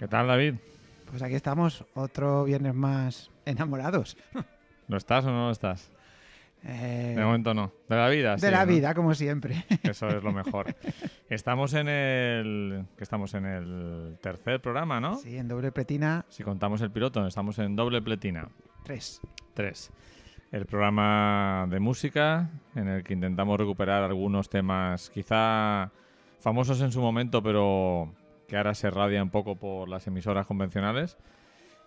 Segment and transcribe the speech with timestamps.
[0.00, 0.54] ¿Qué tal, David?
[1.10, 4.16] Pues aquí estamos, otro viernes más enamorados.
[4.88, 5.92] ¿Lo estás o no lo estás?
[6.64, 7.70] Eh, De momento no.
[7.86, 8.46] De la vida, sí.
[8.46, 8.72] de la ¿no?
[8.72, 9.62] vida, como siempre.
[9.82, 10.74] Eso es lo mejor.
[11.28, 12.86] Estamos en el.
[12.96, 15.16] que estamos en el tercer programa, ¿no?
[15.16, 18.48] Sí, en doble pretina Si contamos el piloto, estamos en doble pletina.
[18.84, 19.20] 3.
[19.52, 19.90] 3.
[20.52, 25.90] El programa de música en el que intentamos recuperar algunos temas quizá
[26.38, 28.14] famosos en su momento, pero
[28.50, 31.16] que ahora se radian un poco por las emisoras convencionales.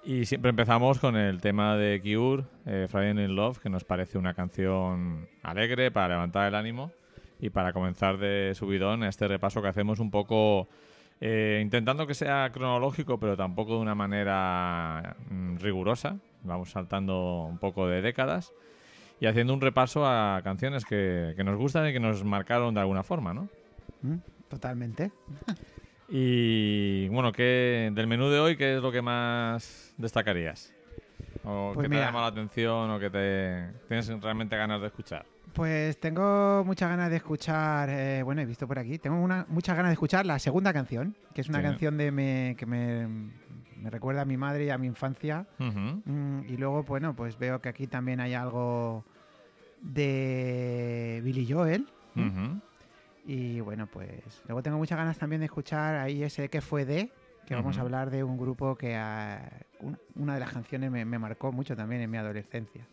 [0.06, 4.17] Y siempre empezamos con el tema de Cure, eh, Friday in Love, que nos parece
[4.17, 6.92] una canción alegre para levantar el ánimo
[7.39, 10.70] y para comenzar de subidón este repaso que hacemos un poco
[11.20, 16.17] eh, intentando que sea cronológico, pero tampoco de una manera mm, rigurosa.
[16.44, 18.53] Vamos saltando un poco de décadas
[19.20, 22.80] y haciendo un repaso a canciones que, que nos gustan y que nos marcaron de
[22.80, 23.50] alguna forma, ¿no?
[24.02, 24.16] Mm,
[24.48, 25.11] Totalmente.
[26.16, 30.72] Y bueno, ¿qué, del menú de hoy, ¿qué es lo que más destacarías?
[31.43, 34.88] ¿O Pues que te ha llamado la atención o que te tienes realmente ganas de
[34.88, 35.26] escuchar?
[35.54, 39.76] Pues tengo muchas ganas de escuchar, eh, bueno, he visto por aquí, tengo una, muchas
[39.76, 41.64] ganas de escuchar la segunda canción, que es una Sí.
[41.64, 43.08] canción de me- que me,
[43.82, 45.48] me recuerda a mi madre y a mi infancia.
[45.58, 49.04] Mm, y luego, bueno, pues veo que aquí también hay algo
[49.82, 51.88] de Billy Joel.
[52.15, 52.61] Ujú.
[53.26, 57.10] Y bueno, pues luego tengo muchas ganas también de escuchar ahí ese que fue de,
[57.45, 58.95] que vamos a hablar de un grupo que
[59.80, 62.86] un- una de las canciones me, me marcó mucho también en mi adolescencia.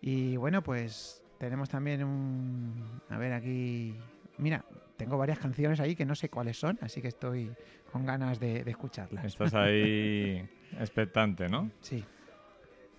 [0.00, 2.74] Y bueno, pues tenemos también un...
[3.08, 3.94] A ver, aquí...
[4.38, 4.64] Mira,
[4.96, 7.50] tengo varias canciones ahí que no sé cuáles son, así que estoy
[7.90, 9.24] con ganas de, de escucharlas.
[9.24, 10.48] Estás ahí
[10.78, 11.70] expectante, ¿no?
[11.80, 12.04] Sí.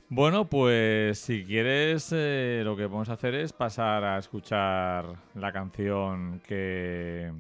[0.10, 5.52] Bueno, pues si quieres, eh, lo que vamos a hacer es pasar a escuchar la
[5.52, 7.34] canción que,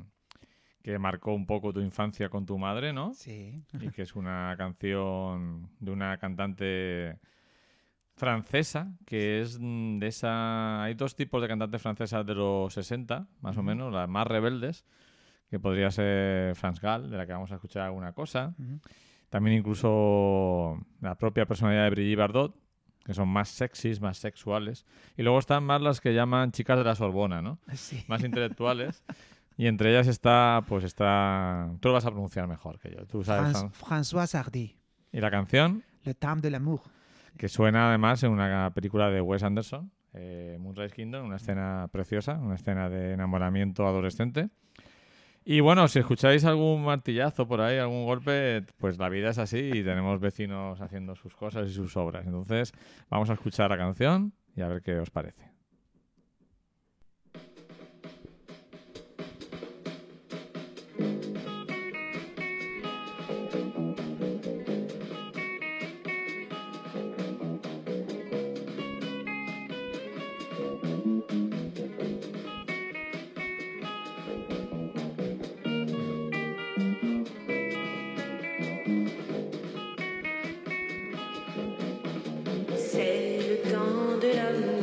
[0.83, 3.13] que marcó un poco tu infancia con tu madre, ¿no?
[3.13, 3.63] Sí.
[3.79, 7.17] Y que es una canción de una cantante
[8.17, 10.83] francesa, que es de esa...
[10.83, 14.83] Hay dos tipos de cantantes francesas de los 60, más o menos, las más rebeldes,
[15.49, 18.53] que podría ser France Gall, de la que vamos a escuchar alguna cosa.
[19.29, 22.55] También incluso la propia personalidad de Brigitte Bardot,
[23.03, 24.85] que son más sexys, más sexuales.
[25.17, 27.59] Y luego están más las que llaman chicas de la Sorbona, ¿no?
[27.73, 28.03] Sí.
[28.07, 29.03] Más intelectuales.
[29.57, 31.69] y entre ellas está, pues está...
[31.79, 33.05] Tú lo vas a pronunciar mejor que yo.
[33.05, 33.53] Tú sabes.
[33.55, 34.75] Fran- Fran- François Hardy,
[35.11, 36.81] Y la canción, Le Temps de l'amour.
[37.37, 42.33] que suena además en una película de Wes Anderson, eh, Moonrise Kingdom, una escena preciosa,
[42.33, 44.49] una escena de enamoramiento adolescente.
[45.49, 49.57] Y bueno, si escucháis algún martillazo por ahí, algún golpe, pues la vida es así
[49.57, 52.25] y tenemos vecinos haciendo sus cosas y sus obras.
[52.25, 52.73] Entonces,
[53.09, 55.56] vamos a escuchar la canción y a ver qué os parece.
[84.33, 84.76] Temps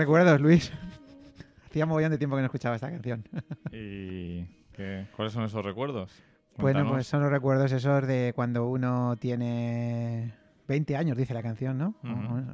[0.00, 0.72] recuerdos, Luis?
[1.66, 3.22] Hacía mogollón de tiempo que no escuchaba esta canción.
[3.72, 6.10] ¿Y qué- cuáles son esos recuerdos?
[6.58, 10.34] Bueno, pues son los recuerdos esos de cuando uno tiene
[10.68, 11.94] 20 años, dice la canción, ¿no?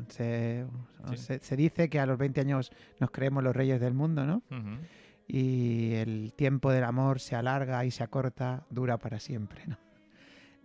[0.08, 0.64] Se,
[1.04, 1.16] o Sí.
[1.16, 2.70] se- se dice que a los 20 años
[3.00, 4.42] nos creemos los reyes del mundo, ¿no?
[5.26, 9.76] Y el tiempo del amor se alarga y se acorta, dura para siempre, ¿no?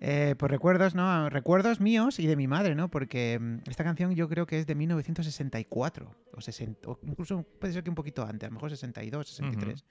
[0.03, 1.29] Eh, pues recuerdos, ¿no?
[1.29, 2.89] Recuerdos míos y de mi madre, ¿no?
[2.89, 7.71] Porque mm, esta canción yo creo que es de 1964, o, 60, o incluso puede
[7.71, 9.85] ser que un poquito antes, a lo mejor 62, 63.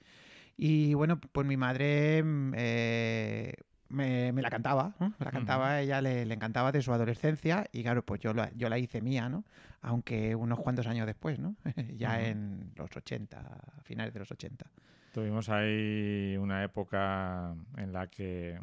[0.57, 3.53] Y bueno, pues mi madre mm, eh,
[3.87, 5.13] me, me la cantaba, ¿no?
[5.17, 8.51] Me la cantaba, ella le, le encantaba de su adolescencia y claro, pues yo la,
[8.53, 9.45] yo la hice mía, ¿no?
[9.79, 11.55] Aunque unos cuantos años después, ¿no?
[11.95, 13.41] ya en los 80,
[13.83, 14.65] finales de los 80.
[15.13, 18.59] Tuvimos ahí una época en la que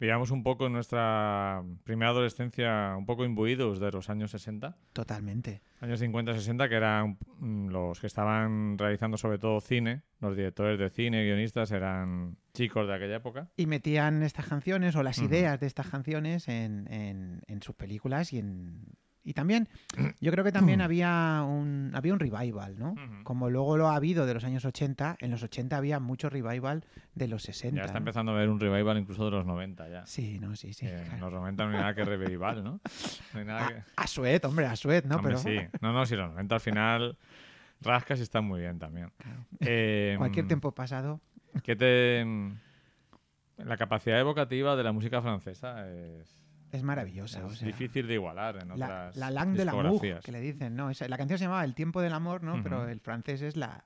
[0.00, 5.60] vivíamos un poco en nuestra primera adolescencia, un poco imbuidos de los años 60, Totalmente.
[5.80, 10.88] años 50-60, que eran mm, los que estaban realizando sobre todo cine, los directores de
[10.90, 13.50] cine, guionistas, eran chicos de aquella época.
[13.56, 18.32] Y metían estas canciones o las ideas de estas canciones en, en- en sus películas
[18.32, 18.84] y en...
[19.30, 19.68] Y también,
[20.20, 22.96] yo creo que también había un, había un revival, ¿no?
[23.22, 26.84] Como luego lo ha habido de los años 80, en los 80 había mucho revival
[27.14, 27.76] de los 60.
[27.76, 27.98] Ya está ¿no?
[27.98, 30.04] empezando a ver un revival incluso de los 90 ya.
[30.04, 30.86] Sí, no, sí, sí.
[30.86, 31.14] Eh, claro.
[31.14, 32.80] En los 90 no hay nada que revival, ¿no?
[33.32, 33.82] No hay nada que...
[33.94, 35.14] A Suet, hombre, a Suet, ¿no?
[35.14, 35.68] Hombre, Pero sí.
[35.80, 37.18] No, no, si los 90 al final
[37.80, 39.12] rascas y están muy bien también.
[39.60, 41.20] Eh, cualquier tiempo pasado.
[41.62, 42.26] ¿Qué te...
[43.58, 46.39] La capacidad evocativa de la música francesa es,
[46.72, 47.38] Es maravillosa.
[47.40, 50.40] es o sea, difícil de igualar en la, otras la langue de l'amour, que le
[50.40, 50.90] dicen, ¿no?
[50.90, 52.62] Esa- la canción se llamaba El tiempo del amor, ¿no?
[52.62, 53.84] Pero el francés es la,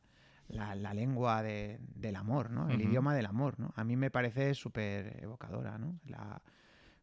[0.49, 2.69] la, la lengua de- del amor, ¿no?
[2.69, 3.73] El idioma del amor, ¿no?
[3.77, 5.99] A mí me parece súper evocadora, ¿no?
[6.07, 6.43] La...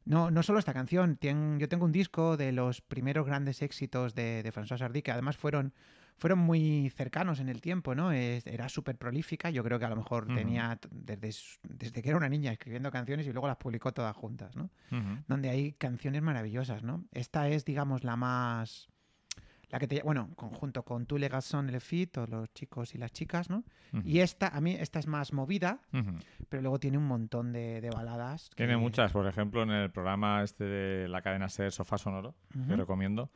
[0.05, 4.15] No, no solo esta canción, tien- yo tengo un disco de los primeros grandes éxitos
[4.15, 5.73] de, de François Sardy que además fueron,
[6.21, 8.11] fueron muy cercanos en el tiempo, ¿no?
[8.11, 11.33] Era súper prolífica, yo creo que a lo mejor tenía desde,
[11.63, 14.69] desde que era una niña escribiendo canciones y luego las publicó todas juntas, ¿no?
[15.27, 17.05] Donde hay canciones maravillosas, ¿no?
[17.11, 18.87] Esta es, digamos, la más...
[19.71, 20.03] La que te...
[20.03, 23.49] Bueno, conjunto con Tu le garçon et le fit, o los chicos y las chicas,
[23.49, 23.63] ¿no?
[23.93, 24.01] Ujú.
[24.05, 25.79] Y esta, a mí, esta es más movida,
[26.49, 28.49] pero luego tiene un montón de, de baladas.
[28.49, 32.35] que- Tiene muchas, por ejemplo, en el programa este de la cadena SER Sofá Sonoro,
[32.51, 32.75] que Ujú.
[32.75, 33.31] recomiendo,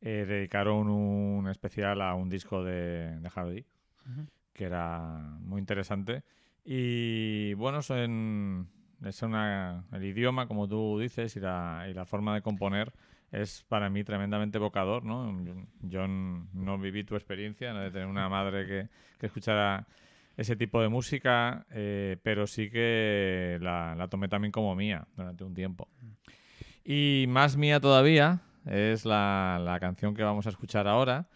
[0.00, 3.66] eh, dedicaron un especial a un disco de, de Hardy,
[4.06, 4.26] Ujú.
[4.52, 6.22] que era muy interesante.
[6.64, 8.68] Y bueno, son,
[9.04, 12.92] es una, el idioma, como tú dices, y la, y la forma de componer
[13.32, 15.44] es para mí tremendamente evocador, ¿no?
[15.82, 17.80] Yo, no viví tu experiencia ¿no?
[17.80, 19.86] de tener una madre que, que escuchara
[20.36, 25.44] ese tipo de música, eh, pero sí que la, la tomé también como mía durante
[25.44, 25.88] un tiempo.
[26.84, 31.28] Y más mía todavía es la, la canción que vamos a escuchar ahora.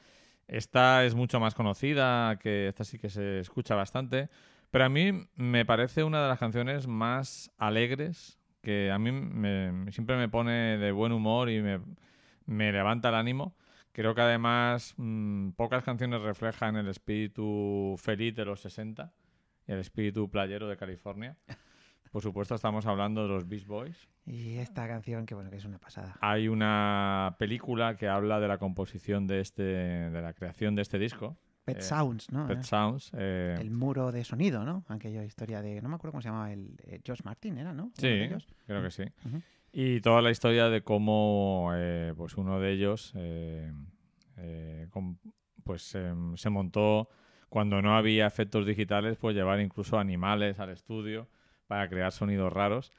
[0.49, 4.29] Esta es mucho más conocida, que esta sí que se escucha bastante,
[4.71, 9.11] pero a mí me parece una de las canciones más alegres, que a mí
[9.91, 11.81] siempre me pone de buen humor y me,
[12.47, 13.55] me levanta el ánimo.
[13.93, 19.13] Creo que además mm, pocas canciones reflejan el espíritu feliz de los 60
[19.67, 21.37] y el espíritu playero de California.
[22.13, 24.07] Por supuesto, estamos hablando de los Beach Boys.
[24.27, 26.15] Y esta canción, que bueno, que es una pasada.
[26.21, 30.99] Hay una película que habla de la composición de este, de la creación de este
[30.99, 32.47] disco, Pet eh, Sounds, ¿no?
[32.47, 33.13] Pet Sounds.
[33.17, 34.85] eh, El muro de sonido, ¿no?
[34.89, 35.81] Aquella historia de...
[35.81, 36.77] No me acuerdo cómo se llamaba el...
[36.85, 37.93] eh, Josh Martin, ¿era, no?
[37.95, 38.29] Sí,
[38.67, 39.05] creo que sí.
[39.73, 43.15] Y toda la historia de cómo eh, pues uno de ellos
[45.65, 45.83] pues
[46.37, 47.09] se montó
[47.49, 51.29] cuando no había efectos digitales, pues llevar incluso animales al estudio
[51.67, 52.93] para crear sonidos raros.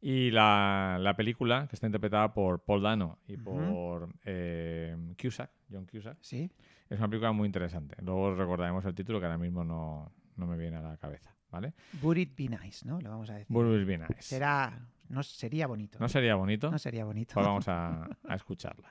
[0.00, 3.44] Y la, la película, que está interpretada por Paul Dano y Ujú.
[3.44, 6.50] por eh, Cusack, John Cusack, Sí.
[6.90, 7.94] es una película muy interesante.
[8.02, 11.72] Luego recordaremos el título que ahora mismo no, no me viene a la cabeza, ¿vale?
[12.02, 13.00] Would it be nice, ¿no?
[13.00, 13.54] Lo vamos a decir.
[13.54, 14.22] Would Will Be Nice.
[14.22, 14.88] Será...
[15.08, 15.98] No sería bonito.
[16.00, 16.70] ¿No sería bonito?
[16.70, 17.34] No sería bonito.
[17.34, 18.90] Pues vamos a, a escucharla.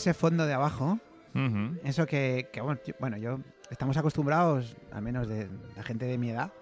[0.00, 0.98] Ese fondo de abajo,
[1.34, 1.78] Ujú.
[1.84, 2.60] eso que, que,
[2.98, 3.38] bueno, yo,
[3.70, 6.52] estamos acostumbrados, al menos de la gente de mi edad,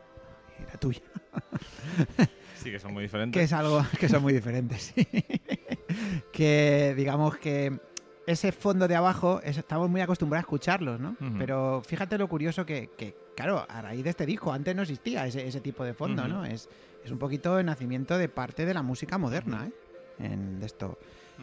[0.59, 1.00] y la tuya,
[2.57, 3.38] Sí, que son muy diferentes.
[3.38, 4.92] que es algo que son muy diferentes.
[4.95, 5.07] sí.
[6.33, 7.78] que digamos que
[8.26, 11.11] ese fondo de abajo es- estamos muy acostumbrados a escucharlos, ¿no?
[11.21, 11.38] Ujú.
[11.38, 15.26] Pero fíjate lo curioso que, que, claro, a raíz de este disco, antes no existía
[15.26, 16.30] ese, ese tipo de fondo, Ujú.
[16.33, 16.45] ¿no?
[16.45, 16.68] Es,
[17.04, 19.73] es un poquito el nacimiento de parte de la música moderna, ¿eh?
[20.19, 20.99] En de esto.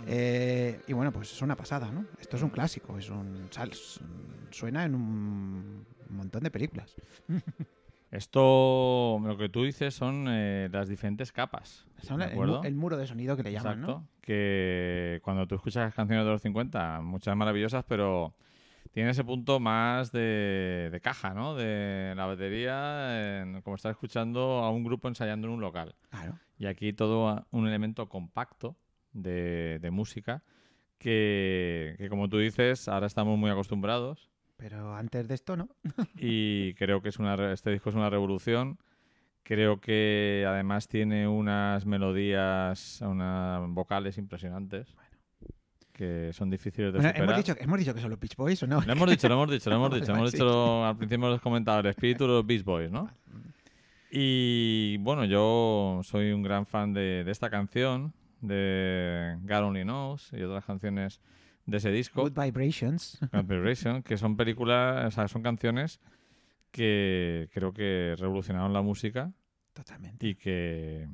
[0.08, 2.05] Eh, y bueno, pues es una pasada, ¿no?
[2.20, 3.72] Esto es un clásico, es un sal-
[4.51, 6.96] suena en un montón de películas.
[8.12, 11.86] Esto, lo que tú dices son eh, las diferentes capas.
[12.01, 14.00] Son ¿de el, mu- el muro de sonido que le llaman, Exacto.
[14.01, 14.08] ¿no?
[14.22, 18.34] Que cuando tú escuchas canciones de los 50, muchas maravillosas, pero
[18.91, 21.55] tiene ese punto más de, de caja, ¿no?
[21.55, 25.94] De la batería, en- como estar escuchando a un grupo ensayando en un local.
[26.10, 26.39] Claro.
[26.57, 28.77] Y aquí todo un elemento compacto
[29.13, 30.43] de, de música
[30.97, 35.69] que, que, como tú dices, ahora estamos muy acostumbrados Pero antes de esto, ¿no?
[36.15, 38.79] y creo que es una, este disco es una revolución.
[39.43, 44.95] Creo que además tiene unas melodías, unas vocales impresionantes
[45.91, 47.29] que son difíciles de Bueno, superar.
[47.29, 48.81] hemos, dicho, hemos dicho que son los Beach Boys, ¿o no?
[48.81, 50.12] Lo hemos dicho, lo hemos dicho, lo hemos dicho.
[50.12, 53.09] Hemos dicho al principio hemos comentado el espíritu de los Beast Boys, ¿no?
[54.17, 60.31] Y bueno, yo soy un gran fan de, de esta canción, de God Only Knows
[60.31, 61.19] y otras canciones
[61.65, 62.22] de ese disco.
[62.22, 63.19] Good Vibrations.
[63.34, 66.00] Good Vibration, que son películas, o sea, son canciones
[66.72, 69.34] que creo que revolucionaron la música
[69.74, 70.25] Totalmente.
[70.25, 71.10] y que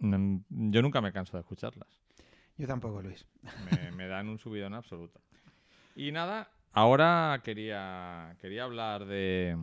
[0.00, 2.00] yo nunca me canso de escucharlas.
[2.56, 3.28] Yo tampoco, Luis.
[3.70, 5.20] Me, me dan un subidón absoluto.
[5.94, 9.56] Y nada, ahora quería, quería hablar de,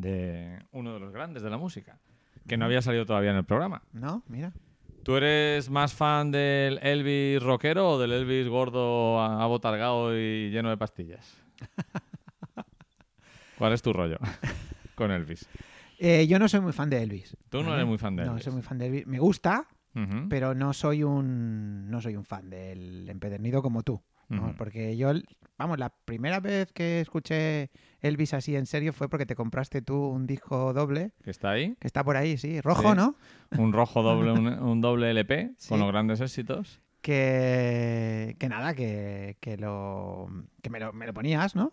[0.00, 1.98] de uno de los grandes de la música,
[2.46, 3.82] que no había salido todavía en el programa.
[3.92, 4.22] ¿No?
[4.28, 4.52] Mira.
[5.04, 10.76] ¿Tú eres más fan del Elvis rockero o del Elvis gordo, abotargado y lleno de
[10.76, 11.42] pastillas?
[13.58, 14.18] ¿Cuál es tu rollo
[14.94, 15.48] con Elvis?
[15.98, 17.36] Eh, yo no soy muy fan de Elvis.
[17.48, 18.44] Tú no eres muy fan de No, Elvis.
[18.44, 19.06] soy muy fan de Elvis.
[19.06, 19.66] Me gusta,
[20.28, 24.00] pero no soy un no soy un fan del empedernido como tú.
[24.28, 24.54] ¿no?
[24.56, 25.10] Porque yo,
[25.56, 29.96] vamos, la primera vez que escuché Elvis así en serio fue porque te compraste tú
[30.08, 31.74] un disco doble, ¿Que está ahí?
[31.80, 32.96] que está por ahí, sí, rojo, Sí.
[32.96, 33.14] ¿no?
[33.56, 35.68] Un rojo doble, un, un doble LP Sí.
[35.68, 36.80] con los grandes éxitos.
[37.02, 40.28] Que, que nada, que, que, lo,
[40.62, 41.72] que me, lo, me lo ponías, ¿no?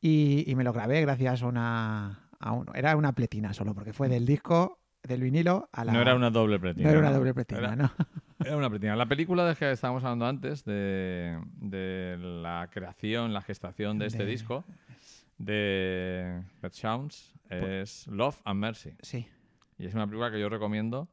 [0.00, 2.28] Y, y me lo grabé gracias a una...
[2.38, 5.92] A un- era una pletina solo, porque fue del disco, del vinilo a la...
[5.92, 6.84] No era una doble pletina.
[6.84, 7.90] no era una doble pletina, Era- ¿no?
[8.44, 8.94] Era una pletina.
[8.96, 14.24] La película de que estábamos hablando antes, de, de la creación, la gestación de este
[14.26, 14.64] De- disco,
[15.38, 18.92] de Pet Sounds, es Love and Mercy.
[19.02, 19.26] Sí,
[19.78, 21.08] Y es una película que yo recomiendo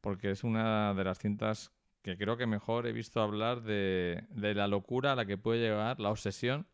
[0.00, 4.54] porque es una de las cintas que creo que mejor he visto hablar de, de
[4.54, 6.66] la locura a la que puede llegar, la obsesión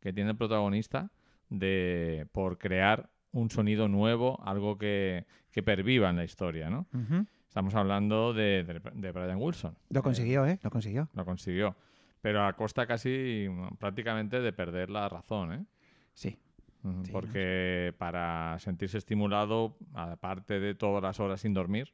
[0.00, 1.10] que tiene el protagonista
[1.50, 6.86] de por crear un sonido nuevo, algo que, que perviva en la historia, ¿no?
[6.94, 7.26] Ujú.
[7.46, 9.76] Estamos hablando de, de- de Brian Wilson.
[9.90, 10.58] lo consiguió, ¿eh?
[10.62, 11.08] Lo consiguió.
[11.14, 11.76] Lo consiguió.
[12.22, 15.64] Pero a costa casi mm, prácticamente de perder la razón, ¿eh?
[16.14, 16.38] Sí.
[17.12, 21.92] Porque para sentirse estimulado, aparte de todas las horas sin dormir,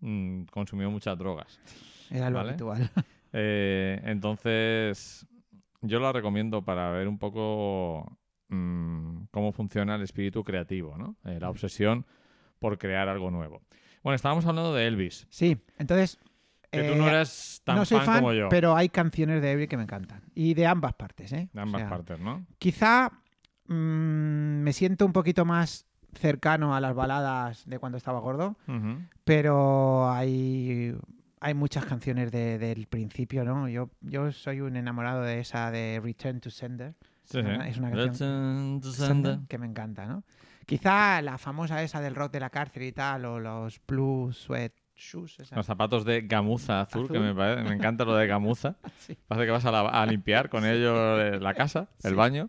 [0.00, 1.60] mm, consumió muchas drogas.
[2.10, 2.50] Era lo Vale.
[2.50, 2.90] habitual.
[3.34, 5.26] Eh, entonces,
[5.82, 11.14] yo la recomiendo para ver un poco mm, cómo funciona el espíritu creativo, ¿no?
[11.26, 12.06] Eh, la obsesión
[12.58, 13.60] por crear algo nuevo.
[14.02, 15.26] Bueno, estábamos hablando de Elvis.
[15.28, 16.18] Sí, entonces...
[16.70, 18.48] Que tú eh, no eres tan no soy fan, fan, como yo.
[18.48, 20.22] pero hay canciones de Elvis que me encantan.
[20.34, 21.50] Y de ambas partes, ¿eh?
[21.52, 22.46] De O ambas sea, partes, ¿no?
[22.58, 23.12] Quizá
[23.68, 28.56] mm, me siento un poquito más cercano a las baladas de cuando estaba gordo,
[29.24, 30.96] pero hay,
[31.40, 33.68] hay muchas canciones de- del principio, ¿no?
[33.68, 36.94] Yo, yo soy un enamorado de esa de Return to Sender,
[37.24, 37.48] Sí, sí.
[37.66, 39.38] Es una canción- Return to sender.
[39.48, 40.24] que me encanta, ¿no?
[40.64, 44.72] Quizá la famosa esa del rock de la cárcel y tal, o los Blue Sweat
[44.96, 45.54] Shoes, esa.
[45.56, 48.76] Los zapatos de gamuza azul, que me, parece, me encanta lo de gamuza.
[48.98, 49.16] Sí.
[49.28, 52.16] Parece que vas a, la- a limpiar con ello eh, la casa, el Sí.
[52.16, 52.48] baño.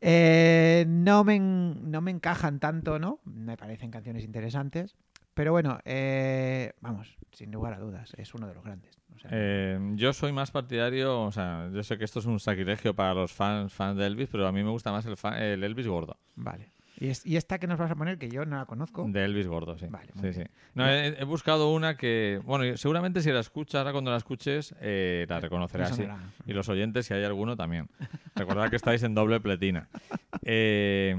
[0.00, 3.20] Eh, no, me, no me encajan tanto, ¿no?
[3.24, 4.96] Me parecen canciones interesantes.
[5.34, 8.98] Pero bueno, eh, vamos, sin lugar a dudas, es uno de los grandes.
[9.14, 12.40] O sea, Eh, yo soy más partidario, o sea, yo sé que esto es un
[12.40, 15.64] sacrilegio para los fans, fans de Elvis, pero a mí me gusta más el, el
[15.64, 16.16] Elvis gordo.
[16.34, 16.70] Vale.
[17.00, 19.04] ¿Y, es- y esta que nos vas a poner, que yo no la conozco.
[19.08, 19.86] De Elvis gordo, sí.
[19.88, 20.42] Vale, sí, sí.
[20.74, 24.74] No, he, he buscado una que, bueno, seguramente si la escuchas, ahora cuando la escuches,
[24.80, 25.96] eh, la reconocerás.
[25.96, 26.04] Sí.
[26.46, 27.88] Y los oyentes, si hay alguno, también.
[28.36, 29.88] Recordad que estáis en doble pletina.
[30.42, 31.14] Eh,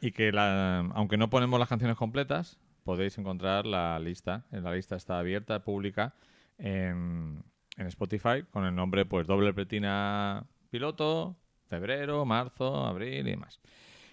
[0.00, 4.44] y que, la, aunque no ponemos las canciones completas, podéis encontrar la lista.
[4.50, 6.14] La lista está abierta, pública,
[6.58, 7.42] en,
[7.76, 11.36] en Spotify con el nombre pues Doble Pretina Piloto,
[11.68, 13.60] febrero, marzo, abril y demás.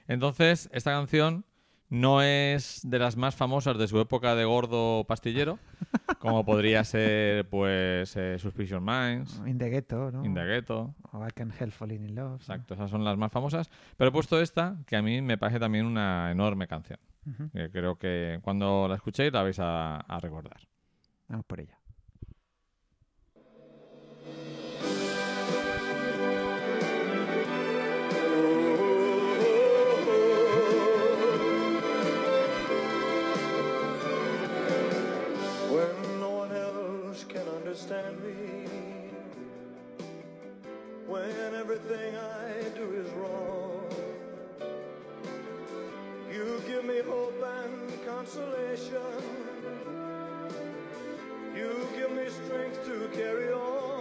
[0.08, 1.46] Entonces, esta canción
[1.90, 5.60] no es de las más famosas de su época de gordo pastillero,
[6.20, 10.24] como podría ser pues eh, Suspicion Minds, In the Ghetto, ¿no?
[10.24, 12.36] In the Ghetto, O I Can Help Falling in Love.
[12.36, 13.70] exacto, esas son las más famosas.
[13.98, 17.00] Pero he puesto esta, que a mí me parece también una enorme canción.
[17.54, 20.58] Que creo que cuando la escuchéis la vais a, a recordar.
[21.28, 21.78] Vamos por ella.
[41.12, 43.84] When everything I do is wrong,
[46.34, 48.96] you give me hope and consolation.
[51.54, 54.01] You give me strength to carry on,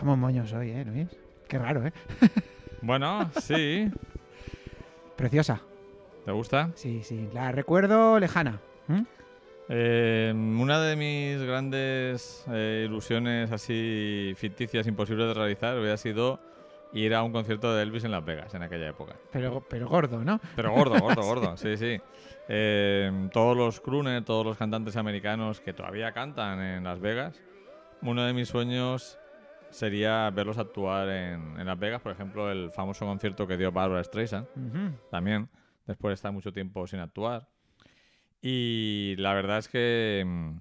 [0.00, 1.08] Estamos moños hoy, ¿eh, Luis?
[1.46, 1.92] Qué raro, ¿eh?
[2.80, 3.86] Bueno, sí.
[5.14, 5.60] Preciosa.
[6.24, 6.70] ¿Te gusta?
[6.74, 7.28] Sí, sí.
[7.34, 8.62] La recuerdo lejana.
[8.88, 9.02] ¿Mm?
[9.68, 16.40] Eh, una de mis grandes eh, ilusiones así ficticias imposibles de realizar hubiera sido
[16.94, 19.16] ir a un concierto de Elvis en Las Vegas en aquella época.
[19.30, 20.40] Pero, pero gordo, ¿no?
[20.56, 22.00] Pero gordo, gordo, gordo, sí, sí.
[22.48, 27.38] Eh, todos los crooners, todos los cantantes americanos que todavía cantan en Las Vegas,
[28.00, 29.18] uno de mis sueños
[29.70, 34.02] sería verlos actuar en, en Las Vegas, por ejemplo, el famoso concierto que dio Barbara
[34.04, 34.46] Streisand,
[35.10, 35.48] también,
[35.86, 37.48] después de estar mucho tiempo sin actuar.
[38.42, 40.56] Y la verdad es que mm,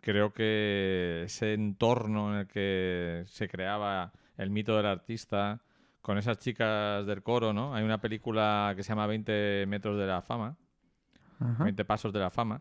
[0.00, 5.60] creo que ese entorno en el que se creaba el mito del artista,
[6.02, 7.74] con esas chicas del coro, ¿no?
[7.74, 10.56] Hay una película que se llama 20 metros de la fama,
[11.40, 11.64] Ajá.
[11.64, 12.60] 20 pasos de la fama,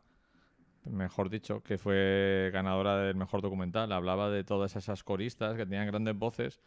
[0.85, 3.91] mejor dicho, que fue ganadora del mejor documental.
[3.91, 6.59] Hablaba de todas esas coristas que tenían grandes voces,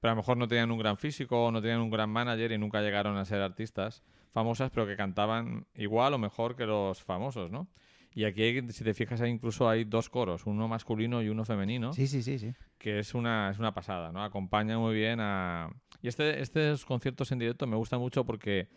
[0.00, 2.58] pero a lo mejor no tenían un gran físico, no tenían un gran manager y
[2.58, 7.50] nunca llegaron a ser artistas famosas, pero que cantaban igual o mejor que los famosos,
[7.50, 7.68] ¿no?
[8.14, 11.44] Y aquí, hay- si te fijas, hay incluso hay dos coros, uno masculino y uno
[11.46, 12.52] femenino Sí, sí, sí, sí.
[12.78, 14.22] que es una, es una pasada, ¿no?
[14.22, 15.70] Acompaña muy bien a...
[16.02, 18.68] Y este, estos conciertos en directo me gustan mucho porque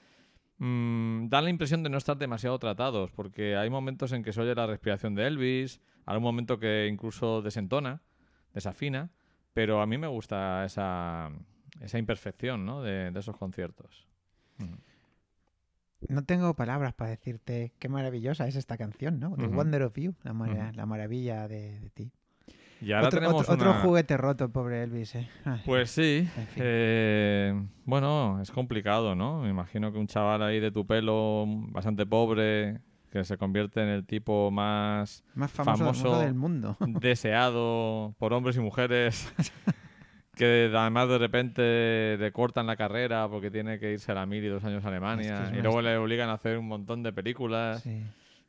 [0.57, 4.41] mm, dan la impresión de no estar demasiado tratados, porque hay momentos en que se
[4.41, 8.01] oye la respiración de Elvis, hay un momento que incluso desentona,
[8.53, 9.11] desafina,
[9.53, 11.31] pero a mí me gusta esa,
[11.81, 12.81] esa imperfección, ¿no?
[12.81, 14.07] De, de esos conciertos.
[16.07, 19.35] No tengo palabras para decirte qué maravillosa es esta canción, ¿no?
[19.35, 19.47] The.
[19.47, 20.75] Wonder of You, la, Ujú.
[20.75, 22.11] la maravilla de, de ti.
[22.81, 25.27] Y ahora otro, tenemos otro- otro una- juguete roto, pobre Elvis, ¿eh?
[25.45, 26.27] Ay, Pues sí.
[26.37, 26.63] En fin.
[26.65, 29.41] eh, bueno, es complicado, ¿no?
[29.41, 32.79] Me imagino que un chaval ahí de tu pelo, bastante pobre,
[33.11, 36.77] que se convierte en el tipo más más famoso, del mundo famoso- del mundo.
[37.01, 39.33] deseado por hombres y mujeres,
[40.35, 44.43] que además de repente le cortan la carrera porque tiene que irse a la mil
[44.43, 46.67] y dos años a Alemania, Es que es y luego le obligan a hacer un
[46.67, 48.03] montón de películas Sí.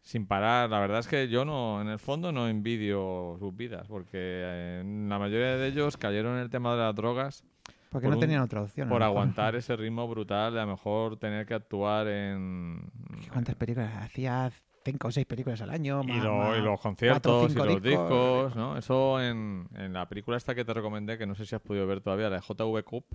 [0.06, 0.70] Sin parar.
[0.70, 4.82] La verdad es que yo no, en el fondo no envidio sus vidas, porque eh,
[5.08, 7.42] la mayoría de ellos cayeron en el tema de las drogas
[7.90, 8.88] Porque por no un- tenían otra opción.
[8.88, 9.10] por mejor.
[9.10, 12.88] aguantar ese ritmo brutal de a lo mejor tener que actuar en...
[13.32, 13.92] ¿Cuántas películas?
[13.96, 14.48] Hacía
[14.84, 16.00] cinco o seis películas al año.
[16.04, 18.76] Y, más- y los cuatro conciertos y los discos, ¿no?
[18.78, 21.84] Eso en, en la película esta que te recomendé, que no sé si has podido
[21.88, 23.06] ver todavía, la de JV Cup,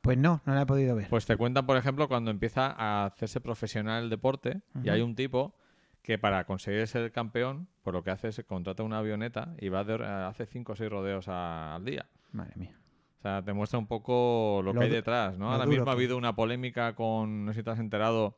[0.00, 1.06] Pues no, no la he podido ver.
[1.10, 5.14] pues te cuentan, por ejemplo, cuando empieza a hacerse profesional el deporte y hay un
[5.14, 5.54] tipo
[6.04, 9.82] que para conseguir ser campeón, pues lo que hace es contrata una avioneta y va
[9.84, 12.06] de, hace cinco o seis rodeos a- al día.
[12.30, 12.76] Madre mía.
[13.18, 15.50] O sea, te muestra un poco lo, Lo que hay detrás, ¿no?
[15.50, 18.36] Ahora mismo ha habido una polémica con, no sé si te has enterado,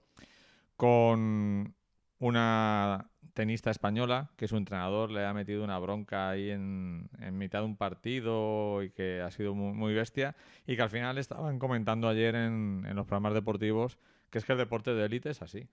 [0.77, 1.75] con
[2.21, 7.59] una tenista española que su entrenador le ha metido una bronca ahí en, en mitad
[7.61, 11.59] de un partido y que ha sido muy, muy bestia y que al final estaban
[11.59, 13.99] comentando ayer en, en los programas deportivos
[14.31, 15.67] que es que el deporte de élite es así.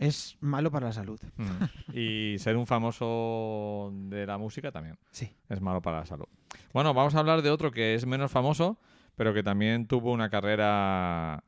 [0.00, 1.20] Es malo para la salud.
[1.36, 1.96] Mm.
[1.96, 5.30] y ser un famoso de la música también Sí.
[5.48, 6.26] es malo para la salud.
[6.72, 8.78] Bueno, vamos a hablar de otro que es menos famoso,
[9.14, 11.44] pero que también tuvo una carrera.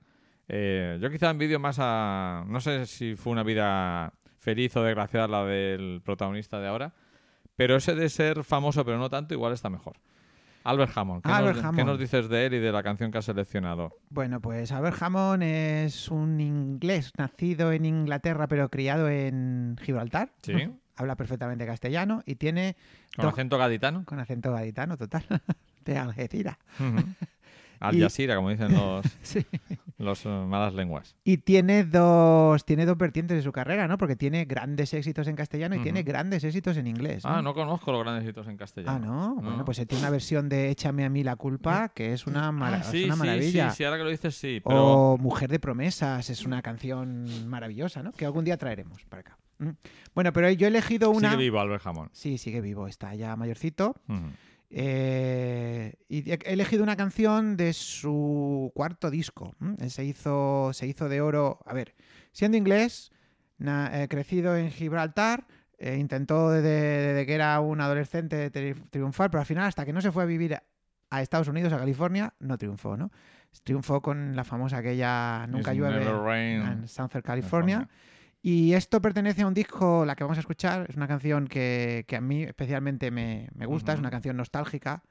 [0.49, 2.45] eh, yo quizá envidio más a.
[2.47, 6.93] No sé si fue una vida feliz o desgraciada la del protagonista de ahora,
[7.57, 9.97] pero ese de ser famoso, pero no tanto, igual está mejor.
[10.64, 11.22] Albert Hammond.
[11.22, 11.77] ¿Qué, nos, Hammond.
[11.77, 13.96] qué nos dices de él y de la canción que has seleccionado?
[14.11, 20.31] Bueno, pues Albert Hammond es un inglés nacido en Inglaterra pero criado en Gibraltar.
[20.42, 20.55] Sí.
[20.96, 22.77] Habla perfectamente castellano y tiene
[23.16, 24.05] Con acento gaditano.
[24.05, 25.25] con acento gaditano total
[25.85, 26.59] de Algeciras.
[27.88, 29.45] Al Jazeera, como dicen los, Sí.
[29.99, 31.16] los eh, malas lenguas.
[31.25, 33.99] Y tiene dos, tiene dos vertientes de su carrera, ¿no?
[33.99, 37.25] Porque tiene grandes éxitos en castellano y tiene grandes éxitos en inglés.
[37.25, 38.95] Ah, no conozco los grandes hitos en castellano.
[38.97, 39.35] Ah, ¿no?
[39.37, 39.64] Bueno, No.
[39.64, 42.79] pues él tiene una versión de Échame a mí la culpa que es una, mara-
[42.79, 43.71] Ah, es sí, una maravilla.
[43.71, 44.61] Sí, sí, ahora que lo dices, sí.
[44.64, 48.12] Pero O Mujer de promesas es una canción maravillosa, ¿no?
[48.12, 49.38] Que algún día traeremos para acá.
[49.59, 49.71] Mm.
[50.14, 51.31] Bueno, pero yo he elegido una...
[51.31, 52.11] sigue vivo Albert Hammond.
[52.12, 53.95] Sí, sigue vivo, está ya mayorcito.
[54.75, 59.55] Eh, y he elegido una canción de su cuarto disco.
[59.61, 59.89] ¿m?
[59.91, 61.61] Se hizo, se hizo de oro.
[61.67, 61.95] A ver,
[62.33, 63.13] siendo inglés,
[63.59, 65.47] na- eh, crecido en Gibraltar,
[65.79, 69.93] eh, intentó desde, desde que era un adolescente tri- triunfar, pero al final, hasta que
[69.93, 70.57] no se fue a vivir
[71.11, 73.11] a Estados Unidos, a California, no triunfó, ¿no?
[73.65, 76.05] Triunfó con la famosa aquella Nunca It's llueve
[76.55, 77.89] en Southern California.
[78.42, 82.05] Y esto pertenece a un disco, la que vamos a escuchar, es una canción que,
[82.09, 85.02] que a mí especialmente me, me gusta, es una canción nostálgica.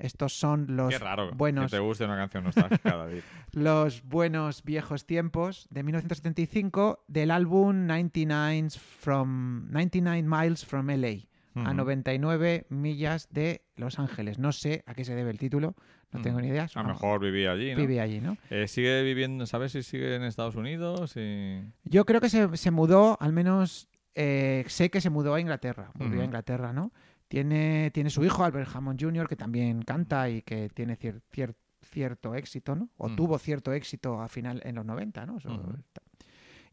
[0.00, 3.20] Estos son los Qué raro buenos, que te guste una canción nostálgica, David.
[3.52, 11.60] los buenos viejos tiempos de 1975 del álbum 99, from, 99 Miles from LA, a
[11.70, 11.74] Ujú.
[11.74, 14.40] 99 millas de Los Ángeles.
[14.40, 15.76] No sé a qué se debe el título,
[16.12, 16.46] no tengo Ujú.
[16.46, 16.66] ni idea.
[16.74, 17.76] A lo mejor vivía allí, ¿no?
[17.80, 18.36] vive allí, ¿no?
[18.50, 21.14] Eh, ¿Sigue viviendo, sabes si sigue en Estados Unidos?
[21.16, 21.60] Y...
[21.84, 25.90] Yo creo que se, se mudó, al menos eh, sé que se mudó a Inglaterra,
[25.94, 26.22] volvió Ujú.
[26.22, 26.92] a Inglaterra, ¿no?
[27.28, 31.54] Tiene, tiene su hijo, Albert Hammond Jr., que también canta y que tiene cier- cier-
[31.82, 32.88] cierto éxito, ¿no?
[32.96, 33.14] O Ujú.
[33.16, 35.38] tuvo cierto éxito a final en los 90, ¿no?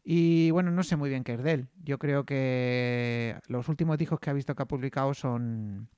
[0.04, 1.68] Y bueno, no sé muy bien qué es de él.
[1.84, 5.88] Yo creo que los últimos discos que ha visto que ha publicado son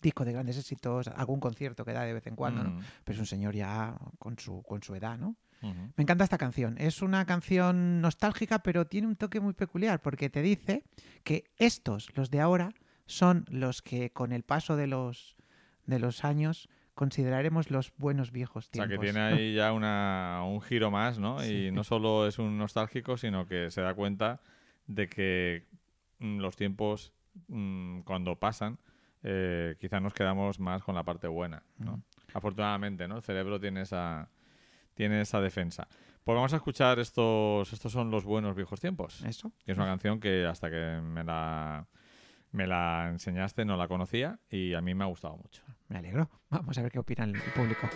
[0.00, 2.70] discos de grandes éxitos, algún concierto que da de vez en cuando, ¿no?
[2.70, 5.36] Mm, Pero es un señor ya con su, con su edad, ¿no?
[5.96, 6.76] Me encanta esta canción.
[6.78, 10.82] Es una canción nostálgica, pero tiene un toque muy peculiar porque te dice
[11.22, 12.72] que estos, los de ahora,
[13.06, 15.36] son los que con el paso de los,
[15.86, 19.06] de los años consideraremos los buenos viejos O sea, tiempos.
[19.06, 21.38] que tiene ahí ya una, un giro más, ¿no?
[21.38, 21.66] Sí.
[21.66, 24.40] Y no solo es un nostálgico, sino que se da cuenta
[24.88, 25.68] de que
[26.18, 27.12] mm, los tiempos,
[27.46, 28.78] mm, cuando pasan,
[29.22, 31.96] eh, quizás nos quedamos más con la parte buena, ¿no?
[31.96, 32.02] Mm.
[32.34, 33.16] Afortunadamente, ¿no?
[33.16, 34.28] El cerebro tiene esa,
[34.94, 35.86] tiene esa defensa.
[36.24, 39.22] Pues vamos a escuchar estos, estos son los buenos viejos tiempos.
[39.24, 39.52] Eso.
[39.64, 41.86] Que es una canción que hasta que me la,
[42.52, 45.62] me la enseñaste no la conocía y a mí me ha gustado mucho.
[45.88, 46.30] Me alegro.
[46.48, 47.88] Vamos a ver qué opina el público.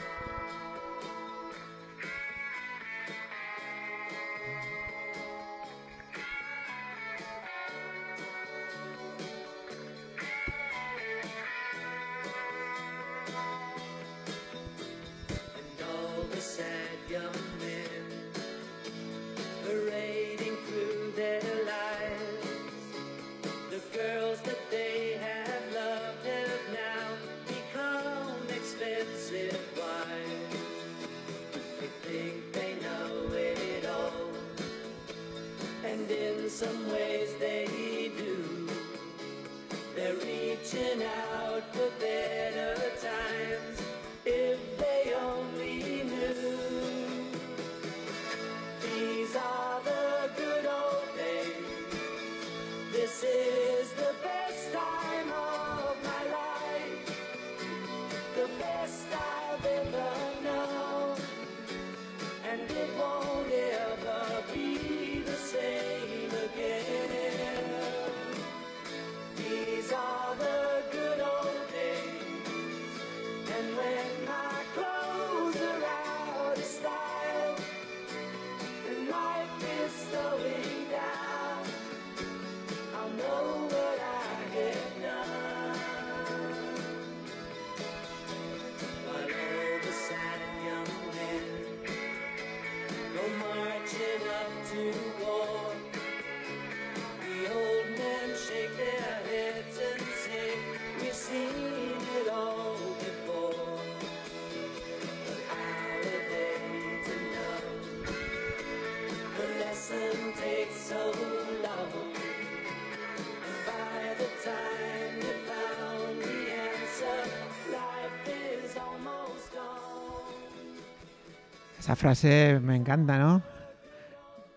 [122.11, 123.43] Frase me encanta, ¿no?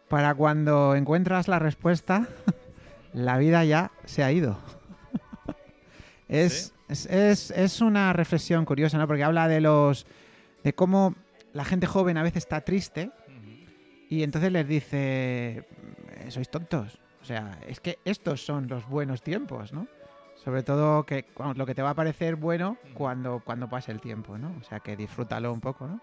[0.07, 2.27] Para cuando encuentras la respuesta,
[3.13, 4.55] la vida ya se ha ido.
[6.27, 9.07] es, es, es- es una reflexión curiosa, ¿no?
[9.07, 10.05] Porque habla de los.
[10.63, 11.15] de cómo
[11.53, 13.09] la gente joven a veces está triste
[14.09, 15.65] y entonces les dice.
[16.17, 16.99] "Eh, sois tontos.
[17.23, 19.87] O sea, es que estos son los buenos tiempos, ¿no?
[20.43, 24.37] Sobre todo que lo que te va a parecer bueno cuando, cuando pase el tiempo,
[24.37, 24.55] ¿no?
[24.59, 25.99] O sea, que disfrútalo un poco, ¿no?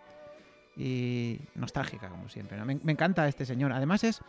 [0.77, 2.59] Y nostálgica, como siempre.
[2.59, 2.65] ¿no?
[2.67, 3.73] Me, me encanta este señor.
[3.73, 4.21] Además es,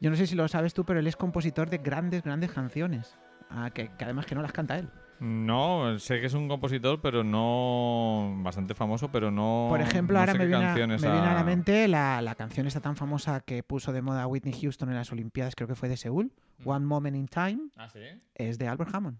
[0.00, 3.16] yo no sé si lo sabes tú, pero él es compositor de grandes, grandes canciones.
[3.50, 4.88] Ah, que, que además que no las canta él.
[5.20, 8.34] No, sé que es un compositor, pero no.
[8.42, 9.66] bastante famoso, pero no.
[9.70, 10.96] Por ejemplo, no ahora me viene, a, me viene
[11.28, 14.88] a la mente la, la canción esta tan famosa que puso de moda Whitney Houston
[14.88, 16.32] en las Olimpiadas, creo que fue de Seúl,
[16.64, 18.00] One Moment in Time, Ah, sí.
[18.34, 19.18] es de Albert Hammond.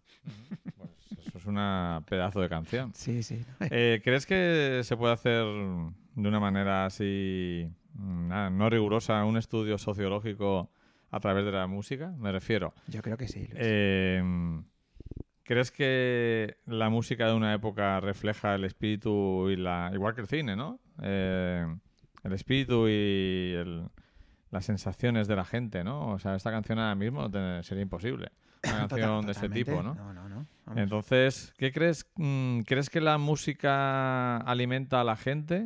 [1.45, 2.93] Es una pedazo de canción.
[2.95, 3.45] Sí, sí.
[3.71, 9.37] Eh, ¿Crees que se puede hacer de una manera así, mm, nada, no rigurosa, un
[9.37, 10.71] estudio sociológico
[11.11, 12.13] a través de la música?
[12.19, 12.73] Me refiero.
[12.89, 13.41] Yo creo que sí.
[13.41, 13.53] Luis.
[13.57, 14.23] Eh,
[15.43, 19.91] ¿Crees que la música de una época refleja el espíritu y la.
[19.93, 20.81] igual que el cine, ¿no?
[21.03, 21.67] Eh,
[22.23, 23.85] el espíritu y el-
[24.51, 26.13] las sensaciones de la gente, ¿no?
[26.13, 28.31] O sea, esta canción ahora mismo te- sería imposible.
[28.63, 29.95] Una Total- canción de este tipo, ¿no?
[29.95, 30.47] No, no, no.
[30.77, 32.07] Entonces, ¿qué crees?
[32.17, 35.65] mm, ¿Crees que la música alimenta a la gente?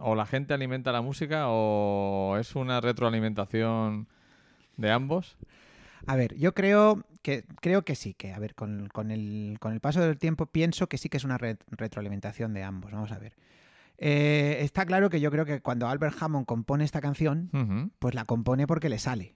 [0.00, 1.44] ¿O la gente alimenta a la música?
[1.48, 4.08] ¿O es una retroalimentación
[4.76, 5.36] de ambos?
[6.06, 9.72] A ver, yo creo que creo que sí, que a ver, con, con el, con
[9.72, 12.92] el paso del tiempo pienso que sí que es una re- retroalimentación de ambos.
[12.92, 13.34] Vamos a ver.
[13.96, 18.24] Eh, está claro que yo creo que cuando Albert Hammond compone esta canción, pues la
[18.24, 19.34] compone porque le sale.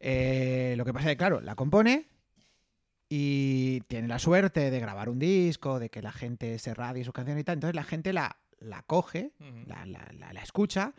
[0.00, 2.06] Eh, lo que pasa es que, claro, la compone
[3.12, 7.12] y tiene la suerte de grabar un disco, de que la gente se radie su
[7.12, 7.54] canción y tal.
[7.54, 9.32] Entonces la gente la, la coge,
[9.66, 10.94] la, la- la- la escucha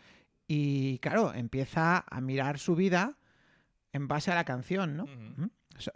[0.47, 3.17] y, claro, empieza a mirar su vida
[3.93, 5.05] en base a la canción, ¿no?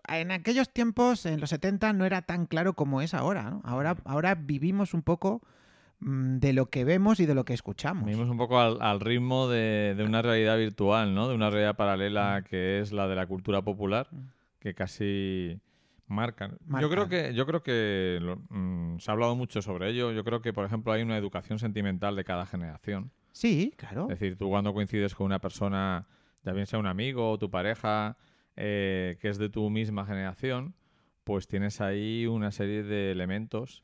[0.07, 3.61] En aquellos tiempos, en los 70, no era tan claro como es ahora, ¿no?
[3.65, 5.41] Ahora, ahora vivimos un poco
[5.99, 8.05] mm, de lo que vemos y de lo que escuchamos.
[8.05, 11.27] Vivimos un poco al, al ritmo de, de una realidad virtual, ¿no?
[11.27, 14.07] De una realidad paralela que es la de la cultura popular,
[14.59, 15.59] que casi
[16.07, 16.57] marcan.
[16.79, 20.11] Yo creo que, yo creo que lo- mm, se ha hablado mucho sobre ello.
[20.11, 23.11] Yo creo que, por ejemplo, hay una educación sentimental de cada generación.
[23.31, 24.03] Sí, claro.
[24.09, 26.07] Es decir, tú cuando coincides con una persona,
[26.43, 28.17] ya bien sea un amigo o tu pareja,
[28.55, 30.75] eh, que es de tu misma generación,
[31.23, 33.83] pues tienes ahí una serie de elementos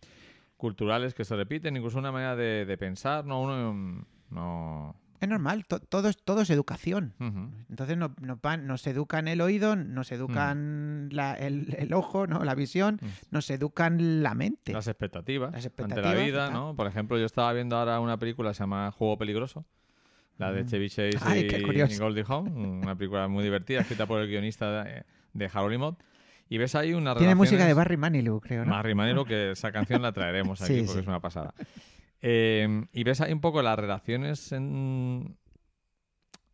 [0.58, 3.42] culturales que se repiten, incluso una manera de, de pensar, ¿no?
[3.42, 4.96] Uno, mm, no...
[5.22, 7.14] Es normal, to- todo, es, todo es educación.
[7.70, 12.44] Entonces no- nos, van- nos educan el oído, nos educan la- el, el ojo, ¿no?
[12.44, 13.06] la visión, Mm.
[13.32, 14.74] nos educan la mente.
[14.74, 16.50] Las expectativas, Las ante la expectativas, vida.
[16.52, 16.76] ¿no?
[16.76, 19.64] Por ejemplo, yo estaba viendo ahora una película que se llama Juego Peligroso,
[20.40, 20.68] la de Mm.
[20.68, 21.56] Chevy Chase Ay, y,
[21.94, 25.04] y Goldie Hawn, una película muy divertida, escrita por el guionista de,
[25.34, 25.98] de Harold y Maude.
[26.50, 28.72] Y ves ahí una Tiene música de Barry Manilow, creo, ¿no?
[28.72, 31.00] Marry Manero, que esa canción la traeremos aquí Sí, porque sí.
[31.02, 31.54] es una pasada.
[32.22, 35.38] Eh, y ves ahí un poco las relaciones en-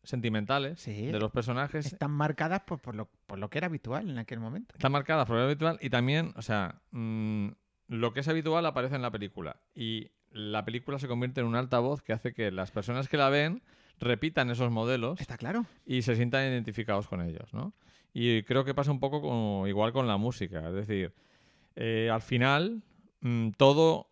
[0.04, 1.08] sentimentales Sí.
[1.08, 1.86] de los personajes.
[1.86, 4.74] Están marcadas por, por lo, por lo que era habitual en aquel momento.
[4.76, 7.50] Están marcadas por lo habitual y también, o sea, mm,
[7.90, 9.58] lo que es habitual aparece en la película.
[9.76, 13.30] Y la película se convierte en un altavoz que hace que las personas que la
[13.30, 13.62] ven
[14.00, 15.66] repitan esos modelos Está claro.
[15.86, 17.74] y se sientan identificados con ellos, ¿no?
[18.14, 21.14] Y creo que pasa un poco como- igual con la música, es decir,
[21.76, 22.82] eh, al final
[23.22, 24.10] mm, todo,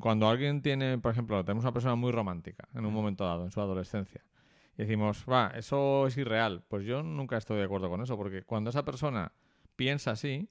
[0.00, 3.50] cuando alguien tiene, por ejemplo, tenemos una persona muy romántica en un momento dado, en
[3.50, 4.24] su adolescencia,
[4.76, 8.42] y decimos, va, eso es irreal, pues yo nunca estoy de acuerdo con eso, porque
[8.42, 9.32] cuando esa persona
[9.76, 10.48] piensa así,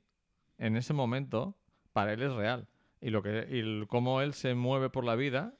[0.57, 1.55] en ese momento,
[1.93, 2.67] para él es real.
[3.01, 5.53] Y, lo que, y el- cómo él se mueve por la vida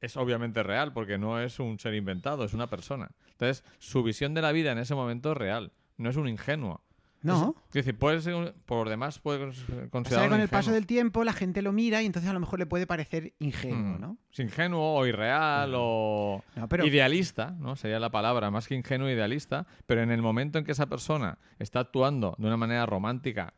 [0.00, 3.10] es obviamente real, porque no es un ser inventado, es una persona.
[3.30, 6.82] Entonces, su visión de la vida en ese momento es real, no es un ingenuo.
[7.26, 7.54] No.
[7.68, 10.86] Es decir, puede ser, un- por demás, puede cons- O sea, con el paso del
[10.86, 14.00] tiempo la gente lo mira y entonces a lo mejor le puede parecer ingenuo, Mm.
[14.00, 14.16] ¿no?
[14.32, 17.76] Es ingenuo o irreal o No, pero idealista, ¿no?
[17.76, 19.66] Sería la palabra, más que ingenuo, idealista.
[19.86, 23.54] Pero en el momento en que esa persona está actuando de una manera romántica,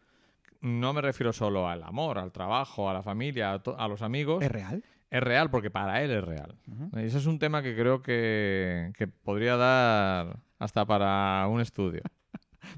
[0.60, 4.42] no me refiero solo al amor, al trabajo, a la familia, a, a los amigos,
[4.42, 4.82] es real.
[5.10, 6.56] es real porque para él es real.
[6.96, 12.02] Y ese es un tema que creo que, que podría dar hasta para un estudio,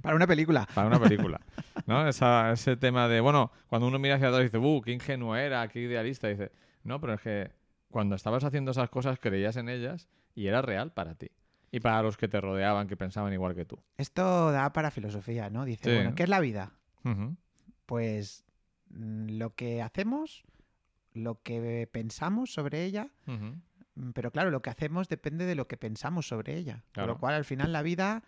[0.03, 0.67] Para una película.
[0.75, 1.41] para una película.
[1.87, 2.07] ¿no?
[2.09, 5.37] Esa- ese tema de, bueno, cuando uno mira hacia atrás y dice, ¡uh, qué ingenuo
[5.37, 6.29] era, qué idealista!
[6.29, 6.53] dice,
[6.85, 7.51] no, pero es que
[7.91, 11.31] cuando estabas haciendo esas cosas creías en ellas y era real para ti.
[11.73, 13.79] Y para los que te rodeaban, que pensaban igual que tú.
[13.97, 15.65] Esto da para filosofía, ¿no?
[15.65, 15.95] Dice, Sí.
[15.95, 16.73] bueno, ¿qué es la vida?
[17.87, 18.45] Pues
[18.91, 20.43] mm, lo que hacemos,
[21.13, 23.09] lo que pensamos sobre ella.
[23.27, 26.75] Mm, Pero claro, lo que hacemos depende de lo que pensamos sobre ella.
[26.85, 27.13] Con Claro.
[27.15, 28.23] lo cual, al final, la vida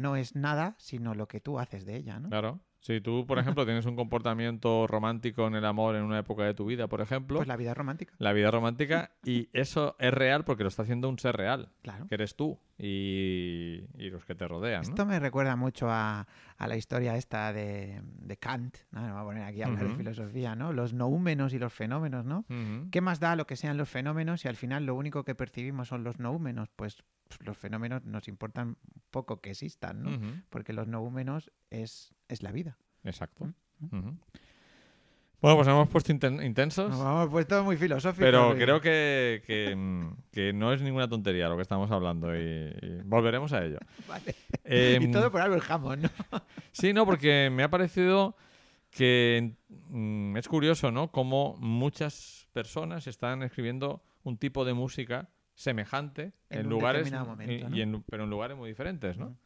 [0.00, 2.28] no es nada, sino lo que tú haces de ella, ¿no?
[2.28, 2.60] Claro.
[2.82, 6.54] Si tú, por ejemplo, tienes un comportamiento romántico en el amor en una época de
[6.54, 8.14] tu vida, por ejemplo, Pues la vida romántica.
[8.18, 12.06] la vida romántica, y eso es real porque lo está haciendo un ser real, Claro.
[12.08, 14.82] que eres tú y, y los que te rodean.
[14.82, 14.88] ¿no?
[14.88, 19.02] Esto me recuerda mucho a, a la historia esta de, de Kant, ¿no?
[19.02, 20.72] Me voy a poner aquí a hablar de filosofía, ¿no?
[20.72, 22.44] Los noúmenos y los fenómenos, ¿no?
[22.90, 25.88] ¿Qué más da lo que sean los fenómenos si al final lo único que percibimos
[25.88, 26.68] son los noúmenos?
[26.76, 27.02] Pues
[27.44, 28.76] los fenómenos nos importan
[29.10, 30.10] poco que existan, ¿no?
[30.50, 32.76] Porque los noúmenos es, es la vida.
[33.04, 33.46] Exacto.
[33.78, 34.16] Mm, Ujú.
[35.42, 36.90] Bueno, pues nos hemos puesto inten- intensos.
[36.90, 38.26] Nos hemos puesto muy filosóficos.
[38.26, 42.40] Pero creo que, que, mm, que no es ninguna tontería lo que estamos hablando y,
[42.82, 43.78] y volveremos a ello.
[44.08, 44.34] Vale.
[44.64, 46.10] Em, y todo por algo el jamón, ¿no?
[46.72, 48.36] Sí, no, porque me ha parecido
[48.90, 49.54] que
[49.88, 51.10] mm, es curioso, ¿no?
[51.10, 57.76] Cómo muchas personas están escribiendo un tipo de música semejante En lugares, momento, y- ¿no?
[57.76, 59.36] y en- pero en lugares muy diferentes, ¿no?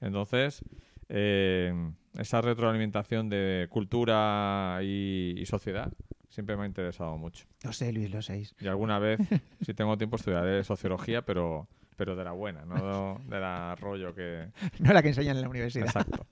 [0.00, 0.62] Entonces,
[1.08, 1.72] eh,
[2.18, 5.92] esa retroalimentación de cultura y, y sociedad
[6.28, 7.46] siempre me ha interesado mucho.
[7.62, 8.44] Lo sé, Luis, lo sé.
[8.60, 9.20] Y alguna vez,
[9.60, 14.48] si tengo tiempo, estudiaré sociología, pero, pero de la buena, no de la rollo que,
[14.80, 15.86] No la que enseñan en la universidad.
[15.86, 16.26] Exacto.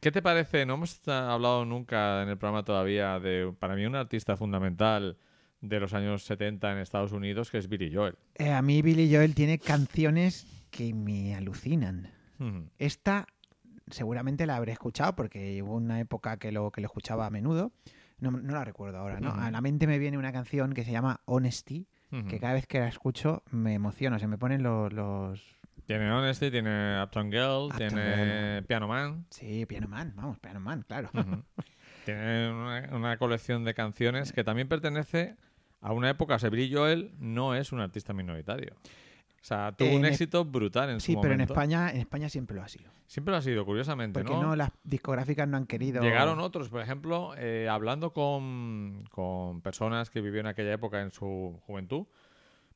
[0.00, 0.64] ¿Qué te parece?
[0.66, 5.18] No hemos ah, hablado nunca en el programa todavía de, para mí, un artista fundamental
[5.60, 8.16] de los años 70 en Estados Unidos, que es Billy Joel.
[8.36, 12.10] Eh, a mí Billy Joel tiene canciones que me alucinan.
[12.78, 13.26] Esta
[13.90, 17.72] seguramente la habré escuchado porque hubo una época que lo, que lo escuchaba a menudo.
[18.18, 19.32] No, no la recuerdo ahora, ¿no?
[19.32, 21.86] A la mente me viene una canción que se llama Honesty,
[22.28, 24.92] que cada vez que la escucho me emociona, se me ponen los...
[24.92, 25.40] los...
[25.86, 29.26] Tiene Honesty, tiene Uptown Girl, Uptown tiene Piano Man.
[29.30, 31.10] Sí, Piano Man, vamos, Piano Man, claro.
[32.04, 35.36] Tiene una, una colección de canciones que también pertenece
[35.80, 36.36] a una época.
[36.50, 38.74] Billy Joel no es un artista minoritario.
[39.42, 41.54] O sea, tuvo un En éxito brutal en Sí, su pero en momento.
[41.54, 42.90] España, en España siempre lo ha sido.
[43.06, 46.02] Siempre lo ha sido, curiosamente, Porque no, las discográficas no han querido...
[46.02, 51.58] Llegaron otros, por ejemplo, eh, hablando con, con personas que vivieron aquella época en su
[51.66, 52.06] juventud,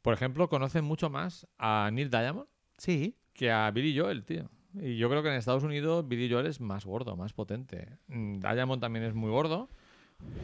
[0.00, 2.46] por ejemplo, conocen mucho más a Neil Diamond
[2.78, 4.50] Sí, que a Billy Joel, tío.
[4.74, 7.88] Y yo creo que en Estados Unidos Billy Joel es más gordo, más potente.
[8.08, 9.68] Mm, Diamond también es muy gordo.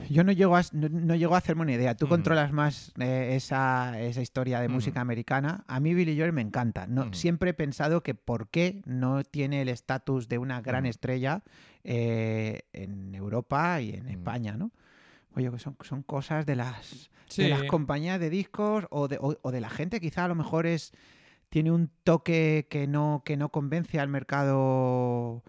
[0.09, 1.95] Yo no llego a, no, no llego a hacerme una idea.
[1.95, 5.65] Tú controlas más eh, esa, esa historia de música americana.
[5.69, 6.87] A mí Billy Joel me encanta.
[6.89, 7.13] No.
[7.15, 11.43] Siempre he pensado que por qué no tiene el estatus de una gran estrella
[11.85, 14.09] eh, en Europa y en.
[14.09, 14.73] España, ¿no?
[15.37, 17.45] Oye, que son, son cosas de las, Sí.
[17.45, 20.01] de las compañías de discos o de, o- o de la gente.
[20.01, 20.93] Quizá a lo mejor es
[21.51, 25.45] tiene un toque que no, que no convence al mercado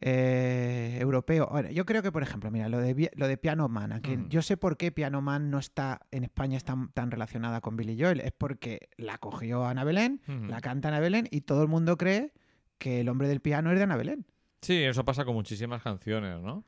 [0.00, 1.48] eh, europeo.
[1.50, 4.42] Ahora, yo creo que, por ejemplo, mira, lo de, lo de Piano Man, aquí, yo
[4.42, 8.20] sé por qué Piano Man no está en España está tan relacionada con Billy Joel.
[8.20, 12.32] Es porque la cogió Ana Belén, la canta Ana Belén y todo el mundo cree
[12.78, 14.26] que el hombre del piano es de Ana Belén.
[14.60, 16.64] Sí, eso pasa con muchísimas canciones, ¿no?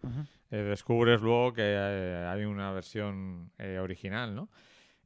[0.51, 4.49] Eh, descubres luego que eh, hay una versión eh, original, ¿no?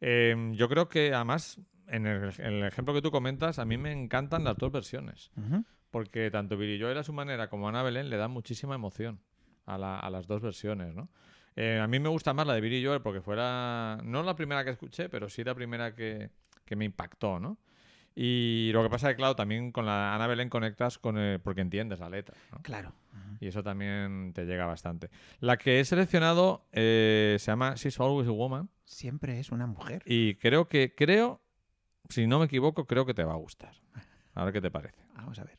[0.00, 3.78] Eh, yo creo que además, en el, en el ejemplo que tú comentas, a mí
[3.78, 5.30] me encantan las dos versiones.
[5.92, 9.20] Porque tanto Billy Joel a su manera como Ana Belén le dan muchísima emoción
[9.66, 11.08] a, la- a las dos versiones, ¿no?
[11.54, 14.34] Eh, a mí me gusta más la de Billy Joel porque fue la, no la
[14.34, 16.30] primera que escuché, pero sí la primera que,
[16.64, 17.58] que me impactó, ¿no?
[18.14, 21.40] Y lo que pasa es que, claro, también con la Ana Belén conectas con el-
[21.40, 22.58] porque entiendes la letra, ¿no?
[22.62, 22.92] Claro.
[23.40, 25.10] Y eso también te llega bastante.
[25.40, 30.02] La que he seleccionado eh, se llama She's Always a Woman Siempre es una mujer.
[30.06, 31.42] y creo que, creo,
[32.08, 33.74] si no me equivoco, creo que te va a gustar.
[34.34, 35.02] A ver qué te parece.
[35.16, 35.58] Vamos a ver.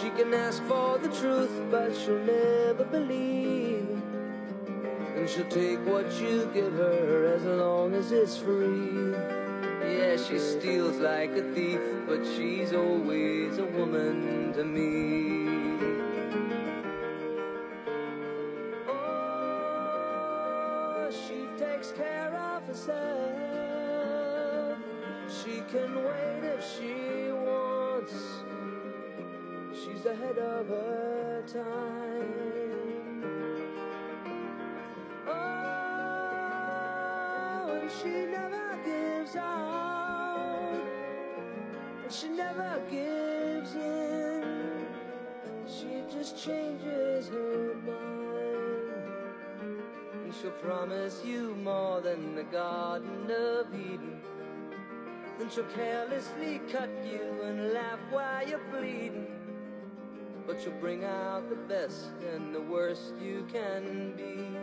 [0.00, 3.88] She can ask for the truth, but she'll never believe.
[5.16, 9.14] And she'll take what you give her as long as it's free.
[9.80, 15.45] Yeah, she steals like a thief, but she's always a woman to me.
[50.62, 54.20] Promise you more than the Garden of Eden.
[55.38, 59.26] Then she'll carelessly cut you and laugh while you're bleeding.
[60.46, 64.56] But she'll bring out the best and the worst you can be.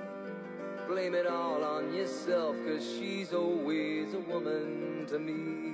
[0.87, 5.73] Blame it all on yourself, cause she's always a woman to me.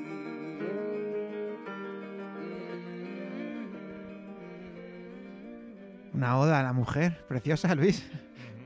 [6.13, 8.03] Una oda a la mujer, preciosa, Luis.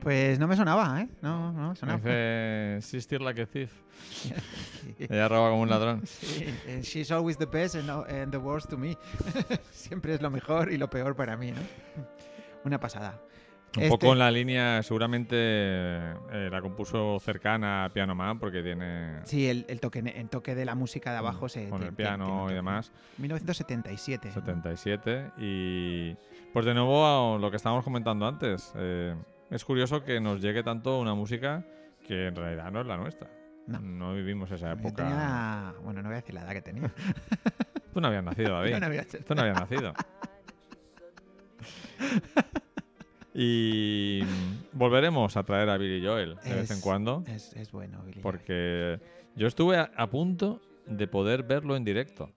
[0.04, 1.08] Pues no me sonaba, ¿eh?
[1.22, 1.98] No, no me sonaba.
[1.98, 3.72] Dice Sister like a thief.
[4.98, 6.02] Ella roba como un ladrón.
[6.06, 8.96] Sí, eh, she's always the best and, and the worst to me.
[9.72, 11.60] Siempre es lo mejor y lo peor para mí, ¿no?
[12.64, 13.20] Una pasada.
[13.76, 18.62] Un Este- poco en la línea, seguramente eh, la compuso cercana a Piano Man porque
[18.62, 21.68] tiene Sí, el, el toque, el toque de la música de abajo se...
[21.70, 22.92] Con el tiene piano y demás.
[23.18, 24.30] 1977.
[24.30, 26.14] 77 y
[26.52, 29.16] pues de nuevo lo que estábamos comentando antes eh,
[29.54, 31.64] es curioso que nos llegue tanto una música
[32.06, 33.28] que en realidad no es la nuestra
[33.66, 34.12] No.
[34.14, 36.92] vivimos esa época tenía- Bueno, no voy a decir la edad que tenía.
[37.94, 39.94] tú no habías nacido David Yo no había- tú no habías nacido
[43.34, 44.22] y
[44.72, 48.12] volveremos a traer a Billy Joel de vez en cuando Es, es bueno, Billy.
[48.14, 48.22] Joel.
[48.22, 49.00] porque
[49.34, 52.32] yo estuve a, a punto de poder verlo en directo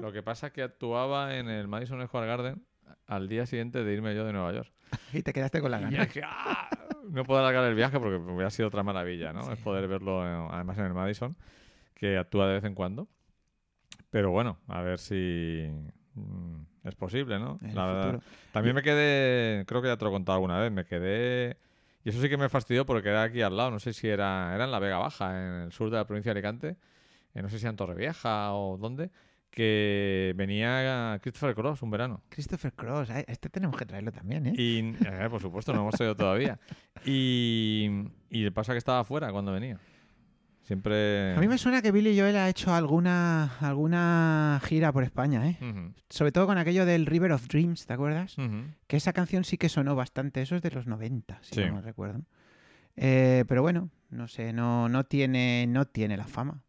[0.00, 2.64] lo que pasa es que actuaba en el Madison Square Garden
[3.06, 4.72] al día siguiente de irme yo de Nueva York
[5.12, 6.04] Y te quedaste con la Y gana.
[6.04, 6.68] dije, "Ah".
[7.08, 9.42] no puedo alargar el viaje porque hubiera sido otra maravilla, ¿no?
[9.46, 9.52] Sí.
[9.52, 11.36] Es poder verlo eh, además en el Madison,
[11.94, 13.08] que actúa de vez en cuando.
[14.10, 15.68] Pero bueno, a ver si
[16.14, 17.58] mm, es posible, ¿no?
[17.62, 18.20] En La verdad-.
[18.52, 21.58] También me quedé, creo que ya te lo he contado alguna vez, me quedé...
[22.04, 24.54] Y eso sí que me fastidió porque era aquí al lado, no sé si era,
[24.54, 26.76] era en la Vega Baja, en el sur de la provincia de Alicante,
[27.34, 29.10] eh, no sé si en Torrevieja o dónde,
[29.56, 32.22] que venía Christopher Cross un verano.
[32.28, 34.52] Christopher Cross, a este tenemos que traerlo también, ¿eh?
[34.54, 36.60] Y, eh, por supuesto, no hemos traído todavía.
[37.06, 37.90] Y,
[38.30, 39.78] y pasa que estaba afuera cuando venía.
[40.62, 41.34] Siempre.
[41.34, 45.56] A mí me suena que Billy Joel ha hecho alguna, alguna gira por España, ¿eh?
[46.10, 48.36] Sobre todo con aquello del River of Dreams, ¿te acuerdas?
[48.88, 50.42] Que esa canción sí que sonó bastante.
[50.42, 51.64] Eso es de los 90, si Sí.
[51.66, 52.20] no mal recuerdo.
[52.96, 56.62] Eh, pero bueno, no sé, no, no, tiene, no tiene la fama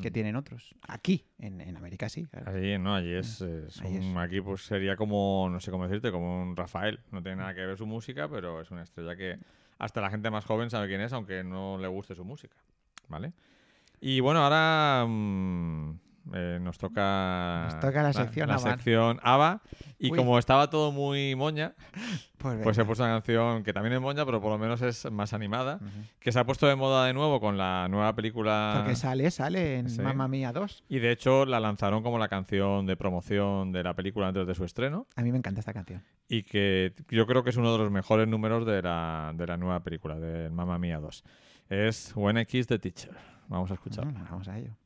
[0.00, 0.74] que tienen otros.
[0.88, 2.24] Aquí, en, en América sí.
[2.26, 2.50] claro.
[2.50, 6.10] Allí, no, allí es, es Ahí un- aquí pues sería como, no sé cómo decirte,
[6.10, 7.00] como un Rafael.
[7.12, 9.38] No tiene nada que ver su música, pero es una estrella que
[9.78, 12.56] hasta la gente más joven sabe quién es, aunque no le guste su música.
[13.08, 13.32] ¿Vale?
[14.00, 15.98] Y bueno, ahora mm,
[16.32, 17.64] eh, nos toca...
[17.70, 18.70] Nos toca la sección la ABBA.
[18.70, 19.60] sección ABBA.
[19.98, 20.16] Y Uy.
[20.18, 21.74] como estaba todo muy moña,
[22.38, 25.10] Pues, Pues he puesto una canción que también es moña, pero por lo menos es
[25.10, 25.78] más animada,
[26.20, 28.74] que se ha puesto de moda de nuevo con la nueva película.
[28.78, 30.00] Porque sale, sale en Sí.
[30.02, 30.84] Mamma Mía 2.
[30.88, 34.54] Y de hecho la lanzaron como la canción de promoción de la película antes de
[34.54, 35.06] su estreno.
[35.16, 36.02] A mí me encanta esta canción.
[36.28, 39.56] Y que yo creo que es uno de los mejores números de la, de la
[39.56, 41.24] nueva película, de Mamma Mía 2.
[41.70, 43.12] Es When I Kiss the Teacher.
[43.48, 44.06] Vamos a escuchar.
[44.06, 44.76] Ujú, Vamos a ello.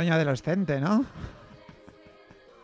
[0.00, 1.04] Sueño adolescente, ¿no?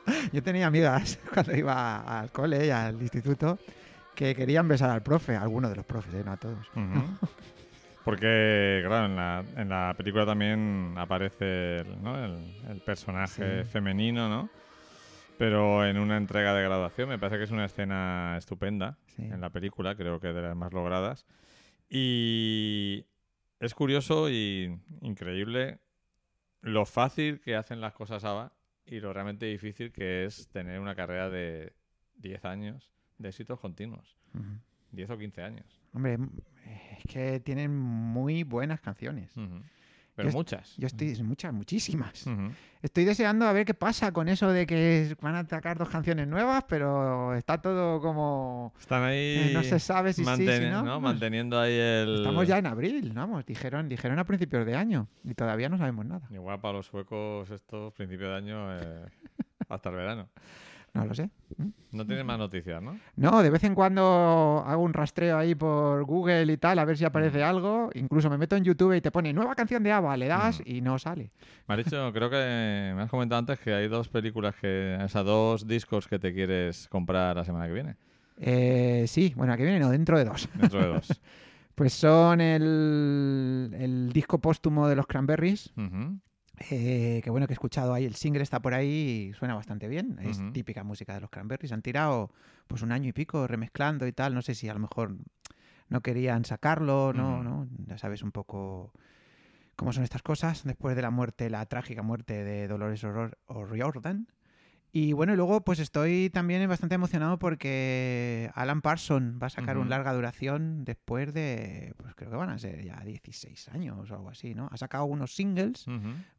[0.32, 3.58] Yo tenía amigas cuando iba al cole y al instituto
[4.14, 6.22] que querían besar al profe, a alguno de los profes, ¿eh?
[6.24, 6.66] no a todos.
[8.06, 12.24] Porque, claro, en la, en la película también aparece el, ¿no?
[12.24, 12.38] el,
[12.70, 13.70] el personaje Sí.
[13.70, 14.48] femenino, ¿no?
[15.36, 19.24] Pero en una entrega de graduación me parece que es una escena estupenda Sí.
[19.24, 21.26] en la película, creo que de las más logradas.
[21.90, 23.04] Y
[23.60, 25.80] es curioso y increíble
[26.60, 28.52] lo fácil que hacen las cosas ABBA
[28.86, 31.74] y lo realmente difícil que es tener una carrera de
[32.16, 34.16] 10 años de éxitos continuos.
[34.34, 34.60] Ujú.
[34.92, 35.80] 10 o 15 años.
[35.92, 36.18] Hombre,
[36.98, 39.36] es que tienen muy buenas canciones.
[40.16, 40.74] Pero Yo muchas.
[40.78, 42.26] Yo estoy, muchas, muchísimas.
[42.26, 42.50] Ujú.
[42.80, 46.26] Estoy deseando a ver qué pasa con eso de que van a atacar dos canciones
[46.26, 48.72] nuevas, pero está todo como...
[48.80, 50.82] Están ahí eh, no se sabe si sí, si no.
[50.82, 51.00] ¿no?
[51.00, 52.16] Manteniendo ahí el...
[52.20, 56.06] Estamos ya en abril, vamos, dijeron, dijeron a principios de año y todavía no sabemos
[56.06, 56.26] nada.
[56.30, 59.04] Igual para los suecos esto, principio de año, eh,
[59.68, 60.28] hasta el verano.
[60.96, 61.30] No lo sé.
[61.92, 62.98] No tienen más noticias, ¿no?
[63.16, 66.96] No, de vez en cuando hago un rastreo ahí por Google y tal, a ver
[66.96, 67.90] si aparece algo.
[67.94, 70.62] Incluso me meto en YouTube y te pone nueva canción de ABBA, le das Mm.
[70.66, 71.30] y no sale.
[71.68, 75.08] Me has dicho, creo que me has comentado antes que hay dos películas que, o
[75.08, 77.96] sea, dos discos que te quieres comprar la semana que viene.
[78.38, 80.48] Eh, sí, bueno, aquí viene, no, dentro de dos.
[80.54, 81.08] Dentro de dos.
[81.76, 85.74] Pues son el, el disco póstumo de los Cranberries.
[86.70, 89.88] Eh, que bueno, que he escuchado ahí, el single está por ahí y suena bastante
[89.88, 90.18] bien.
[90.22, 91.72] Es típica música de los Cranberries.
[91.72, 92.30] Han tirado
[92.66, 94.34] pues un año y pico remezclando y tal.
[94.34, 95.16] No sé si a lo mejor
[95.88, 97.68] no querían sacarlo, no, no.
[97.86, 98.92] Ya sabes un poco
[99.76, 104.28] cómo son estas cosas después de la muerte, la trágica muerte de Dolores O'Riordan.
[104.92, 109.76] Y bueno, y luego pues estoy también bastante emocionado porque Alan Parson va a sacar
[109.76, 109.90] un Ujú.
[109.90, 114.30] larga duración después de, pues creo que van a ser ya 16 años o algo
[114.30, 114.68] así, ¿no?
[114.72, 115.86] Ha sacado unos singles,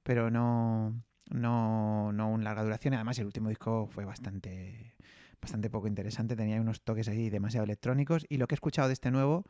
[0.01, 0.95] pero no,
[1.29, 2.95] no, no un larga duración.
[2.95, 4.95] Además el último disco fue bastante,
[5.39, 8.25] bastante poco interesante, tenía unos toques ahí demasiado electrónicos.
[8.27, 9.45] Y lo que he escuchado de este nuevo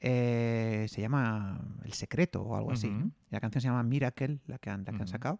[0.00, 2.92] eh, se llama El Secreto o algo así.
[3.30, 5.38] La canción se llama Miracle, la que han, la que han sacado.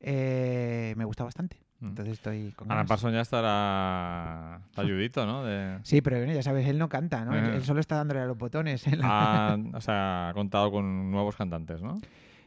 [0.00, 1.60] Eh, me gusta bastante.
[1.82, 1.88] Ujú.
[1.90, 2.88] Entonces estoy con Alan ganas.
[2.88, 5.44] Parson ya estará ayudito, ¿no?
[5.44, 7.34] De- Sí, pero bueno, ya sabes, él no canta, ¿no?
[7.36, 7.56] Él, Eh.
[7.56, 8.86] él solo está dándole a los botones.
[8.86, 12.00] en la- ha, o sea, ha contado con nuevos cantantes, ¿no?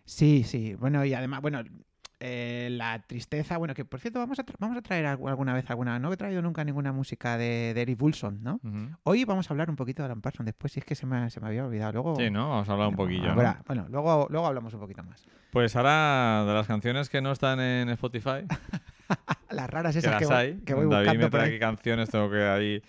[0.06, 0.76] Sí, sí.
[0.76, 1.62] Bueno, y además, bueno,
[2.28, 5.70] eh, la tristeza, bueno, que por cierto, vamos a, vamos a traer algu- alguna vez
[5.70, 6.00] alguna.
[6.00, 8.56] No he traído nunca ninguna música de, de Eric Wilson, ¿no?
[8.64, 8.90] Ujú.
[9.04, 11.30] Hoy vamos a hablar un poquito de Alan Parsons después, si es que se me,
[11.30, 11.92] se me había olvidado.
[11.94, 12.50] Luego, Sí, ¿no?
[12.50, 13.26] Vamos a hablar un No, poquillo.
[13.26, 13.32] ¿no?
[13.34, 15.24] habrá- Bueno, luego, luego hablamos un poquito más.
[15.52, 18.46] Pues ahora, de las canciones que no están en Spotify,
[19.52, 22.10] Las raras que esas las que, voy, hay, que voy David buscando me trae canciones,
[22.10, 22.82] tengo que ahí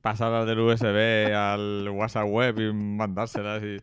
[0.00, 3.78] pasarlas del USB al WhatsApp web y mandárselas y...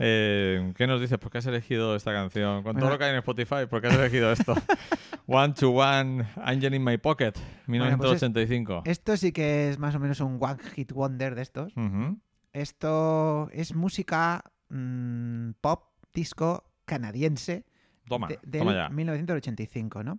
[0.00, 1.18] Eh, ¿Qué nos dices?
[1.18, 2.62] ¿Por qué has elegido esta canción?
[2.62, 4.54] Con todo lo que hay en Spotify, ¿por qué has elegido esto?
[5.26, 8.82] One to One, Angel in My Pocket, pues es- 1985.
[8.84, 11.72] Esto sí que es más o menos un one hit wonder de estos.
[12.52, 17.64] Esto es música mm, pop, disco canadiense
[18.08, 18.88] Toma, de- del toma ya.
[18.90, 20.18] 1985, ¿no?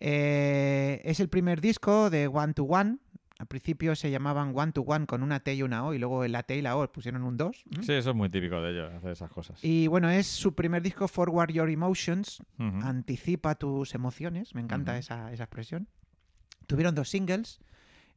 [0.00, 2.98] Eh, es el primer disco de One to One.
[3.40, 6.28] Al principio se llamaban One to One con una T y una O y luego
[6.28, 7.64] la T y la O pusieron un 2.
[7.80, 9.64] Sí, eso es muy típico de ellos, hacer esas cosas.
[9.64, 15.32] Y bueno, es su primer disco, Forward Your Emotions, anticipa tus emociones, me encanta esa,
[15.32, 15.88] esa expresión.
[16.66, 17.60] Tuvieron dos singles,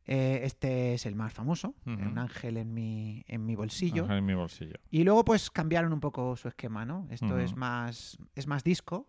[0.07, 1.74] eh, este es el más famoso.
[1.86, 4.03] Un ángel en mi, en mi bolsillo.
[4.03, 4.76] Ajá, en mi bolsillo.
[4.91, 7.07] Y luego pues cambiaron un poco su esquema, ¿no?
[7.09, 9.07] Esto es más es más disco,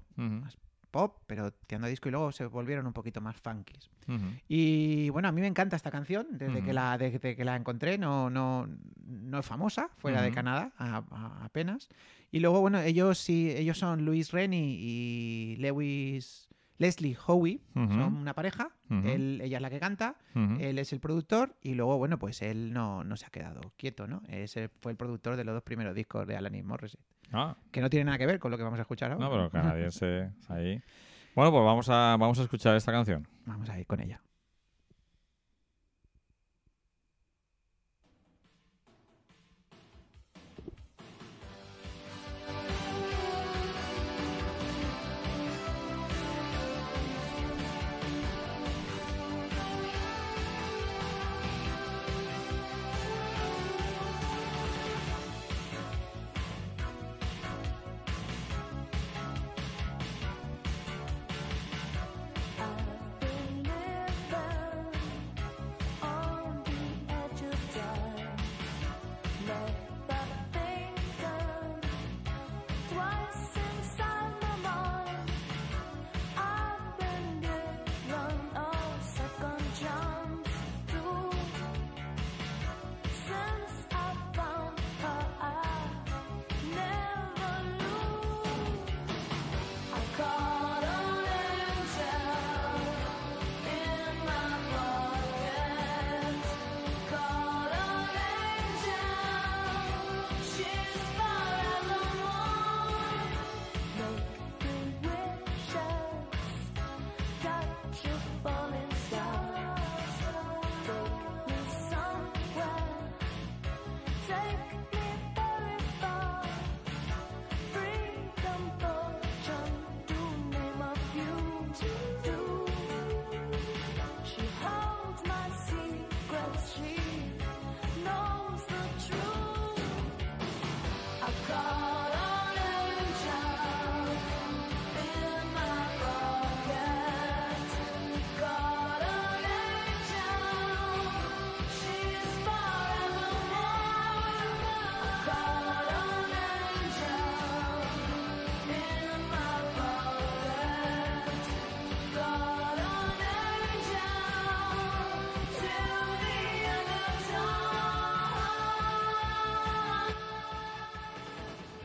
[0.94, 3.90] pop, pero tirando a disco y luego se volvieron un poquito más funkies.
[4.48, 7.98] Y bueno, a mí me encanta esta canción, desde, que, la, desde que la encontré,
[7.98, 8.68] no, no,
[9.04, 10.30] no es famosa, fuera de.
[10.34, 11.88] Canadá, a- a- apenas.
[12.30, 17.60] Y luego, bueno, ellos sí, ellos son Luis Rennie y Lewis, Leslie Ujú.
[17.74, 18.70] son una pareja,
[19.06, 20.16] él, ella es la que canta,
[20.60, 24.06] él es el productor y luego, bueno, pues él no, no se ha quedado quieto,
[24.06, 24.22] ¿no?
[24.28, 27.00] Ese fue el productor de los dos primeros discos de Alanis Morissette,
[27.34, 29.24] Ah, que no tiene nada que ver con lo que vamos a escuchar ahora.
[29.24, 30.80] no, pero canadiense ahí.
[31.34, 33.26] Bueno, pues vamos a, vamos a escuchar esta canción.
[33.44, 34.20] Vamos a ir con ella.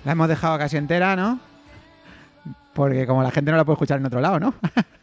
[0.09, 1.39] La hemos dejado casi entera, ¿no?
[2.73, 4.55] Porque como la gente no la puede escuchar en otro lado, ¿no?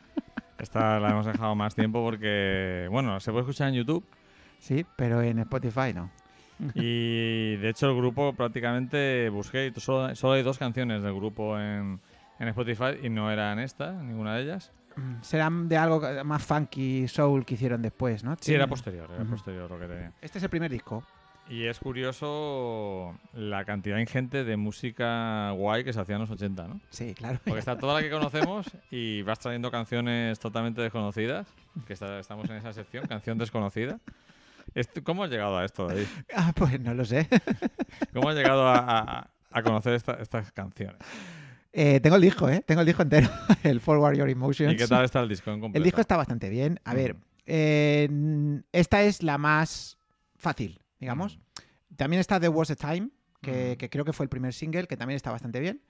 [0.58, 4.04] Esta la hemos dejado más tiempo porque, bueno, se puede escuchar en YouTube
[4.58, 6.10] Sí, pero en Spotify no.
[6.74, 11.56] y de hecho el grupo prácticamente busqué y solo, solo hay dos canciones del grupo
[11.56, 12.00] en,
[12.40, 14.72] en Spotify y no eran estas, ninguna de ellas.
[14.96, 18.34] Mm, Serán de algo más funky, soul que hicieron después, ¿no?
[18.40, 20.12] Sí, era posterior, era posterior lo que tenía.
[20.20, 21.04] Este es el primer disco.
[21.48, 26.66] Y es curioso la cantidad ingente de música guay que se hacía en los 80,
[26.66, 26.80] ¿no?
[26.90, 27.38] Sí, claro.
[27.44, 31.46] Porque está toda la que conocemos y vas trayendo canciones totalmente desconocidas,
[31.86, 34.00] que está- estamos en esa sección, canción desconocida.
[35.04, 36.06] ¿Cómo has llegado a esto, David?
[36.34, 37.28] Ah, pues no lo sé.
[38.12, 40.96] ¿Cómo has llegado a, a- a conocer esta- estas canciones?
[41.72, 42.64] Eh, tengo el disco, ¿eh?
[42.66, 43.28] Tengo el disco entero.
[43.62, 44.74] el Forward Your Emotions.
[44.74, 45.78] ¿Y qué tal está el disco en completo?
[45.78, 46.80] El disco está bastante bien.
[46.84, 47.20] A ver, Ujú.
[47.46, 49.96] eh, mm, esta es la más
[50.36, 51.38] fácil, digamos.
[51.96, 55.16] También está The Was a Time, que, creo que fue el primer single, que también
[55.16, 55.82] está bastante bien.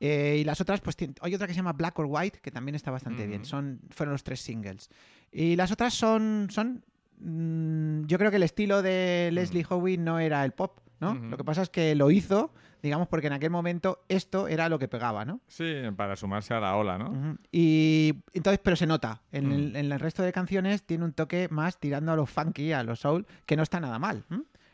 [0.00, 2.74] Eh, y las otras, pues hay otra que se llama Black or White, que también
[2.74, 3.44] está bastante bien.
[3.44, 4.90] Son, fueron los tres singles.
[5.32, 6.84] Y las otras son, son
[7.18, 11.14] mm, yo creo que el estilo de Leslie Howe no era el pop, ¿no?
[11.14, 14.78] Lo que pasa es que lo hizo, digamos, porque en aquel momento esto era lo
[14.78, 15.40] que pegaba, ¿no?
[15.46, 17.38] Sí, para sumarse a la ola, ¿no?
[17.52, 19.22] Y entonces, pero se nota.
[19.32, 22.72] En, el, en el resto de canciones tiene un toque más tirando a lo funky,
[22.72, 24.24] a lo soul, que no está nada mal.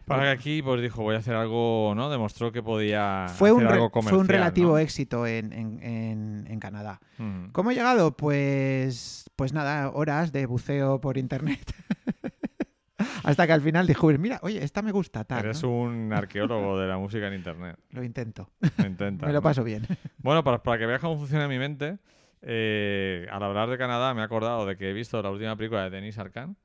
[0.07, 2.11] Para que aquí, pues dijo, voy a hacer algo, ¿no?
[2.11, 4.79] Demostró que podía Fue hacer un, algo fue un comercial, relativo ¿no?
[4.79, 7.01] éxito en, en- en- en Canadá.
[7.53, 8.15] ¿Cómo he llegado?
[8.15, 11.73] Pues, pues nada, horas de buceo por internet.
[13.25, 15.41] Hasta que al final descubres, mira, oye, esta me gusta, tal.
[15.45, 15.71] Eres ¿no?
[15.71, 17.79] un arqueólogo de la música en internet.
[17.91, 18.51] Lo intento.
[18.79, 19.43] Lo intentas, me lo ¿no?
[19.43, 19.87] paso bien.
[20.19, 21.99] Bueno, para, para que veas cómo funciona mi mente,
[22.43, 25.85] eh, al hablar de Canadá me he acordado de que he visto la última película
[25.85, 26.57] de Denis Arcand.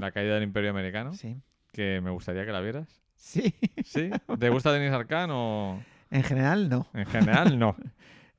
[0.00, 1.36] La caída del Imperio Americano, Sí.
[1.72, 3.00] que me gustaría que la vieras.
[3.14, 3.54] Sí.
[3.84, 4.10] ¿Sí?
[4.38, 5.78] ¿Te gusta Denis Arcand o
[6.10, 6.86] En general, no.
[6.94, 7.76] en general no?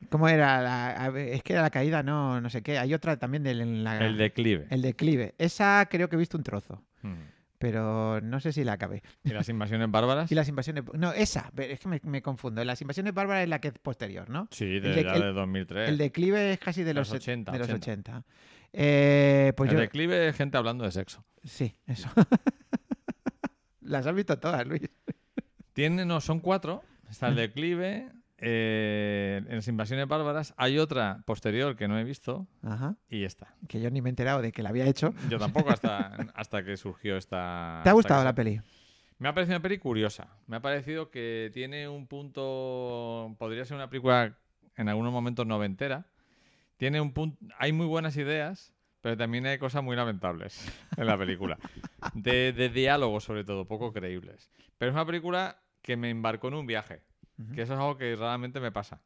[0.10, 0.62] ¿Cómo era?
[0.62, 2.78] La, es que era la caída, no, no sé qué.
[2.80, 4.68] Hay otra también del en la- El declive.
[4.70, 5.36] el declive.
[5.38, 6.84] Esa creo que he visto un trozo.
[7.04, 7.14] Mm.
[7.58, 9.04] pero no sé si la acabé.
[9.24, 10.32] ¿Y las invasiones bárbaras?
[10.32, 10.84] Y las invasiones...
[10.94, 12.64] No, esa, es que me, me confundo.
[12.66, 14.48] Las invasiones bárbaras es la que es posterior, ¿no?
[14.52, 15.90] Sí, de, de- ya el- de 2003.
[15.90, 18.12] El declive es casi de los, Los 80, de los 80.
[18.18, 18.26] 80.
[18.74, 19.82] Eh, pues El yo...
[19.82, 21.24] declive es gente hablando de sexo.
[21.44, 22.10] Sí, eso.
[23.82, 24.82] las has visto todas, Luis.
[25.74, 26.84] Tiene, no, son cuatro.
[27.10, 28.10] Está el declive,
[28.42, 30.54] eh, en las invasiones bárbaras.
[30.58, 32.96] Hay otra posterior que no he visto Ajá.
[33.08, 33.56] y esta.
[33.70, 35.14] Que yo ni me he enterado de que la había hecho.
[35.30, 37.82] Yo tampoco hasta, hasta que surgió esta...
[37.84, 38.60] ¿Te ha gustado la peli?
[39.20, 40.28] Me ha parecido una peli curiosa.
[40.48, 43.36] Me ha parecido que tiene un punto.
[43.38, 44.36] Podría ser una película
[44.76, 46.08] en algunos momentos noventera.
[46.78, 47.38] Tiene un punto.
[47.60, 50.66] Hay muy buenas ideas, pero también hay cosas muy lamentables
[50.98, 51.60] en la película.
[52.16, 54.50] De, de diálogos, sobre todo, poco creíbles.
[54.80, 57.04] Pero es una película que me embarcó en un viaje.
[57.54, 59.02] Que eso es algo que raramente me pasa.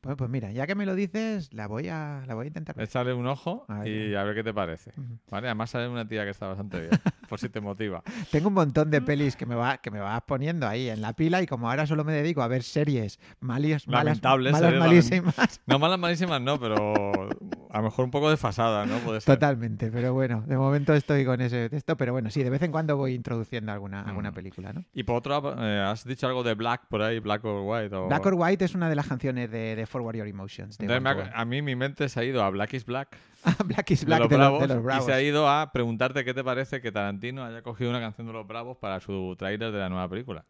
[0.00, 2.76] Pues, pues mira, ya que me lo dices, la voy a, la voy a intentar
[2.76, 2.84] ver.
[2.84, 4.92] Échale un ojo y a ver qué te parece.
[5.30, 5.48] ¿Vale?
[5.48, 6.90] Además sale una tía que está bastante bien,
[7.28, 8.02] por si te motiva.
[8.30, 11.12] Tengo un montón de pelis que me, va, que me vas poniendo ahí en la
[11.14, 15.60] pila y como ahora solo me dedico a ver series malis, malas, malas series malísimas.
[15.66, 17.28] No malas malísimas, no, pero
[17.70, 18.98] a lo mejor un poco desfasada, ¿no?
[18.98, 19.34] Puede ser.
[19.34, 22.72] Totalmente, pero bueno, de momento estoy con ese texto, pero bueno, sí, de vez en
[22.72, 24.34] cuando voy introduciendo alguna, alguna Mm.
[24.34, 24.84] película, ¿no?
[24.94, 27.94] Y por otro lado, eh, has dicho algo de Black por ahí, Black or White.
[27.94, 28.08] O...
[28.08, 30.78] Black or White es una de las canciones de, de Forward Your Emotions.
[30.78, 33.90] de Entonces a mí mi mente se ha ido a Black is Black, Ah, Black
[33.92, 35.04] is de Black los de, los- Bravos, de los Bravos.
[35.04, 38.26] y se ha ido a preguntarte qué te parece que Tarantino haya cogido una canción
[38.26, 40.44] de los Bravos para su tráiler de la nueva película.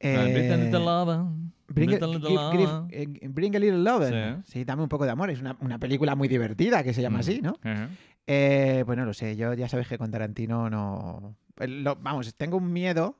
[0.00, 0.64] Eh, little
[1.68, 4.08] Bring, a, little, give- give- eh, Bring a Little Love.
[4.08, 4.42] Sí.
[4.52, 4.64] Sí.
[4.64, 5.28] dame un poco de amor.
[5.30, 7.20] Es una, una película muy divertida que se llama Mm.
[7.20, 7.58] así, ¿no?
[7.62, 7.88] Ajá.
[8.26, 11.34] Eh, bueno, lo sé, yo ya sabes que con Tarantino no...
[11.58, 13.18] lo- vamos, tengo un miedo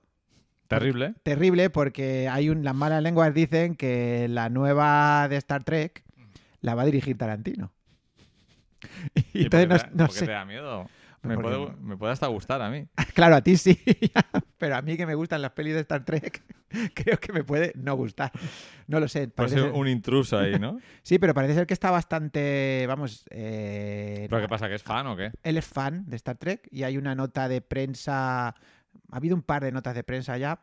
[0.68, 1.14] Terrible.
[1.22, 6.04] terrible porque hay un, las malas lenguas dicen que la nueva de Star Trek
[6.60, 7.72] la va a dirigir Tarantino.
[9.32, 10.26] Y ¿Y por qué entonces te no, da- no por qué sé.
[10.26, 10.88] te da miedo?
[11.28, 12.86] Me Porque- puede, me puede hasta gustar a mí.
[13.14, 13.76] Claro, a ti sí,
[14.58, 16.42] pero a mí que me gustan las pelis de Star Trek,
[16.94, 18.30] creo que me puede no gustar.
[18.86, 19.20] No lo sé.
[19.28, 20.78] Puede parece ser ser- un intruso ahí, ¿no?
[21.02, 24.68] Sí, pero parece ser que está bastante, vamos, eh, ¿Pero qué pasa?
[24.68, 25.30] ¿Que es fan o qué?
[25.42, 28.54] él es fan de Star Trek y hay una nota de prensa, ha
[29.10, 30.60] habido un par de notas de prensa ya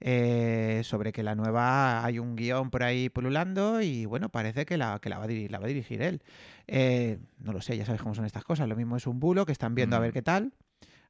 [0.00, 4.76] eh, sobre que la nueva, hay un guion por ahí pululando y bueno, parece que
[4.76, 6.22] la, que la, va, a dirigir, la va a dirigir él.
[6.66, 9.46] Eh, no lo sé, ya sabes cómo son estas cosas, lo mismo es un bulo
[9.46, 10.14] que están viendo a ver Mm.
[10.14, 10.52] qué tal,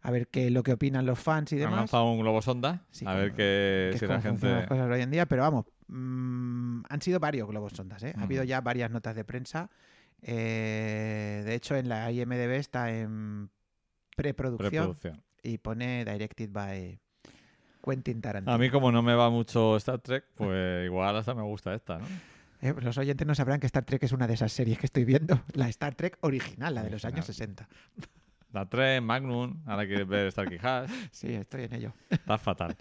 [0.02, 1.76] a ver qué lo que opinan los fans y Han demás.
[1.78, 4.54] lanzado un globo sonda Sí, a ver qué, que es si la funcionan gente...
[4.54, 8.12] las cosas hoy en día, pero vamos, mm, han sido varios globos sondas, ¿eh?
[8.16, 9.70] Ha habido ya varias notas de prensa.
[10.22, 13.50] eh, de hecho, en la IMDB está en
[14.16, 15.22] preproducción Preproducción.
[15.42, 16.98] y pone directed by
[17.84, 18.54] Quentin Tarantino.
[18.54, 21.98] A mí, como no me va mucho Star Trek, pues igual hasta me gusta esta,
[21.98, 22.06] ¿no?
[22.60, 25.04] Eh, los oyentes no sabrán que Star Trek es una de esas series que estoy
[25.04, 25.38] viendo.
[25.52, 27.68] La Star Trek original, la de los años 60.
[28.48, 31.92] Star Trek, Magnum, ahora quieres ver Starkey Hash, Sí, estoy en ello.
[32.08, 32.76] está fatal.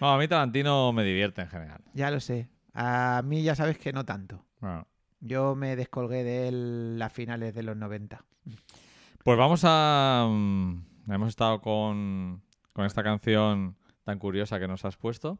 [0.00, 1.80] Bueno, a mí Tarantino me divierte en general.
[1.94, 2.48] Ya lo sé.
[2.74, 4.44] A mí ya sabes que no tanto.
[4.60, 4.86] Bueno,
[5.20, 8.24] Yo me descolgué de él a finales de los 90.
[9.22, 10.26] Pues vamos a...
[10.28, 12.42] mm, hemos estado con,
[12.72, 15.38] con esta canción tan curiosa que nos has puesto,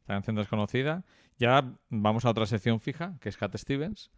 [0.00, 1.04] esta canción desconocida.
[1.38, 4.10] Ya vamos a otra sección fija, que es Cat Stevens,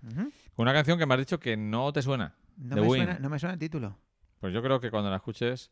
[0.55, 2.35] con una canción que me has dicho que no te suena.
[2.57, 3.05] No, The me Win.
[3.05, 3.99] suena, no me suena el título.
[4.41, 5.71] Pues yo creo que cuando la escuches,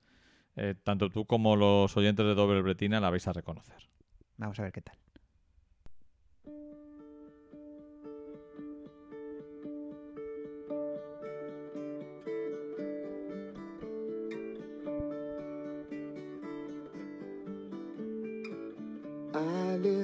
[0.56, 3.88] eh, tanto tú como los oyentes de Doble Bretina la vais a reconocer.
[4.38, 4.96] Vamos a ver qué tal.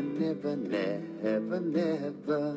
[0.00, 2.56] No, never, never, never.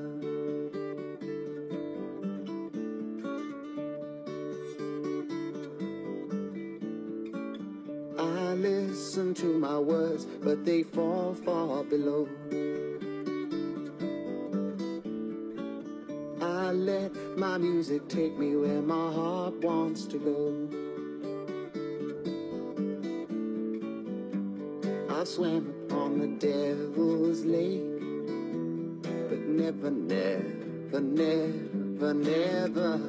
[8.17, 12.29] I listen to my words, but they fall far below.
[16.39, 20.69] I let my music take me where my heart wants to go.
[25.09, 27.81] I swam upon the devil's lake,
[29.01, 32.99] but never, never, never, never,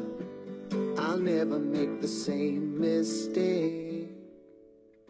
[0.99, 4.11] I'll never make the same mistake.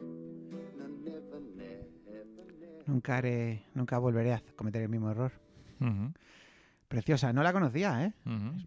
[0.00, 2.84] No, never, never, never.
[2.86, 5.32] Nunca, haré, nunca volveré a cometer el mismo error.
[6.94, 7.32] Preciosa.
[7.32, 8.12] No la conocía, ¿eh?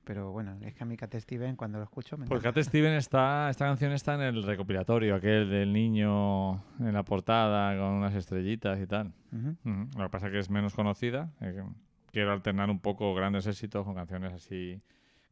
[0.03, 2.43] Pero bueno, es que a mí Cat Steven cuando lo escucho me Pues.
[2.43, 7.77] Cat Steven está, esta canción está en el recopilatorio, aquel del niño en la portada
[7.77, 9.13] con unas estrellitas y tal.
[9.31, 9.55] Ujú.
[9.63, 9.89] Ujú.
[9.97, 11.31] Lo que pasa es que es menos conocida.
[11.39, 11.63] eh,
[12.11, 14.81] quiero alternar un poco grandes éxitos con canciones así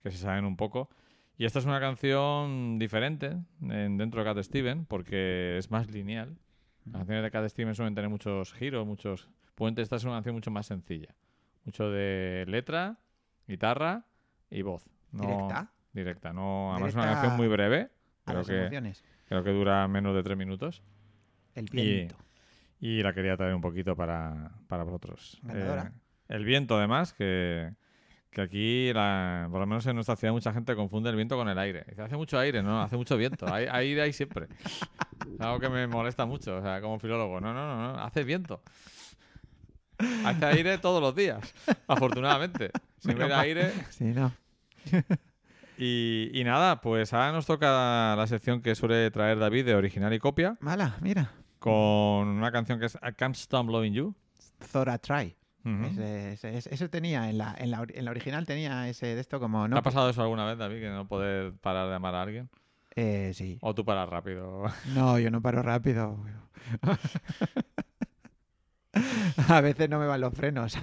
[0.04, 0.90] que se saben un poco.
[1.38, 6.38] Y esta es una canción diferente en- dentro de Cat Steven porque es más lineal.
[6.86, 9.84] Las canciones de Cat Steven suelen tener muchos giros, muchos puentes.
[9.84, 11.14] Esta es una canción mucho más sencilla.
[11.66, 12.98] Mucho de letra,
[13.48, 14.06] guitarra
[14.50, 14.84] y voz.
[15.12, 15.72] No- ¿Directa?
[15.94, 16.34] Directa.
[16.34, 17.90] No, además es una canción muy breve.
[18.26, 18.70] Creo que,
[19.28, 20.84] creo que dura menos de tres minutos.
[21.56, 22.16] El viento.
[22.80, 25.40] Y la quería traer un poquito para, para vosotros.
[25.50, 25.64] Eh,
[26.28, 27.72] el viento, además, que,
[28.30, 31.48] que aquí, la- por lo menos en nuestra ciudad, mucha gente confunde el viento con
[31.48, 31.86] el aire.
[31.88, 33.52] Dice, hace mucho aire, no, hace mucho viento.
[33.52, 34.48] Hay, aire hay siempre.
[35.34, 37.40] Es algo que me molesta mucho, o sea, como filólogo.
[37.40, 38.62] No, no, no, no, hace viento.
[40.26, 41.54] Hace aire todos los días,
[41.88, 42.72] afortunadamente.
[43.04, 43.40] Menos mal.
[43.40, 43.72] aire.
[43.92, 44.34] Sí, no.
[45.78, 50.14] Y, y nada, pues ahora nos toca la sección que suele traer David de original
[50.14, 51.32] y copia, Mala, mira.
[51.60, 51.72] con
[52.28, 54.16] una canción que es I Can't Stop Loving You.
[54.64, 55.36] Zora Try.
[55.66, 55.86] Ujú.
[55.86, 59.20] Ese, ese- ese- ese tenía, en la, en, la, en la original tenía ese de
[59.20, 59.64] esto como...
[59.64, 62.22] ¿Te No, ha pasado eso alguna vez, David, que no poder parar de amar a
[62.22, 62.50] alguien?
[62.96, 63.58] Eh, sí.
[63.62, 64.66] ¿O tú paras rápido?
[64.94, 66.18] No, yo no paro rápido.
[69.50, 70.78] A veces no me van los frenos.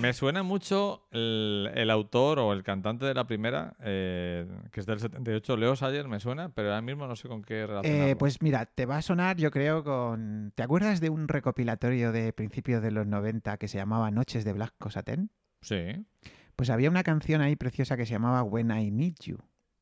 [0.00, 4.86] Me suena mucho el, el autor o el cantante de la primera, eh, que es
[4.86, 7.66] del 78, Leo Sayer, me suena, pero ahora mismo no sé con qué.
[7.82, 10.52] Eh, pues mira, te va a sonar, yo creo, con...
[10.54, 14.52] ¿Te acuerdas de un recopilatorio de principios de los 90 que se llamaba Noches de
[14.52, 15.30] Black Cosatén?
[15.62, 16.06] Sí.
[16.54, 19.38] Pues había una canción ahí preciosa que se llamaba When I Need You.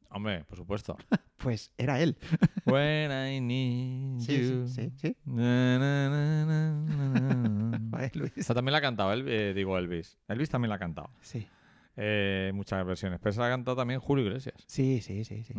[0.08, 0.96] Hombre, por supuesto.
[1.42, 2.16] Pues era él.
[2.66, 4.66] When I need Sí, you.
[4.68, 5.16] sí, sí, sí.
[5.24, 6.72] Na, na, na, na,
[7.18, 7.78] na, na.
[7.82, 8.32] Vale, Luis.
[8.36, 10.18] Esta también la ha cantado, Elvis, eh, digo Elvis.
[10.28, 11.10] Elvis también la ha cantado.
[11.22, 11.46] Sí,
[11.96, 13.18] Eh, muchas versiones.
[13.20, 14.54] Pero esa la ha cantado también Julio Iglesias.
[14.66, 15.42] sí, sí, sí.
[15.44, 15.54] sí.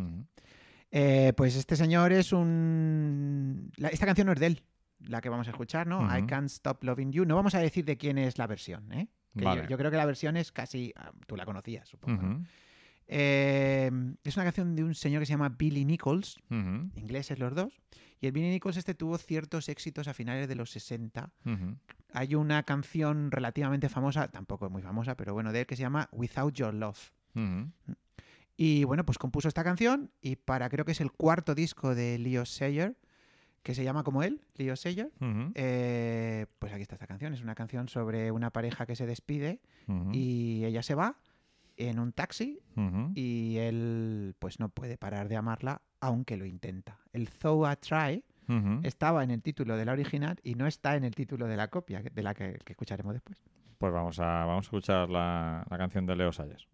[0.91, 3.71] Eh, pues este señor es un...
[3.77, 4.63] la- esta canción no es de él,
[5.07, 6.05] la que vamos a escuchar, ¿no?
[6.17, 6.25] I.
[6.25, 7.25] Can't Stop Loving You.
[7.25, 9.07] No vamos a decir de quién es la versión, ¿eh?
[9.37, 9.61] Que Vale.
[9.63, 10.93] yo, yo creo que la versión es casi...
[10.97, 12.21] ah, Tú la conocías, supongo.
[12.21, 12.45] ¿no?
[13.13, 13.91] Eh,
[14.23, 16.89] es una canción de un señor que se llama Billy Nichols, Ujú.
[16.95, 17.73] ingleses los dos.
[18.21, 21.31] Y el Billy Nichols este tuvo ciertos éxitos a finales de los 60.
[21.45, 21.75] Ujú.
[22.13, 25.81] Hay una canción relativamente famosa, tampoco es muy famosa, pero bueno, de él que se
[25.81, 27.11] llama Without Your Love.
[28.57, 32.17] Y bueno, pues compuso esta canción y para creo que es el cuarto disco de
[32.19, 32.95] Leo Sayer,
[33.63, 35.11] que se llama como él, Leo Sayer.
[35.55, 37.33] Eh, pues aquí está esta canción.
[37.33, 39.61] Es una canción sobre una pareja que se despide
[40.11, 41.17] y ella se va
[41.89, 42.59] en un taxi
[43.15, 46.99] y él pues no puede parar de amarla aunque lo intenta.
[47.13, 48.23] El Though I Try
[48.83, 51.69] estaba en el título de la original y no está en el título de la
[51.69, 53.41] copia, de la que, que escucharemos después.
[53.77, 56.67] Pues vamos a, vamos a escuchar la, la canción de Leo Sayers.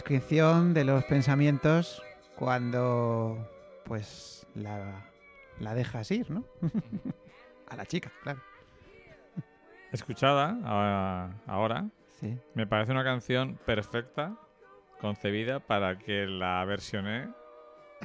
[0.00, 2.02] Descripción de los pensamientos
[2.34, 3.48] cuando
[3.86, 5.06] pues la,
[5.58, 6.44] la dejas ir, ¿no?
[7.70, 8.42] A la chica, claro.
[9.92, 10.58] Escuchada
[11.46, 11.86] ahora,
[12.20, 12.38] Sí.
[12.54, 14.36] me parece una canción perfecta,
[15.00, 17.28] concebida para que la versione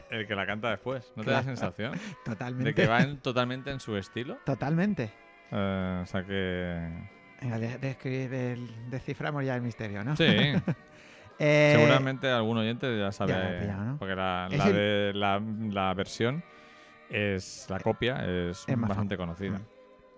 [0.10, 1.12] el que la canta después.
[1.18, 1.92] ¿No te da la sensación
[2.26, 2.70] Totalmente.
[2.70, 4.38] de que va en- totalmente en su estilo?
[4.46, 5.12] Totalmente.
[5.52, 6.90] Eh, o sea que...
[7.42, 7.58] Venga,
[8.90, 10.16] desciframos ya el misterio, ¿no?
[10.16, 10.24] Sí,
[11.44, 13.34] Eh, seguramente algún oyente ya sabe.
[13.34, 13.98] ya pillado, ¿no?
[13.98, 16.44] Porque la, la el- de, la, la versión
[17.10, 17.66] es...
[17.70, 19.58] La copia es, bastante conocida.
[19.58, 19.66] Mm.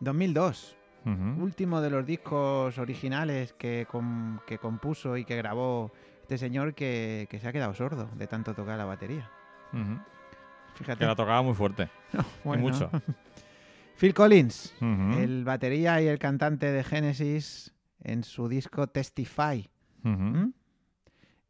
[0.02, 0.78] 2002.
[1.06, 1.44] Ujú.
[1.44, 7.28] Último de los discos originales que, com- que compuso y que grabó este señor que,
[7.30, 9.30] que se ha quedado sordo de tanto tocar la batería.
[10.76, 11.00] Fíjate.
[11.00, 11.90] Que la tocaba muy fuerte.
[12.44, 12.62] Bueno.
[12.64, 12.90] mucho.
[14.00, 19.70] Phil Collins, el batería y el cantante de Genesis en su disco Testify.
[20.02, 20.48] ¿Mm?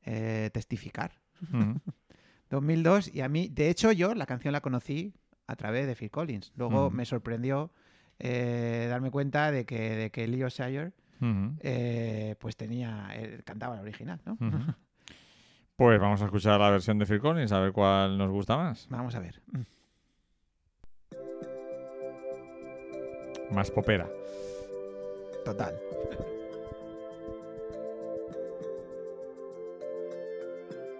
[0.05, 1.11] Eh, testificar.
[1.41, 1.79] Ujú.
[2.49, 5.13] 2002 y a mí, de hecho yo la canción la conocí
[5.47, 6.51] a través de Phil Collins.
[6.55, 7.71] Luego me sorprendió
[8.19, 11.55] eh, darme cuenta de que, de que Leo Sayer Ujú.
[11.61, 13.09] eh, pues tenía,
[13.43, 14.37] cantaba la original, ¿no?
[15.75, 18.87] Pues vamos a escuchar la versión de Phil Collins, a ver cuál nos gusta más.
[18.89, 19.41] Vamos a ver.
[23.51, 24.07] Más popera.
[25.43, 25.75] Total.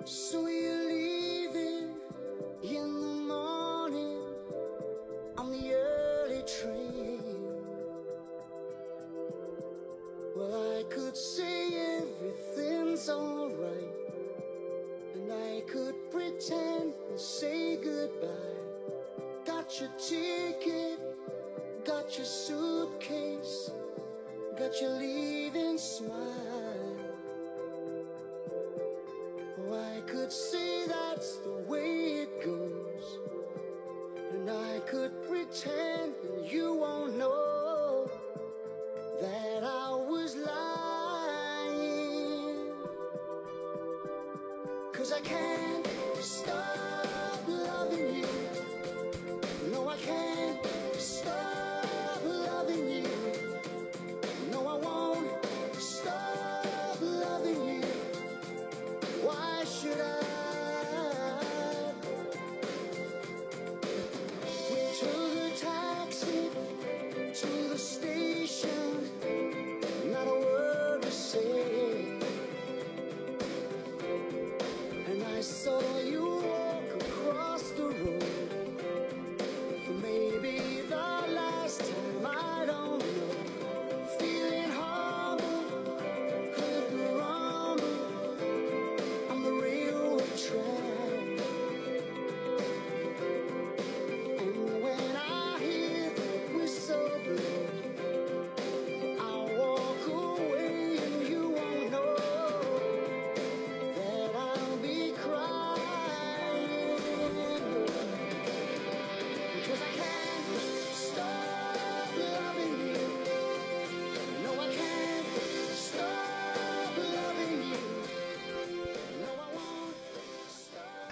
[0.05, 0.42] So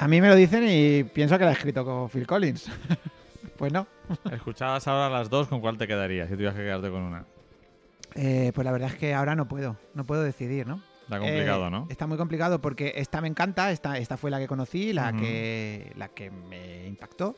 [0.01, 2.71] A mí me lo dicen y pienso que la ha escrito con Phil Collins.
[3.57, 3.85] pues no.
[4.31, 7.23] Escuchadas ahora las dos, ¿con cuál te quedarías si tuvieras que quedarte con una?
[8.15, 9.77] Eh, pues la verdad es que ahora no puedo.
[9.93, 10.81] No puedo decidir, ¿no?
[11.03, 11.87] Está complicado, Eh, ¿no?
[11.87, 15.91] Está muy complicado porque esta me encanta, esta, esta fue la que conocí, la, que,
[15.95, 17.35] la que me impactó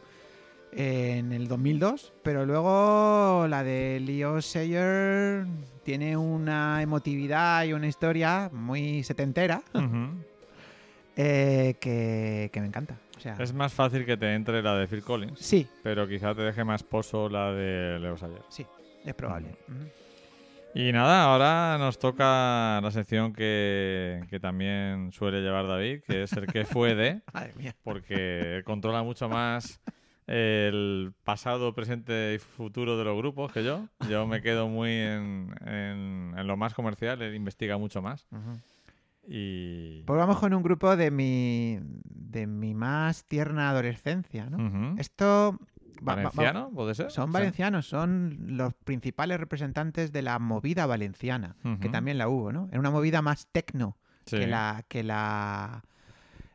[0.72, 5.46] en el 2002, pero luego la de Leo Sayer
[5.84, 9.62] tiene una emotividad y una historia muy setentera.
[11.16, 12.98] Eh, que, que me encanta.
[13.18, 16.34] O sea, Es más fácil que te entre la de Phil Collins, sí, pero quizá
[16.36, 18.42] te deje más pozo la de Leo Sayer.
[18.50, 18.66] sí,
[19.06, 19.50] es probable.
[19.70, 19.88] Ujú.
[20.76, 26.34] Y nada, ahora nos toca la sección que, que también suele llevar David, que es
[26.34, 27.76] el que fue de, Madre mía.
[27.84, 29.80] porque controla mucho más
[30.26, 33.88] el pasado, presente y futuro de los grupos que yo.
[34.10, 38.26] Yo me quedo muy en, en- en lo más comercial, él investiga mucho más.
[38.32, 38.60] Ujú.
[39.28, 40.04] Y...
[40.06, 44.96] Pues vamos con un grupo de mi, de mi más tierna adolescencia, ¿no?
[45.00, 45.60] Esto...
[46.74, 47.12] ¿Puede ser?
[47.12, 47.34] Son Sí.
[47.34, 52.68] valencianos, son los principales representantes de la movida valenciana, que también la hubo, ¿no?
[52.72, 54.38] Era una movida más tecno Sí.
[54.40, 55.84] que la, que la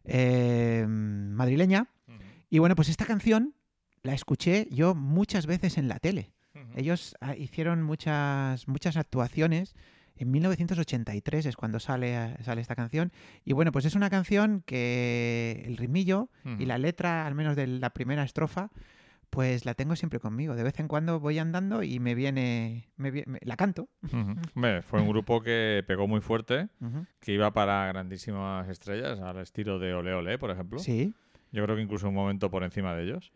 [0.04, 1.86] eh, madrileña.
[2.50, 3.54] Y bueno, pues esta canción
[4.02, 6.32] la escuché yo muchas veces en la tele.
[6.74, 9.74] Ellos ah, hicieron muchas, muchas actuaciones.
[10.18, 13.12] En 1983 es cuando sale, sale esta canción.
[13.44, 17.66] Y bueno, pues es una canción que el ritmillo y la letra, al menos de
[17.66, 18.70] la primera estrofa,
[19.30, 20.54] pues la tengo siempre conmigo.
[20.56, 23.88] De vez en cuando voy andando y me viene, me me- la canto.
[24.54, 26.68] Hombre, fue un grupo que pegó muy fuerte,
[27.20, 30.78] que iba para grandísimas estrellas, al estilo de Ole Ole, por ejemplo.
[30.78, 31.14] Sí,
[31.52, 33.32] Yo creo que incluso un momento por encima de ellos.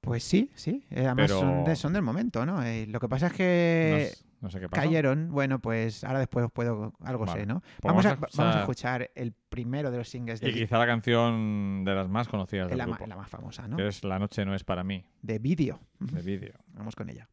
[0.00, 0.84] pues sí, sí.
[0.90, 2.62] Eh, Además Pero- son, de- son del momento, ¿no?
[2.62, 4.12] Eh, lo que pasa es No, que
[4.44, 4.80] no sé qué pasó.
[4.82, 5.30] cayeron.
[5.32, 7.40] Bueno, pues ahora después puedo, algo Vale.
[7.40, 7.60] sé, ¿no?
[7.60, 10.54] Pues Vamos, a, a vamos a escuchar- escuchar el primero de los singles de, Y
[10.54, 13.76] quizá la canción de las más conocidas del la, grupo, la más famosa, ¿no?
[13.76, 15.80] que es La noche no es para mí, De vídeo.
[15.98, 16.52] de vídeo.
[16.68, 17.28] Vamos con ella.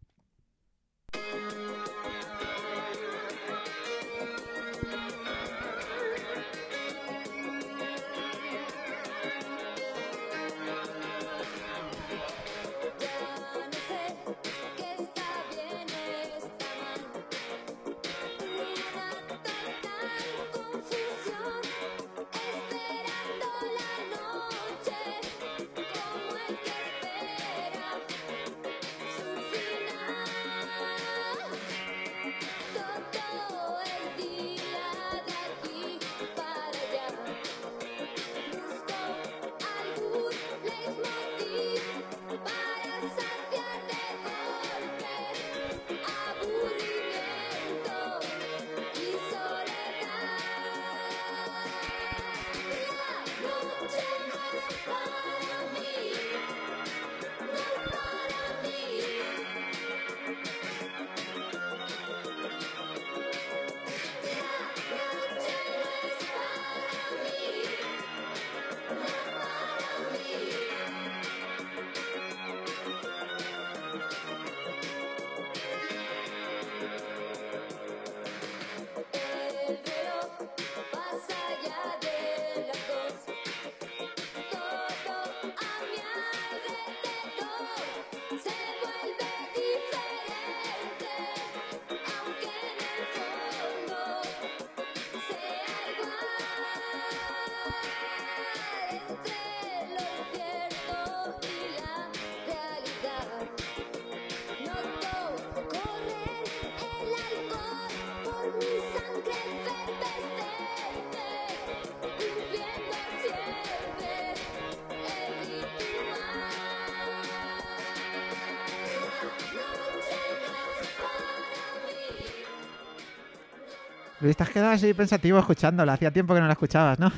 [124.22, 125.94] Luis, te has quedado así pensativo escuchándola.
[125.94, 127.12] Hacía tiempo que no la escuchabas, ¿no?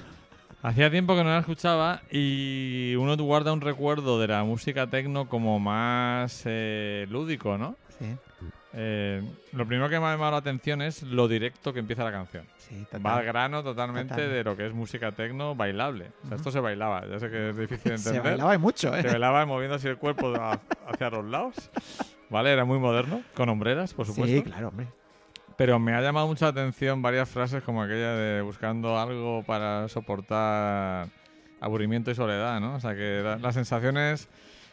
[0.61, 5.27] Hacía tiempo que no la escuchaba y uno guarda un recuerdo de la música tecno
[5.27, 7.75] como más eh, lúdico, ¿no?
[7.99, 8.05] Sí,
[8.75, 9.21] Eh,
[9.51, 12.45] lo primero que me ha llamado la atención es lo directo que empieza la canción.
[12.57, 13.05] sí, total.
[13.05, 14.31] Va al grano totalmente Total.
[14.31, 16.07] de lo que es música tecno bailable.
[16.23, 18.31] O sea, esto se bailaba, ya sé que es difícil de Se entender.
[18.31, 19.11] bailaba y mucho, Se ¿eh?
[19.11, 20.33] bailaba moviendo así el cuerpo
[20.87, 21.55] hacia los lados.
[22.29, 22.51] ¿Vale?
[22.53, 24.33] Era muy moderno, con hombreras, por supuesto.
[24.37, 24.87] Sí, claro, hombre.
[25.57, 31.07] Pero me ha llamado mucha atención varias frases como aquella de buscando algo para soportar
[31.61, 32.75] aburrimiento y soledad, ¿no?
[32.75, 34.27] O sea que la- las sensaciones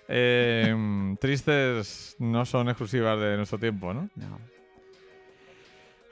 [0.09, 0.75] eh,
[1.21, 4.09] tristes no son exclusivas de nuestro tiempo, ¿no?
[4.17, 4.39] No.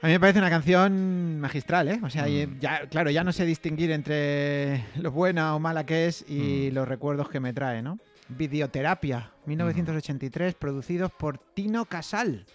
[0.01, 1.99] A mí me parece una canción magistral, ¿eh?
[2.03, 2.59] O sea, Mm.
[2.59, 6.75] ya, claro, ya no sé distinguir entre lo buena o mala que es y Mm.
[6.75, 7.99] los recuerdos que me trae, ¿no?
[8.29, 12.45] Videoterapia, 1983, producidos por Tino Casal.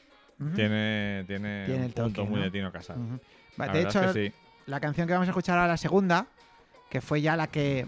[0.55, 2.45] Tiene, tiene, Tiene un el punto toque, muy ¿no?
[2.45, 3.21] de Tino Casal.
[3.57, 4.35] De hecho, es que sí.
[4.67, 6.27] la canción que vamos a escuchar ahora, la segunda,
[6.91, 7.87] que fue ya la que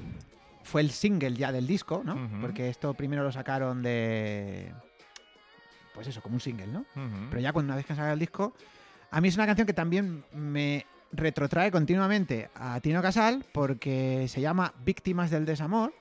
[0.63, 2.29] fue el single ya del disco, ¿no?
[2.41, 4.73] Porque esto primero lo sacaron de...
[5.95, 6.85] Pues eso, como un single, ¿no?
[7.31, 8.55] Pero ya cuando una vez que salga el disco,
[9.11, 14.41] a mí es una canción que también me retrotrae continuamente a Tino Casal porque se
[14.41, 15.95] llama Víctimas del Desamor,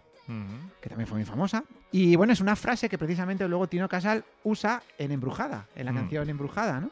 [0.82, 1.64] Que también fue muy famosa.
[1.92, 5.92] Y bueno, es una frase que precisamente luego Tino Casal usa en Embrujada, en la
[5.92, 5.96] Mm.
[5.96, 6.90] canción Embrujada, ¿no?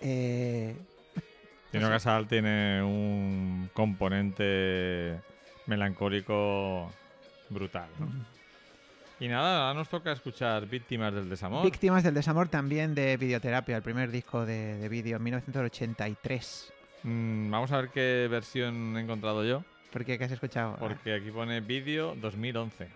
[0.00, 0.76] Eh,
[1.72, 1.88] Tino.
[1.88, 5.20] Casal tiene un componente
[5.66, 6.90] melancólico
[7.50, 7.88] brutal.
[7.98, 8.06] ¿no?
[9.20, 11.64] Y nada, ahora nos toca escuchar Víctimas del Desamor.
[11.64, 16.72] Víctimas del Desamor también de Videoterapia, el primer disco de, de vídeo en 1983.
[17.02, 20.18] Mm, vamos a ver qué versión he encontrado yo, ¿Por qué?
[20.18, 20.76] ¿Qué has escuchado?
[20.78, 22.88] porque aquí pone vídeo 2011.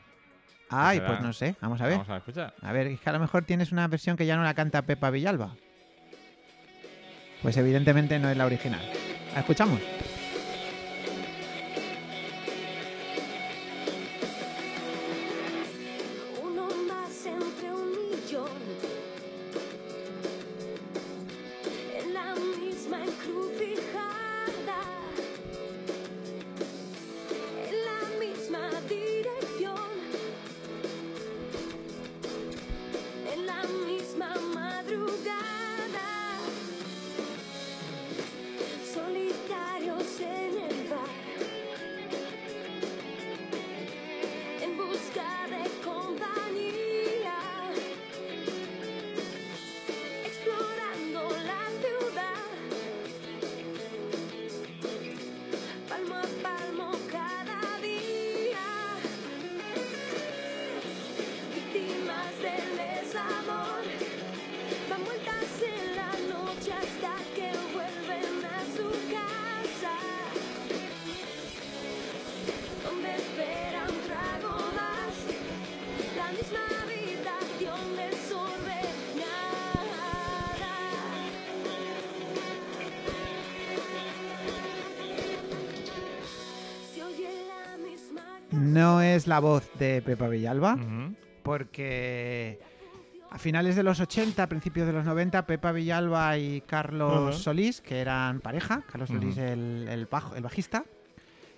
[0.68, 1.08] Ay, será?
[1.08, 1.98] pues no sé, vamos a ver.
[1.98, 2.54] Vamos a escuchar.
[2.60, 4.82] A ver, es que a lo mejor tienes una versión que ya no la canta
[4.82, 5.54] Pepa Villalba.
[7.42, 8.80] Pues evidentemente no es la original.
[9.34, 9.80] ¿La escuchamos?
[89.32, 90.76] La voz de Pepa Villalba,
[91.42, 92.60] porque
[93.30, 97.12] a finales de los 80, principios de los 90, Pepa Villalba y Carlos.
[97.38, 99.08] Solís, que eran pareja, Carlos.
[99.08, 100.84] Solís el, el bajo- el bajista,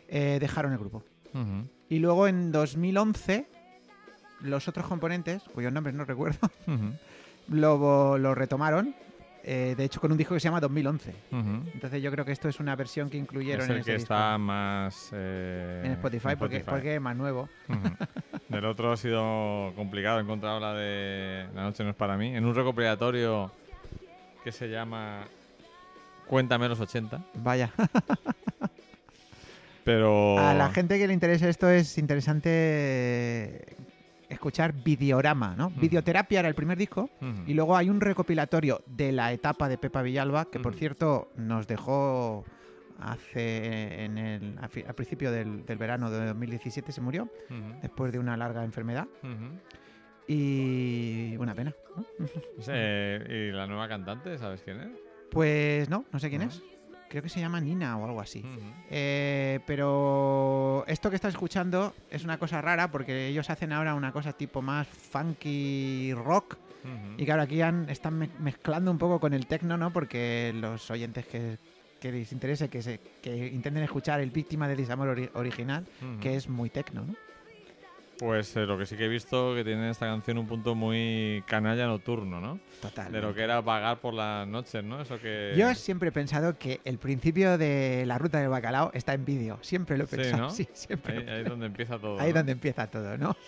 [0.08, 1.02] eh, dejaron el grupo.
[1.88, 3.48] Y luego en 2011,
[4.42, 6.38] los otros componentes, cuyos nombres no recuerdo,
[7.48, 8.94] lo, lo retomaron,
[9.46, 11.10] eh, de hecho con un disco que se llama 2011.
[11.32, 11.40] Ujú.
[11.74, 13.96] Entonces yo creo que esto es una versión que incluyeron Es en el ese que
[13.98, 14.14] disco.
[14.14, 17.48] está más eh, en Spotify, porque, porque es más nuevo.
[17.68, 17.80] Ujú.
[18.48, 22.34] Del otro ha sido complicado encontrar la de La noche no es para mí.
[22.34, 23.50] En un recopilatorio
[24.42, 25.24] que se llama
[26.26, 27.20] Cuéntame los 80.
[27.34, 27.70] Vaya.
[29.84, 30.38] Pero.
[30.38, 33.76] A la gente que le interese esto es interesante
[34.28, 35.66] escuchar Videorama, ¿no?
[35.68, 35.80] Ujú.
[35.80, 37.10] Videoterapia era el primer disco
[37.46, 41.66] y luego hay un recopilatorio de la etapa de Pepa Villalba que por cierto nos
[41.66, 42.44] dejó
[43.00, 47.28] hace en el a principio del, del verano de 2017 se murió
[47.82, 49.06] después de una larga enfermedad
[50.26, 51.74] y una pena.
[51.96, 52.04] ¿no?
[52.74, 54.38] ¿Y la nueva cantante?
[54.38, 54.88] ¿Sabes quién es?
[55.30, 56.48] Pues no, no sé quién ¿No?
[56.48, 56.62] es.
[57.14, 58.42] Creo que se llama Nina o algo así.
[58.90, 64.10] Eh, pero esto que estás escuchando es una cosa rara porque ellos hacen ahora una
[64.10, 66.56] cosa tipo más funky rock
[67.16, 69.92] y claro, aquí han- están me- mezclando un poco con el techno, ¿no?
[69.92, 71.56] Porque los oyentes que,
[72.00, 75.86] que les interese que, se, que intenten escuchar el Víctima de Desamor ori- original,
[76.20, 77.14] que es muy techno, ¿no?
[78.18, 81.42] Pues eh, lo que sí que he visto que tiene esta canción un punto muy
[81.46, 82.60] canalla nocturno, ¿no?
[82.80, 83.10] Total.
[83.10, 85.00] De lo que era vagar por las noches, ¿no?
[85.00, 85.54] Eso que.
[85.56, 89.58] Yo siempre he pensado que el principio de la ruta del bacalao está en vídeo.
[89.62, 90.42] Siempre lo he Sí, pensado.
[90.44, 90.50] ¿no?
[90.54, 91.18] Sí, siempre.
[91.18, 92.20] Ahí, ahí es donde empieza todo.
[92.20, 92.38] Ahí ¿no?
[92.38, 93.36] donde empieza todo, ¿no?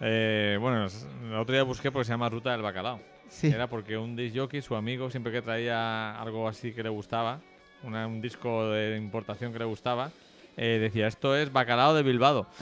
[0.00, 3.00] Eh, bueno, el otro día busqué porque se llama Ruta del Bacalao.
[3.28, 3.48] Sí.
[3.48, 7.40] Era porque un disc jockey, su amigo, siempre que traía algo así que le gustaba,
[7.82, 10.12] una- un disco de importación que le gustaba,
[10.58, 12.46] eh, decía, esto es Bacalao de Bilbao.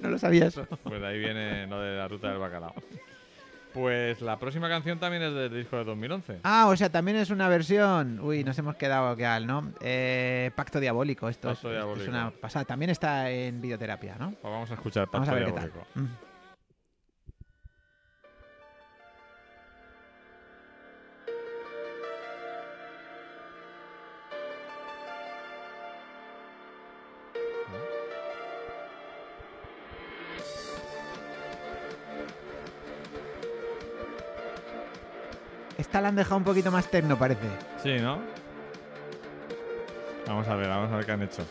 [0.00, 0.66] No lo sabía eso.
[0.82, 2.72] Pues de ahí viene lo de la Ruta del Bacalao.
[3.74, 6.38] Pues la próxima canción también es del disco de 2011.
[6.42, 8.18] Ah, o sea, también es una versión.
[8.20, 9.72] Uy, nos hemos quedado que al, ¿no?
[9.82, 12.02] Eh, Pacto Diabólico, esto es- Pacto es, Diabólico.
[12.04, 12.64] es una pasada.
[12.64, 14.30] También está en videoterapia, ¿no?
[14.30, 15.70] Pues vamos a escuchar Vamos a Pacto qué tal.
[15.70, 15.86] Diabólico.
[15.94, 16.29] Mm.
[35.90, 37.48] Esta la han dejado un poquito más tecno, parece.
[37.82, 38.20] Sí, ¿no?
[40.24, 41.44] Vamos a ver, vamos a ver qué han hecho.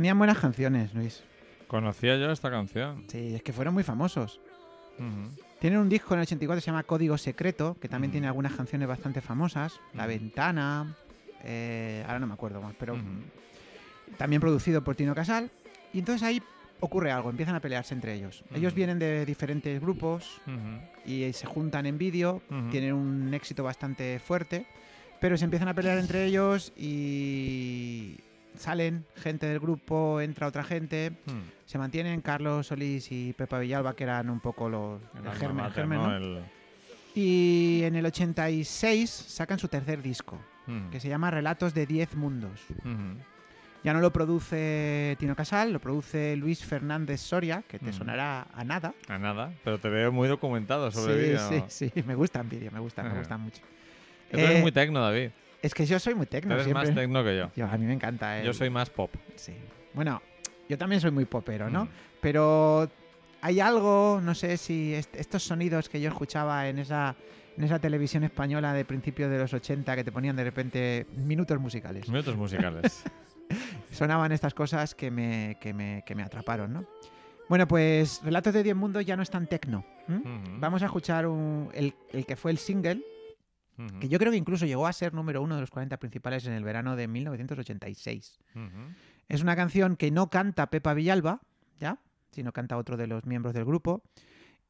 [0.00, 1.22] Tenían buenas canciones, Luis.
[1.68, 3.04] Conocía yo esta canción.
[3.08, 4.40] Sí, es que fueron muy famosos.
[5.58, 8.54] Tienen un disco en el 84 que se llama Código Secreto, que también tiene algunas
[8.54, 9.78] canciones bastante famosas.
[9.92, 10.06] La.
[10.06, 10.96] Ventana,
[11.44, 12.96] eh, ahora no me acuerdo más, pero
[14.16, 15.50] también producido por Tino Casal.
[15.92, 16.42] Y entonces ahí
[16.80, 18.42] ocurre algo, empiezan a pelearse entre ellos.
[18.54, 20.40] Ellos vienen de diferentes grupos
[21.04, 22.40] y se juntan en vídeo,
[22.70, 24.64] tienen un éxito bastante fuerte,
[25.20, 28.16] pero se empiezan a pelear entre ellos y
[28.56, 31.40] salen gente del grupo, entra otra gente, Hmm.
[31.66, 35.34] se mantienen Carlos Solís y Pepa Villalba, que eran un poco los El el alma
[35.38, 36.08] germen, mater, germen, ¿no?
[36.08, 36.16] ¿no?
[36.16, 36.44] El-
[37.14, 40.90] Y en el 86 sacan su tercer disco, Hmm.
[40.90, 42.60] que se llama Relatos de 10 Mundos.
[42.84, 43.18] Ujú.
[43.82, 47.98] Ya no lo produce Tino Casal, lo produce Luis Fernández Soria, que te Ujú.
[47.98, 48.92] sonará a nada.
[49.08, 51.48] A nada, pero te veo muy documentado sobre sí, vídeo.
[51.68, 53.62] sí, sí, me gustan vídeos, me gustan, me gustan mucho.
[54.30, 55.30] Eres Eh, muy tecno, David.
[55.62, 56.86] Es que yo soy muy tecno eres siempre.
[56.86, 57.50] más tecno que yo.
[57.56, 58.38] Yo, a mí me encanta.
[58.38, 59.10] el- Yo soy más pop.
[59.36, 59.54] Sí.
[59.94, 60.22] Bueno,
[60.68, 61.84] yo también soy muy popero, ¿no?
[61.84, 61.88] Mm.
[62.20, 62.88] Pero
[63.42, 67.14] hay algo, no sé si est- estos sonidos que yo escuchaba en esa,
[67.56, 71.58] en esa televisión española de principios de los 80 que te ponían de repente minutos
[71.60, 72.08] musicales.
[72.08, 73.02] Minutos musicales.
[73.90, 76.84] Sonaban estas cosas que me, que me, que me atraparon, ¿no?
[77.48, 79.84] Bueno, pues Relatos de 10 Mundos ya no es tan tecno.
[80.58, 83.02] Vamos a escuchar un- el, el que fue el single,
[84.00, 86.52] Que yo creo que incluso llegó a ser número uno de los 40 principales en
[86.52, 88.38] el verano de 1986.
[88.54, 88.66] Ujú.
[89.28, 91.40] Es una canción que no canta Pepa Villalba,
[91.78, 91.98] ¿ya?
[92.30, 94.02] Sino canta otro de los miembros del grupo.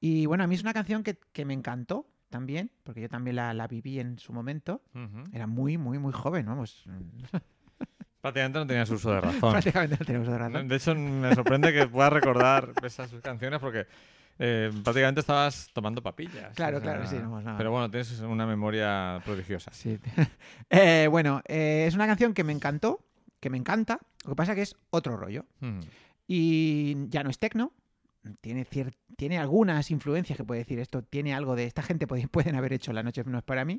[0.00, 3.36] Y bueno, a mí es una canción que, que me encantó también, porque yo también
[3.36, 4.82] la, la viví en su momento.
[4.94, 5.24] Ujú.
[5.32, 6.84] Era muy, muy, muy joven, vamos.
[8.20, 9.52] Prácticamente no tenías uso de razón.
[9.52, 10.68] Prácticamente no tenemos otra razón.
[10.68, 13.86] De hecho, me sorprende que puedas recordar esas canciones porque
[14.38, 16.54] eh, prácticamente estabas tomando papillas.
[16.54, 17.56] Claro, claro, sí, no, no.
[17.58, 19.70] Pero bueno, tienes una memoria prodigiosa.
[19.72, 19.98] Sí.
[20.70, 23.04] Eh, bueno, eh, es una canción que me encantó,
[23.40, 23.98] que me encanta.
[24.24, 25.44] Lo que pasa que es otro rollo.
[26.26, 27.72] Y ya no es tecno.
[28.40, 28.66] Tiene,
[29.16, 31.02] tiene algunas influencias que puede decir esto.
[31.02, 33.78] Tiene algo de esta gente puede- pueden haber hecho La Noche no es para mí.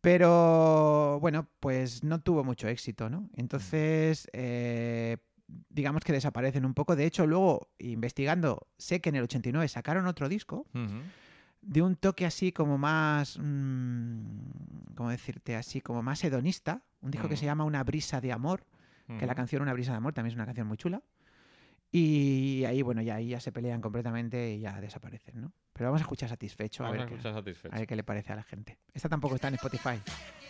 [0.00, 3.28] Pero bueno, pues no tuvo mucho éxito, ¿no?
[3.36, 5.18] Entonces, eh,
[5.68, 6.96] digamos que desaparecen un poco.
[6.96, 10.66] De hecho, luego, investigando, sé que en el 89 sacaron otro disco
[11.62, 15.56] de un toque así como más, mm, ¿cómo decirte?
[15.56, 16.82] Así como más hedonista.
[17.02, 18.64] Un disco que se llama Una brisa de amor,
[19.18, 21.02] que la canción Una brisa de amor también es una canción muy chula.
[21.92, 25.52] Y ahí, bueno, ya ahí ya se pelean completamente y ya desaparecen, ¿no?
[25.72, 27.74] Pero vamos a escuchar satisfecho, a Vamos a ver, qué, escuchar satisfecho.
[27.74, 28.78] a ver qué le parece a la gente.
[28.94, 30.00] Esta tampoco está en Spotify.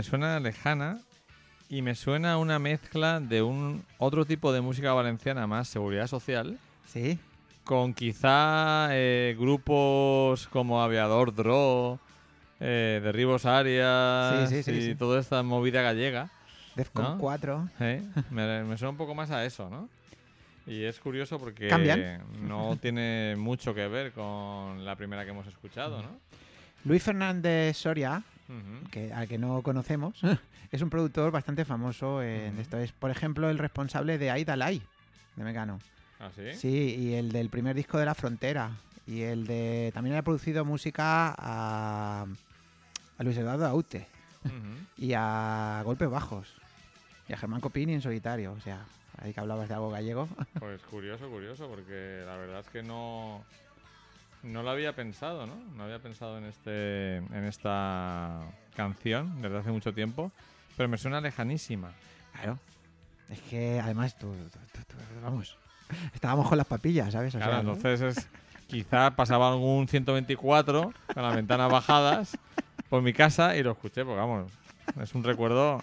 [0.00, 0.98] me suena lejana
[1.68, 6.58] y me suena una mezcla de un otro tipo de música valenciana más seguridad social
[6.86, 7.18] Sí.
[7.64, 12.00] con quizá eh, grupos como Aviador Dro,
[12.60, 16.30] eh, Derribos Arias Sí, sí, sí, y toda esta movida gallega.
[16.76, 17.18] Defcon ¿No?
[17.18, 17.68] 4.
[17.80, 18.02] ¿eh?
[18.30, 19.90] Me, me suena un poco más a eso, ¿no?
[20.66, 22.22] Y es curioso porque Cambian.
[22.40, 26.08] no tiene mucho que ver con la primera que hemos escuchado, ¿no?
[26.86, 28.22] Luis Fernández Soria,
[28.90, 30.20] Que, al que no conocemos,
[30.72, 32.78] es un productor bastante famoso en esto.
[32.78, 34.82] Es, por ejemplo, el responsable de Aida Lai,
[35.36, 35.78] de Mecano.
[36.18, 36.54] ¿Ah, sí?
[36.54, 38.72] Sí, y el del primer disco de La Frontera.
[39.06, 39.90] Y el de.
[39.94, 42.26] También ha producido música a,
[43.18, 44.06] a Luis Eduardo Aute
[44.96, 46.54] y a Golpes Bajos.
[47.28, 48.52] Y a Germán Copini en solitario.
[48.52, 48.84] O sea,
[49.18, 50.28] ahí que hablabas de algo gallego.
[50.58, 53.44] Pues curioso, curioso, porque la verdad es que no,
[54.42, 55.54] no lo había pensado, ¿no?
[55.76, 58.40] No había pensado en este, en esta
[58.74, 60.32] canción desde hace mucho tiempo,
[60.76, 61.92] pero me suena lejanísima.
[62.32, 62.58] Claro.
[63.28, 65.56] Es que además tú, tú- tú- vamos,
[66.14, 67.34] estábamos con las papillas, ¿sabes?
[67.34, 67.72] O Claro, sea, ¿no?
[67.74, 68.28] entonces es,
[68.66, 72.36] quizá pasaba algún 124 con las ventanas bajadas
[72.88, 74.52] por mi casa y lo escuché, porque vamos,
[75.00, 75.82] es un recuerdo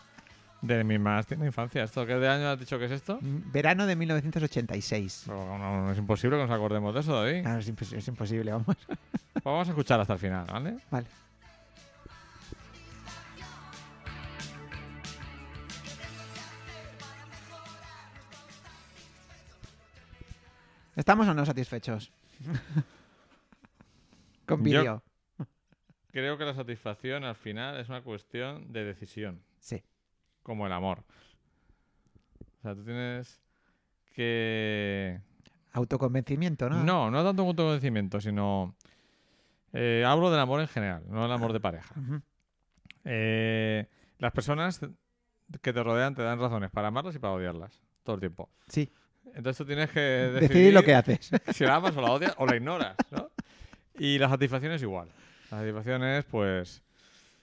[0.62, 1.84] de mi más tierna infancia.
[1.84, 3.20] ¿Esto qué de año has dicho que es esto?
[3.22, 5.24] Mm, Verano de 1986.
[5.28, 7.44] Pero no, no es imposible que nos acordemos de eso, David.
[7.44, 8.76] Claro, es, impos- es imposible, vamos.
[9.44, 10.78] Vamos a escuchar hasta el final, ¿vale?
[10.92, 11.06] Vale.
[20.96, 22.12] ¿Estamos o no satisfechos?
[24.46, 25.04] Con Yo- vídeo.
[26.12, 29.84] Creo que la satisfacción al final es una cuestión de decisión, Sí.
[30.48, 31.04] Como el amor.
[32.40, 33.40] O sea, tú tienes
[34.16, 35.20] que...
[35.74, 36.84] Autoconvencimiento, ¿no?
[36.84, 38.74] No, no tanto un autoconocimiento, sino...
[39.74, 41.94] eh, hablo del amor en general, no del amor de pareja.
[43.04, 43.86] Eh,
[44.20, 44.80] las personas
[45.62, 48.50] que te rodean te dan razones para amarlas y para odiarlas, todo el tiempo.
[48.70, 48.90] Sí.
[49.26, 51.30] Entonces tú tienes que decidir, Decidir lo que haces.
[51.54, 53.30] si la amas o la odias o la ignoras, ¿no?
[54.00, 55.10] Y la satisfacción es igual.
[55.52, 56.82] La satisfacción es, pues...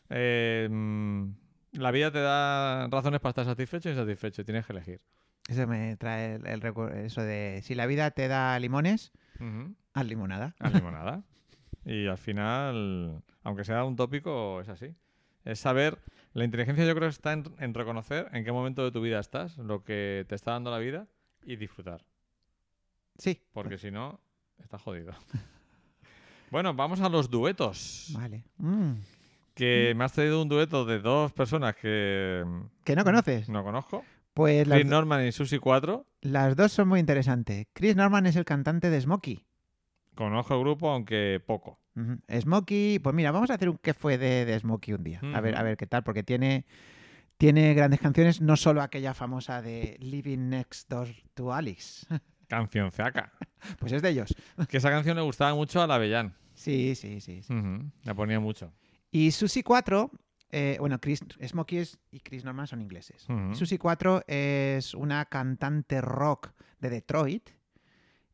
[0.09, 1.29] eh, mm,
[1.75, 4.45] la vida te da razones para estar satisfecho y insatisfecho.
[4.45, 5.01] Tienes que elegir.
[5.49, 6.63] Eso me trae el, el
[7.05, 9.75] eso de si la vida te da limones, Ujú.
[9.93, 10.55] haz limonada.
[10.59, 11.23] Haz limonada.
[11.85, 14.95] y al final, aunque sea un tópico, es así.
[15.45, 15.99] Es saber...
[16.33, 19.21] La inteligencia yo creo que está en, en reconocer en qué momento de tu vida
[19.21, 21.07] estás, lo que te está dando la vida
[21.45, 22.05] y disfrutar.
[23.19, 23.41] Sí.
[23.53, 24.19] Porque si no,
[24.59, 25.13] estás jodido.
[26.51, 28.09] bueno, vamos a los duetos.
[28.15, 28.43] Vale.
[28.59, 28.95] Mm.
[29.55, 33.49] Que me has traído un dueto de dos personas que mm, ¿Que no conoces?
[33.49, 34.05] no conozco.
[34.35, 36.05] Pues las, Chris Norman y Susi 4.
[36.23, 37.67] las dos son muy interesantes.
[37.73, 39.45] Chris Norman es el cantante de Smokey.
[40.17, 41.79] Conozco el grupo, aunque poco.
[42.41, 45.21] Smokey, pues mira, vamos a hacer un qué fue de, de Smokey un día.
[45.33, 45.65] A ver, a Ujú.
[45.67, 46.67] ver qué tal, porque tiene,
[47.37, 52.07] tiene grandes canciones, no solo aquella famosa de Living Next Door to Alice.
[52.49, 53.33] Canción Ceaca.
[53.79, 54.35] Pues es de ellos.
[54.69, 56.35] que esa canción le gustaba mucho a la Bellán.
[56.55, 57.43] Sí, sí, sí.
[57.43, 57.55] sí.
[58.03, 58.73] La ponía mucho.
[59.17, 60.11] Y Susie 4,
[60.51, 63.25] eh, bueno, Chris, Smokey es- y Chris Norman son ingleses.
[63.29, 63.55] Ujú.
[63.55, 66.51] Susie 4 es una cantante rock
[66.81, 67.51] de Detroit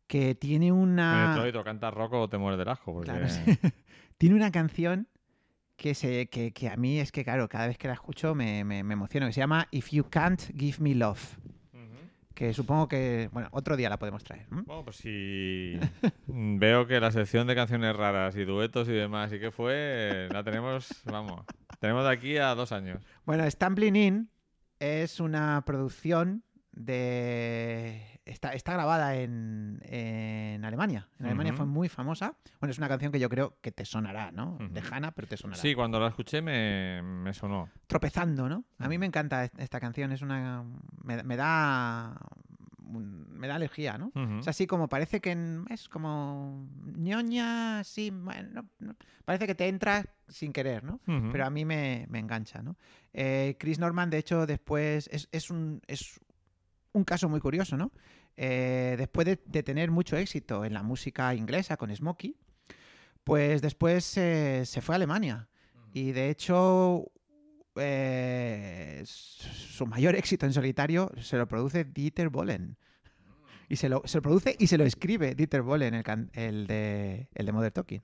[0.07, 1.35] que tiene En una...
[1.35, 2.95] Detroit o cantas rock o te mueres del asco.
[2.95, 3.11] Porque...
[3.11, 3.43] Claro, sí.
[4.19, 5.07] tiene una canción
[5.77, 8.65] que, se, que, que a mí es que, claro, cada vez que la escucho me,
[8.65, 11.39] me, me emociono, que se llama If You Can't Give Me Love.
[12.35, 14.47] Que supongo que, bueno, otro día la podemos traer.
[14.49, 15.79] Bueno, pues si
[16.27, 20.43] veo que la sección de canciones raras y duetos y demás y qué fue, la
[20.43, 21.45] tenemos, vamos,
[21.81, 23.03] tenemos de aquí a dos años.
[23.25, 24.31] Bueno, Stumbling In
[24.79, 26.43] es una producción
[26.73, 28.10] de...
[28.31, 31.09] Está, está grabada en, en Alemania.
[31.19, 32.37] En Alemania fue muy famosa.
[32.61, 34.55] Bueno, es una canción que yo creo que te sonará, ¿no?
[34.55, 34.69] Ujú.
[34.73, 35.61] Lejana, pero te sonará.
[35.61, 37.69] Sí, cuando la escuché me, me sonó.
[37.89, 38.65] Tropezando, ¿no?
[38.79, 40.13] A mí me encanta est- esta canción.
[40.13, 40.65] Es una...
[41.03, 42.15] Me, me da...
[42.93, 44.11] Me da alergia, ¿no?
[44.41, 46.67] Es así como parece que en- es como
[46.97, 51.01] ñoña, sí, bueno, no- no- parece que te entra sin querer, ¿no?
[51.33, 52.77] Pero a mí me, me engancha, ¿no?
[53.13, 56.21] Eh, Chris Norman, de hecho, después es, es un, es
[56.93, 57.93] un caso muy curioso, ¿no?
[58.43, 62.35] Eh, después de, de tener mucho éxito en la música inglesa con Smokey,
[63.23, 65.51] pues después eh, se fue a Alemania.
[65.93, 67.13] Y de hecho,
[67.77, 72.79] eh, su mayor éxito en solitario se lo produce Dieter Bohlen.
[73.69, 77.29] Y se lo, se lo produce y se lo escribe Dieter Bohlen, el, el, de,
[77.35, 78.03] el de Modern Talking.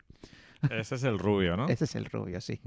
[0.70, 1.68] Ese es el rubio, ¿no?
[1.68, 2.60] Ese es el rubio, sí.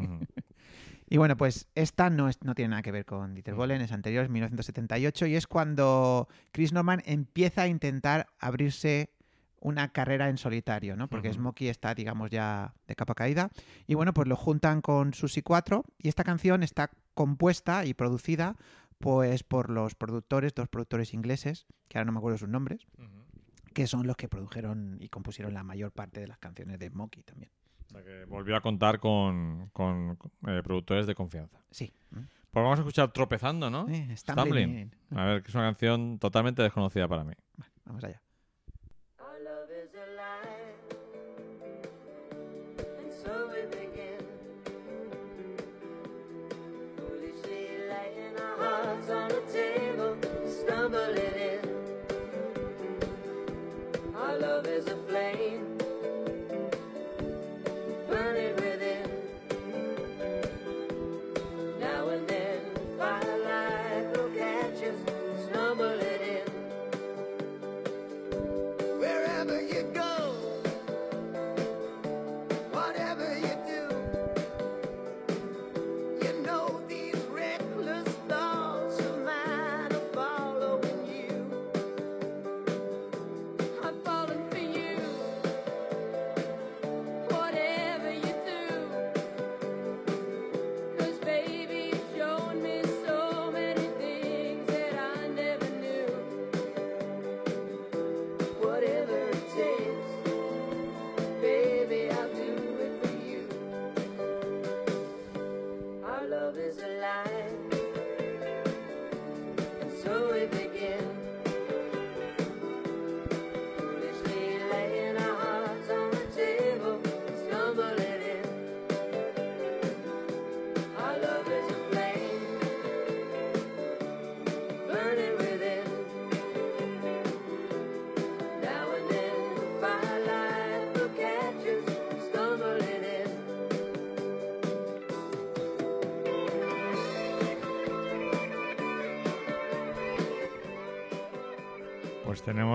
[1.12, 3.56] Y bueno, pues esta no, es, no tiene nada que ver con Dieter.
[3.56, 9.10] Bohlen, es anterior, es 1978, y es cuando Chris Norman empieza a intentar abrirse
[9.60, 11.10] una carrera en solitario, ¿no?
[11.10, 11.40] Porque Ujú.
[11.40, 13.50] Smokey está, digamos, ya de capa caída.
[13.88, 18.56] Y bueno, pues lo juntan con Susi 4 y esta canción está compuesta y producida
[19.00, 22.86] pues por los productores, dos productores ingleses, que ahora no me acuerdo sus nombres,
[23.74, 27.24] que son los que produjeron y compusieron la mayor parte de las canciones de Smokey
[27.24, 27.52] también.
[27.90, 30.18] O sea que volvió a contar con, con,
[30.48, 31.60] eh, productores de confianza.
[31.72, 31.92] Sí.
[32.12, 33.88] Pues vamos a escuchar Tropezando, ¿no?
[33.90, 34.18] Eh, Stumbling.
[34.18, 34.96] Stumbling.
[35.12, 37.34] A ver, que es una canción totalmente desconocida para mí.
[37.86, 38.22] Vamos allá.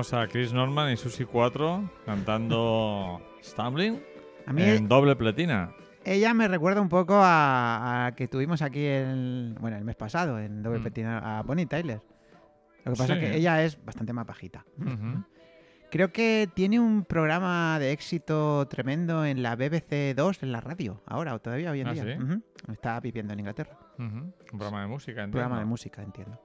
[0.05, 4.03] Tenemos a Chris Norman y Susi 4 cantando Stumbling
[4.57, 5.73] en doble pletina.
[6.05, 10.39] ella me recuerda un poco a, a que tuvimos aquí el, bueno, el mes pasado
[10.39, 10.83] en Doble Mm.
[10.83, 12.01] Petina a Bonnie Tyler.
[12.85, 13.27] Lo que pasa es Sí.
[13.27, 14.65] que ella es bastante más bajita.
[14.79, 15.25] Ujú.
[15.91, 21.01] Creo que tiene un programa de éxito tremendo en la BBC 2 en la radio,
[21.07, 22.03] ahora o todavía hoy en ¿Ah, día.
[22.19, 22.23] sí?
[22.23, 22.43] Ujú.
[22.73, 23.79] Está viviendo en Inglaterra.
[23.99, 24.05] Ujú.
[24.53, 25.33] Un programa de música, Un entiendo.
[25.33, 26.39] programa de música, entiendo.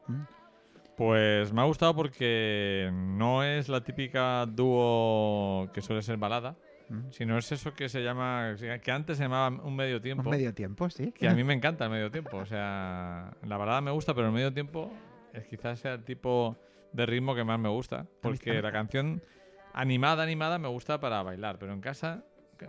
[1.00, 6.58] Pues me ha gustado porque no es la típica dúo que suele ser balada,
[6.90, 7.10] Ujú.
[7.14, 8.54] sino es eso que se llama,
[8.84, 10.24] que antes se llamaba un medio tiempo.
[10.24, 11.14] Un medio tiempo, sí.
[11.14, 12.36] Que a mí me encanta el medio tiempo.
[12.36, 14.92] O sea, la balada me gusta, pero el medio tiempo
[15.32, 16.58] es quizás sea el tipo
[16.92, 18.06] de ritmo que más me gusta.
[18.22, 19.24] Porque la canción
[19.72, 22.26] animada, animada me gusta para bailar, pero en casa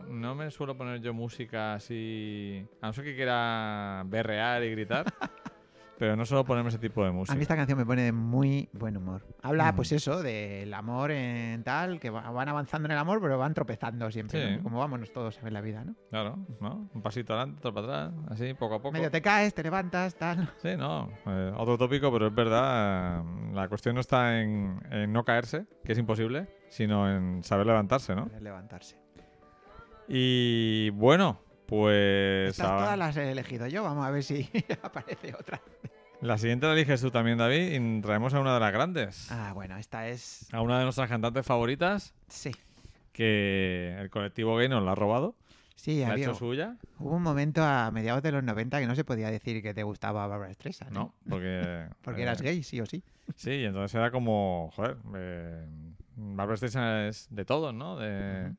[0.07, 2.65] no me suelo poner yo música así.
[2.81, 5.05] A no ser que quiera berrear y gritar,
[6.01, 7.39] pero no suelo ponerme ese tipo de A mí música.
[7.39, 9.23] esta canción me pone de muy buen humor.
[9.43, 9.77] Habla, Mm.
[9.77, 13.53] pues eso, del amor en tal, que va- van avanzando en el amor, pero van
[13.53, 14.57] tropezando siempre, Sí.
[14.57, 14.63] ¿no?
[14.63, 15.95] como vámonos todos en la vida, ¿no?
[16.09, 16.89] Claro, ¿no?
[16.95, 18.93] Un pasito adelante, otro para atrás, así, poco a poco.
[18.93, 20.49] Medio te caes, te levantas, tal.
[20.57, 21.11] Sí, no.
[21.27, 23.21] eh, otro tópico, pero es verdad.
[23.21, 27.67] eh, La cuestión no está en, en no caerse, que es imposible, sino en saber
[27.67, 28.25] levantarse, ¿no?
[28.25, 28.97] Poder levantarse.
[30.09, 31.41] Y bueno,
[31.71, 32.51] pues.
[32.51, 34.49] Estas todas las he elegido yo, vamos a ver si
[34.83, 35.61] aparece otra.
[36.21, 39.31] La siguiente la eliges tú también, David, y traemos a una de las grandes.
[39.33, 40.53] Ah, bueno, esta es...
[40.53, 42.51] A una de nuestras cantantes favoritas, Sí,
[43.13, 45.35] que el colectivo gay nos la ha robado.
[45.77, 46.77] sí, La ha hecho suya.
[46.99, 49.83] Hubo un momento a mediados de los 90 que no se podía decir que te
[49.83, 51.87] gustaba Barbara Streisand, No, porque.
[52.03, 53.03] Porque eh, eras gay, sí o sí.
[53.37, 55.67] Sí, y entonces era como, joder, eh,
[56.17, 57.97] Barbara Streisand es de todos, ¿no?
[57.97, 58.53] De,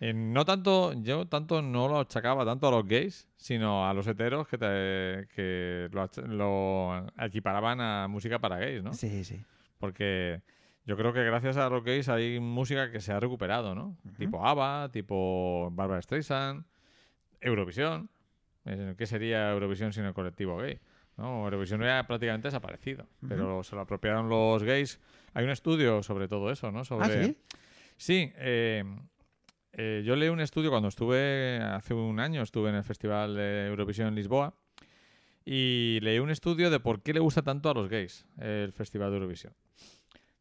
[0.00, 4.06] eh, no tanto, yo tanto no lo achacaba tanto a los gays, sino a los
[4.06, 8.92] heteros que, te- que lo, equiparaban a música para gays, ¿no?
[8.92, 9.42] Sí, sí.
[9.78, 10.42] Porque
[10.86, 13.96] yo creo que gracias a los gays hay música que se ha recuperado, ¿no?
[14.18, 16.64] Tipo ABBA, tipo Barbara Streisand,
[17.40, 18.10] Eurovisión.
[18.64, 20.78] Eh, ¿Qué sería Eurovisión sin el colectivo gay?
[21.16, 21.44] ¿no?
[21.44, 25.00] Eurovisión ya prácticamente desaparecido, pero se lo apropiaron los gays.
[25.34, 26.84] Hay un estudio sobre todo eso, ¿no?
[26.84, 27.06] Sobre...
[27.06, 27.36] ¿Ah, sí?
[27.96, 28.84] Sí, eh,
[29.72, 33.66] eh, yo leí un estudio cuando estuve, hace un año, estuve en el Festival de
[33.66, 34.54] Eurovisión en Lisboa,
[35.44, 39.10] y leí un estudio de por qué le gusta tanto a los gays el Festival
[39.10, 39.54] de Eurovisión.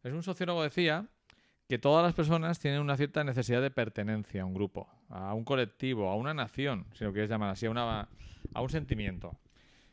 [0.04, 1.08] Es un sociólogo decía
[1.68, 5.44] que todas las personas tienen una cierta necesidad de pertenencia a un grupo, a un
[5.44, 8.08] colectivo, a una nación, si lo quieres llamar así, a, una,
[8.54, 9.38] a un sentimiento,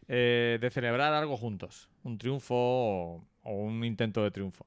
[0.07, 4.67] eh, de celebrar algo juntos, un triunfo o, o un intento de triunfo.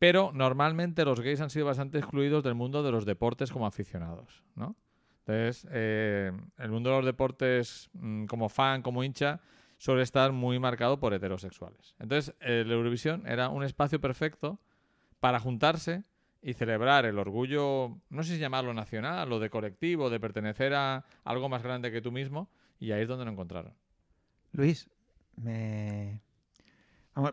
[0.00, 4.42] Pero normalmente los gays han sido bastante excluidos del mundo de los deportes como aficionados,
[4.56, 4.74] ¿no?
[5.18, 9.40] Entonces, eh, el mundo de los deportes mm, como fan, como hincha,
[9.76, 11.94] suele estar muy marcado por heterosexuales.
[11.98, 14.58] Entonces, el Eurovisión era un espacio perfecto
[15.20, 16.04] para juntarse
[16.40, 21.04] y celebrar el orgullo, no sé si llamarlo nacional o de colectivo, de pertenecer a
[21.24, 22.48] algo más grande que tú mismo,
[22.78, 23.74] y ahí es donde lo encontraron.
[24.52, 24.88] Luis,
[25.36, 26.22] me...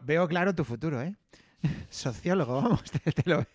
[0.04, 1.16] Veo claro tu futuro, ¿eh?
[1.90, 3.46] Sociólogo, vamos, te, te lo...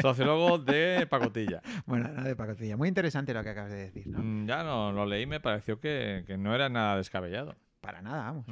[0.00, 1.60] Sociólogo de pacotilla.
[1.86, 2.76] Bueno, no de pacotilla.
[2.76, 4.18] Muy interesante lo que acabas de decir, ¿no?
[4.22, 7.56] Mm, Ya no lo leí, me pareció que, que no era nada descabellado.
[7.80, 8.46] Para nada, vamos.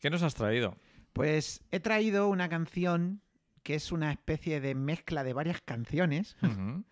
[0.00, 0.76] ¿Qué nos has traído?
[1.12, 3.20] Pues he traído una canción
[3.62, 6.84] que es una especie de mezcla de varias canciones Ujú.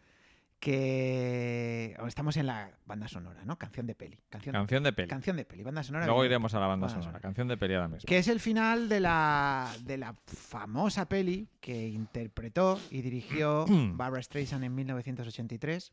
[0.63, 3.59] Que estamos en la banda sonora, ¿no?
[3.59, 4.19] Canción de peli.
[4.31, 5.09] Canción, Canción de peli.
[5.09, 6.07] canción de peli, banda sonora.
[6.07, 7.05] Luego iremos a la banda Banda sonora.
[7.05, 7.21] sonora.
[7.21, 8.07] Canción de peli ahora mismo.
[8.07, 14.23] Que es el final de la, de la famosa peli que interpretó y dirigió Barbara
[14.23, 15.93] Streisand en 1983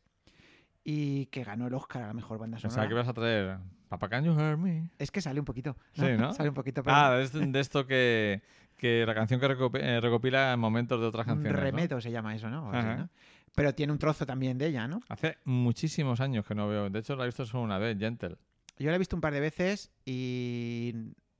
[0.84, 2.68] y que ganó el Oscar a la mejor banda sonora.
[2.76, 4.90] Pensaba que ibas a traer Papa Can You Hear Me.
[4.98, 5.76] Es que sale un poquito.
[5.92, 6.32] Sí, ¿no?
[6.34, 6.82] sale un poquito.
[6.84, 8.40] pero Ah, es de, esto que,
[8.76, 9.46] que la canción que
[9.80, 11.54] eh, recopila momentos de otras canciones.
[11.54, 11.60] ¿no?
[11.60, 12.68] remedo se llama eso, ¿no?
[12.68, 12.72] O.
[12.72, 13.08] ¿no?
[13.54, 15.00] Pero tiene un trozo también de ella, ¿no?
[15.08, 16.88] Hace muchísimos años que no veo.
[16.88, 18.36] De hecho, la he visto solo una vez, Gentle.
[18.78, 20.94] Yo la he visto un par de veces y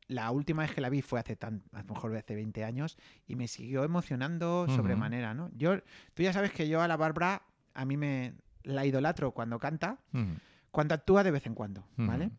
[0.08, 2.98] la última vez que la vi fue hace tan, a lo mejor hace 20 años
[3.26, 4.76] y me siguió emocionando Ujú.
[4.76, 5.50] sobremanera, ¿no?
[5.54, 5.78] Yo,
[6.14, 7.42] tú ya sabes que yo a la Barbara
[7.72, 8.34] a mí me
[8.64, 10.34] la idolatro cuando canta, Ujú.
[10.70, 12.26] cuando actúa de vez en cuando, ¿vale?
[12.26, 12.36] Ujú.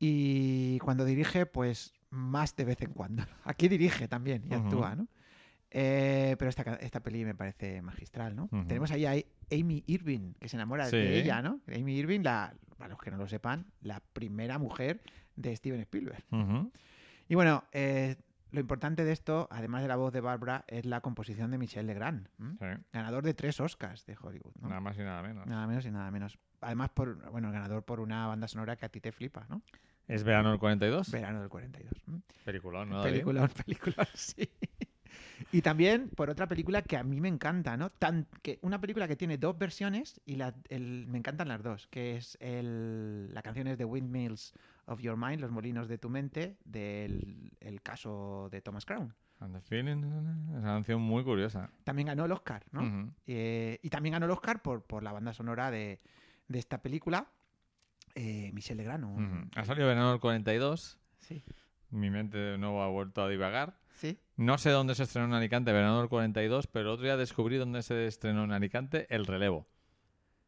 [0.00, 3.22] Y cuando dirige, pues más de vez en cuando.
[3.44, 5.08] Aquí dirige también y actúa, ¿no?
[5.76, 8.48] Eh, pero esta, esta peli me parece magistral, ¿no?
[8.68, 9.12] Tenemos ahí a
[9.52, 10.96] Amy Irving, que se enamora Sí.
[10.96, 11.60] de ella, ¿no?
[11.66, 15.02] Amy Irving, la, para los que no lo sepan, la primera mujer
[15.34, 16.22] de Steven Spielberg.
[17.28, 18.14] Y bueno, eh,
[18.52, 21.88] lo importante de esto, además de la voz de Barbara, es la composición de Michel
[21.88, 22.28] Legrand,
[22.92, 24.52] ganador de tres Oscars de Hollywood.
[24.60, 24.68] ¿no?
[24.68, 25.44] Nada más y nada menos.
[25.44, 26.38] Nada menos y nada menos.
[26.60, 29.60] Además, por, bueno, ganador por una banda sonora que a ti te flipa, ¿no?
[30.06, 31.10] ¿Es verano del 42?
[31.10, 31.92] Verano del 42.
[32.06, 32.20] ¿m?
[32.44, 32.98] Peliculón, ¿no?
[32.98, 33.10] David?
[33.12, 34.48] Peliculón, peliculón, sí.
[35.52, 37.90] Y también por otra película que a mí me encanta, ¿no?
[37.90, 41.86] Tan, que una película que tiene dos versiones y la- el- me encantan las dos,
[41.88, 44.52] que es el, la canción es de Windmills
[44.86, 49.14] of Your Mind, Los Molinos de tu Mente, del el caso de Thomas Crown.
[49.40, 51.68] And the feeling- Es una canción muy curiosa.
[51.82, 53.12] También ganó el Oscar, ¿no?
[53.26, 56.00] Eh, y también ganó el Oscar por, por la banda sonora de,
[56.48, 57.26] de esta película,
[58.14, 59.48] eh, Michel Ujú.
[59.56, 60.98] Ha salido verano del 42.
[61.18, 61.42] Sí,
[61.90, 63.76] Mi mente de nuevo ha vuelto a divagar.
[63.94, 64.18] Sí.
[64.36, 67.82] No sé dónde se estrenó en Alicante, verano del 42, pero otro día descubrí dónde
[67.82, 69.66] se estrenó en Alicante El Relevo.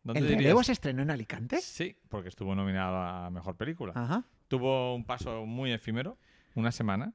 [0.03, 0.43] ¿Dónde ¿El dirías?
[0.45, 1.61] relevo se estrenó en Alicante?
[1.61, 3.93] Sí, porque estuvo nominado a Mejor Película.
[3.97, 4.25] Ajá.
[4.47, 6.17] Tuvo un paso muy efímero,
[6.55, 7.13] una semana.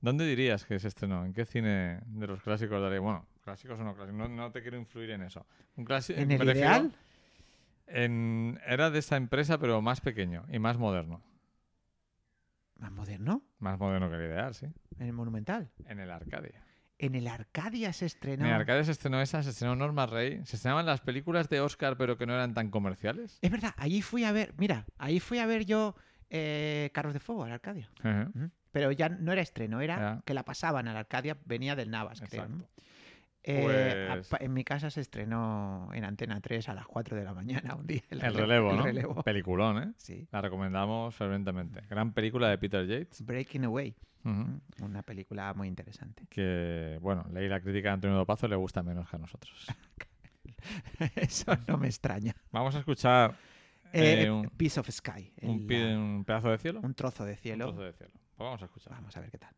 [0.00, 1.24] ¿Dónde dirías que se estrenó?
[1.24, 3.00] ¿En qué cine de los clásicos daría?
[3.00, 5.46] Bueno, clásicos o no clásicos, no, no te quiero influir en eso.
[5.76, 6.94] Un ¿En el ideal?
[7.86, 11.22] En, era de esa empresa, pero más pequeño y más moderno.
[12.76, 13.42] ¿Más moderno?
[13.64, 14.66] Más moderno que el ideal, sí.
[14.98, 15.70] En el Monumental.
[15.86, 16.62] En el Arcadia.
[16.98, 18.44] En el Arcadia se estrenó.
[18.44, 20.42] En el Arcadia se estrenó esa, se estrenó Norma Rey.
[20.44, 23.38] Se estrenaban las películas de Oscar, pero que no eran tan comerciales.
[23.40, 25.96] Es verdad, allí fui a ver, mira, ahí fui a ver yo
[26.28, 27.88] eh, Carros de Fuego al Arcadia.
[28.70, 32.46] Pero ya no era estreno, era que la pasaban al Arcadia, venía del Navas, creo.
[33.46, 37.24] Eh, Pues- a- en mi casa se estrenó en Antena 3 a las 4 de
[37.24, 38.00] la mañana un día.
[38.10, 38.82] El relevo, el ¿no?
[38.82, 39.22] relevo.
[39.22, 39.92] Peliculón, ¿eh?
[39.98, 40.26] Sí.
[40.32, 41.82] La recomendamos fervientemente.
[41.90, 43.20] Gran película de Peter Yates.
[43.24, 43.94] Breaking Away.
[44.22, 46.26] Mm, Una película muy interesante.
[46.30, 49.66] Que, bueno, leí la crítica de Antonio Dopazo, le gusta menos que a nosotros.
[51.16, 52.34] Eso no me extraña.
[52.50, 53.36] Vamos a escuchar
[53.92, 55.32] Eh, Eh, un- Piece of Sky.
[55.42, 56.80] un, el- pedazo de cielo.
[56.82, 57.66] un trozo de Un cielo.
[57.66, 58.12] trozo de cielo.
[58.36, 58.92] Pues vamos a escuchar.
[58.94, 59.54] Vamos a ver qué tal.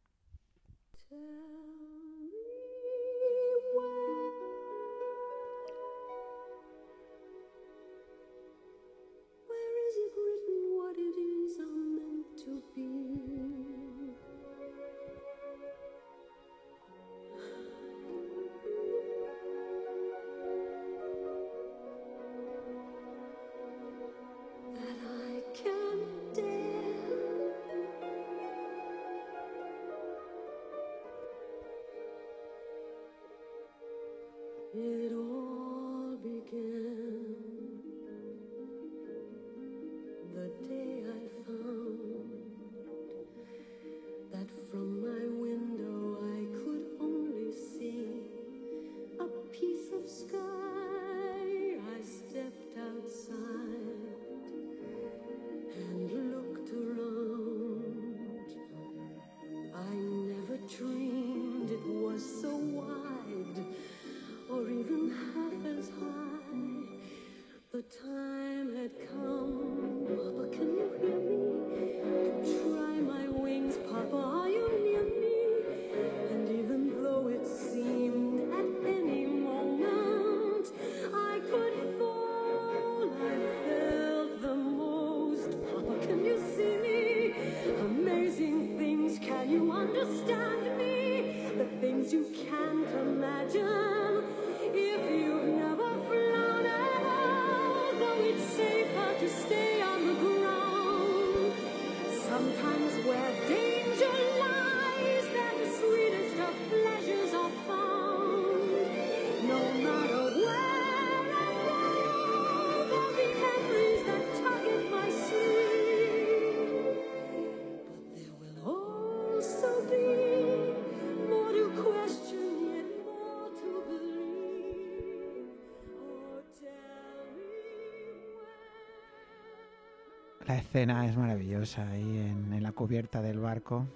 [130.76, 133.86] Escena es maravillosa ahí en, en la cubierta del barco.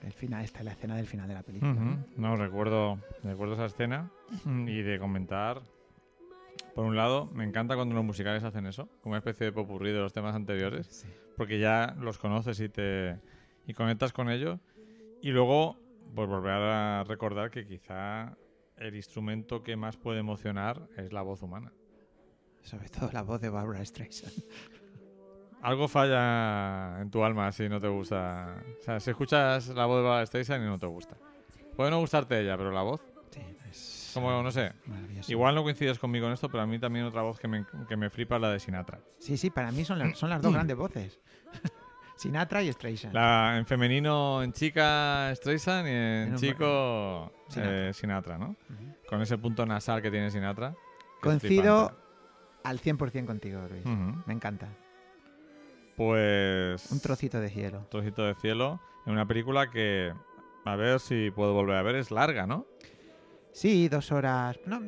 [0.00, 1.74] El final, esta es la escena del final de la película.
[1.74, 1.92] ¿no?
[1.92, 2.04] Ujú.
[2.16, 4.10] No, recuerdo, recuerdo esa escena
[4.66, 5.60] y de comentar.
[6.74, 9.92] Por un lado, me encanta cuando los musicales hacen eso, como una especie de popurrí
[9.92, 11.06] de los temas anteriores,
[11.36, 13.18] porque ya los conoces y te
[13.66, 14.58] y conectas con ellos.
[15.20, 15.76] Y luego,
[16.14, 18.38] pues volver a recordar que quizá
[18.78, 21.74] el instrumento que más puede emocionar es la voz humana.
[22.62, 24.32] Sobre todo la voz de Barbara Streisand.
[25.62, 28.56] Algo falla en tu alma si no te gusta.
[28.80, 31.16] O sea, si escuchas la voz de Barbara Streisand y no te gusta.
[31.76, 33.40] Puede no gustarte ella, pero la voz, Sí,
[33.70, 34.72] es como no sé.
[35.28, 37.96] Igual no coincides conmigo en esto, pero a mí también otra voz que me, que
[37.96, 38.98] me flipa es la de Sinatra.
[39.18, 41.18] Sí, sí, para mí son las, son las dos grandes voces.
[42.16, 43.14] Sinatra y Streisand.
[43.14, 47.88] La, en femenino en chica Streisand y en chico Sinatra.
[47.88, 48.56] eh, Sinatra, ¿no?
[49.08, 50.74] Con ese punto nasal que tiene Sinatra.
[51.20, 51.96] Coincido
[52.64, 53.84] al 100% contigo, Luis.
[54.26, 54.68] Me encanta.
[56.06, 56.90] Pues...
[56.90, 57.78] Un trocito de cielo.
[57.78, 60.12] Un trocito de cielo en una película que,
[60.64, 62.66] a ver si puedo volver a ver, es larga, ¿no?
[63.52, 64.58] Sí, dos horas.
[64.66, 64.80] No,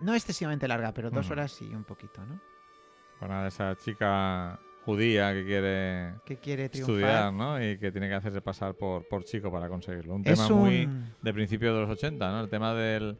[0.00, 2.40] no excesivamente larga, pero dos horas sí, un poquito, ¿no?
[3.18, 7.62] Con a esa chica judía que quiere Que quiere estudiar, ¿no?
[7.62, 10.14] Y que tiene que hacerse pasar por, por chico para conseguirlo.
[10.14, 10.88] Un Es tema muy
[11.20, 12.40] de principio de los 80, ¿no?
[12.40, 13.18] El tema del,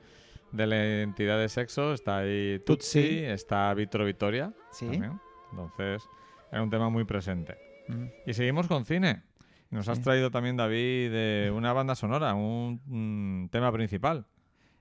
[0.52, 1.92] de la identidad de sexo.
[1.92, 3.24] Está ahí Tutsi, Tutsi.
[3.24, 4.52] está Vitro Vittoria.
[4.70, 4.86] Sí.
[4.86, 5.20] también.
[5.50, 6.08] Entonces,
[6.52, 7.56] era un tema muy presente.
[7.88, 8.04] Mm.
[8.26, 9.22] Y seguimos con cine.
[9.70, 10.04] Nos has Sí.
[10.04, 14.26] traído también, David, de una banda sonora, un, un tema principal.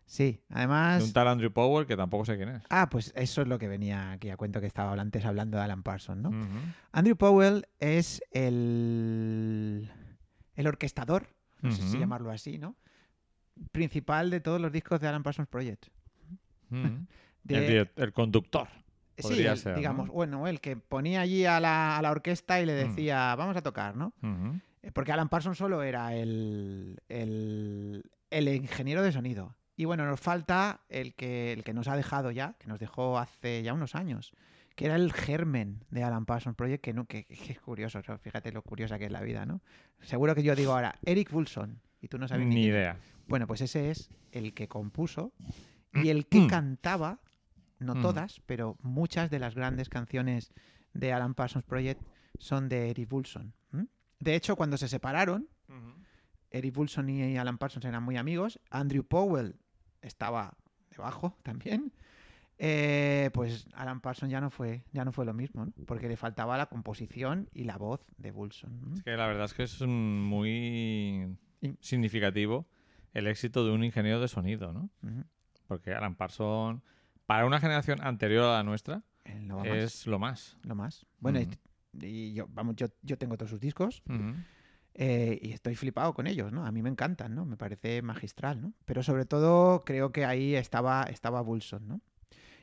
[0.06, 1.02] Sí, De además.
[1.04, 2.64] un tal Andrew Powell que tampoco sé quién es.
[2.70, 5.64] Ah, pues eso es lo que venía aquí a cuento que estaba antes hablando de
[5.64, 6.32] Alan Parsons, ¿no?
[6.92, 9.90] Andrew Powell es el,
[10.56, 11.28] el orquestador,
[11.62, 12.76] no sé si llamarlo así, ¿no?
[13.72, 15.86] Principal de todos los discos de Alan Parsons Project.
[17.44, 18.68] De- el conductor.
[19.22, 19.78] Sí, podría el- ser, ¿no?
[19.78, 22.88] digamos, bueno, el que ponía allí a la, a la orquesta y le Mm.
[22.90, 24.14] decía, vamos a tocar, ¿no?
[24.84, 29.56] Eh, Porque Alan Parsons solo era el, el, el ingeniero de sonido.
[29.78, 33.18] Y bueno, nos falta el que, el que nos ha dejado ya, que nos dejó
[33.18, 34.32] hace ya unos años,
[34.76, 38.52] que era el germen de Alan Parsons Project, que, no, que, que es curioso, fíjate
[38.52, 39.62] lo curiosa que es la vida, ¿no?
[40.02, 42.98] Seguro que yo digo ahora, Eric Wilson, y tú no sabes ni, Ni quién idea.
[43.28, 45.32] Bueno, pues ese es el que compuso
[45.94, 47.20] y el que cantaba,
[47.82, 48.02] no Mm.
[48.02, 50.54] todas, pero muchas de las grandes canciones
[50.94, 52.02] de Alan Parsons Project
[52.40, 53.54] son de Eric Wilson.
[54.20, 55.48] De hecho, cuando se separaron,
[56.52, 58.60] Eric Wilson y Alan Parsons eran muy amigos.
[58.70, 59.56] Andrew Powell
[60.02, 60.56] estaba
[60.92, 61.92] debajo también.
[62.64, 65.74] Eh, pues Alan Parsons ya no fue, ya no fue lo mismo, ¿no?
[65.88, 68.80] porque le faltaba la composición y la voz de Wilson.
[68.80, 68.94] ¿no?
[68.94, 71.36] Es que la verdad es que es muy
[71.80, 72.68] significativo
[73.14, 74.90] el éxito de un ingeniero de sonido, ¿no?
[75.68, 76.84] Porque Alan Parsons,
[77.26, 79.04] para una generación anterior a la nuestra,
[79.48, 80.58] más, es lo más.
[80.64, 81.06] lo más.
[81.20, 81.54] Bueno, y- Ujú.
[82.06, 84.34] y, yo, vamos, yo, yo tengo todos sus discos Ujú.
[84.96, 86.66] eh, y estoy flipado con ellos, ¿no?
[86.66, 87.46] A mí me encantan, ¿no?
[87.46, 88.74] Me parece magistral, ¿no?
[88.86, 92.02] Pero sobre todo creo que ahí estaba, estaba Wilson, ¿no?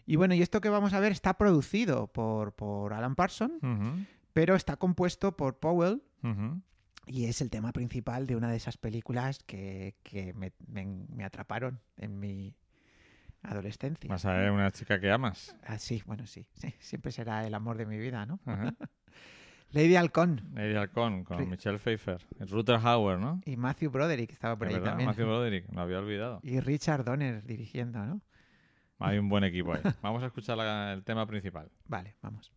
[0.07, 4.05] Y bueno, y esto que vamos a ver está producido por, por Alan Parsons, Ujú.
[4.33, 6.63] pero está compuesto por Powell Ujú.
[7.07, 11.25] y es el tema principal de una de esas películas que, que me, me- me
[11.25, 12.55] atraparon en mi
[13.43, 14.09] adolescencia.
[14.09, 15.55] Vas a ver una chica que amas.
[15.65, 18.41] Ah, sí, bueno, sí, sí, siempre será el amor de mi vida, ¿no?
[18.47, 18.75] Ajá.
[19.71, 21.49] Lady Halcón Lady Halcón con.
[21.51, 22.25] Michelle Pfeiffer.
[22.41, 23.41] Ruther Hauer, ¿no?
[23.45, 25.09] y Matthew Broderick estaba por ahí verdad, también.
[25.11, 26.41] Matthew Broderick, lo había olvidado.
[26.43, 28.23] Y Richard Donner dirigiendo, ¿no?
[28.99, 29.83] Hay un buen equipo ahí.
[30.03, 31.71] Vamos a escuchar la- el tema principal.
[31.87, 32.51] Vale, vamos.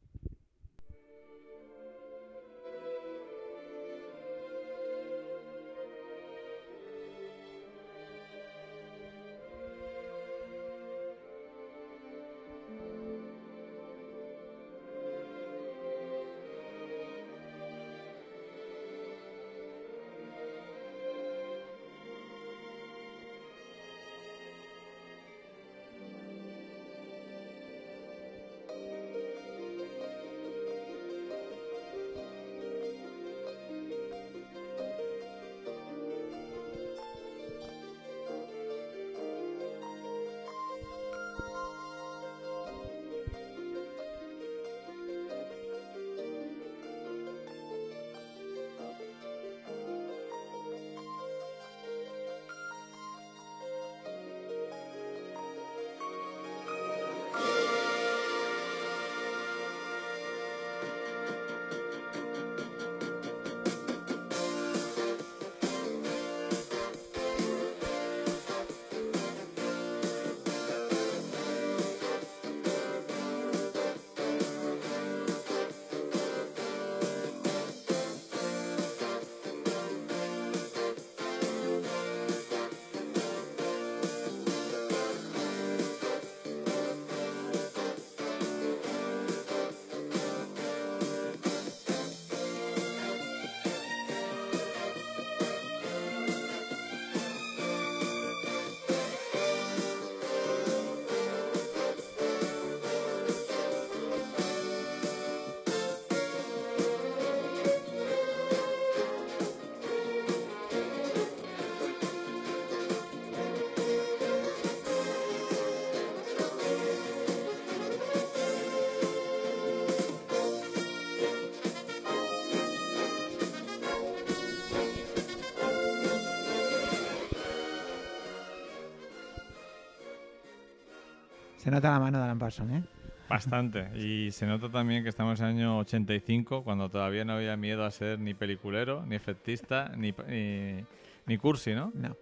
[131.61, 132.83] Se nota la mano de Alan Parsons, ¿eh?
[133.29, 133.89] Bastante.
[133.95, 137.85] Y se nota también que estamos en el año 85, cuando todavía no había miedo
[137.85, 140.83] a ser ni peliculero, ni efectista, ni, ni,
[141.25, 141.91] ni cursi, ¿no?
[141.93, 142.17] No.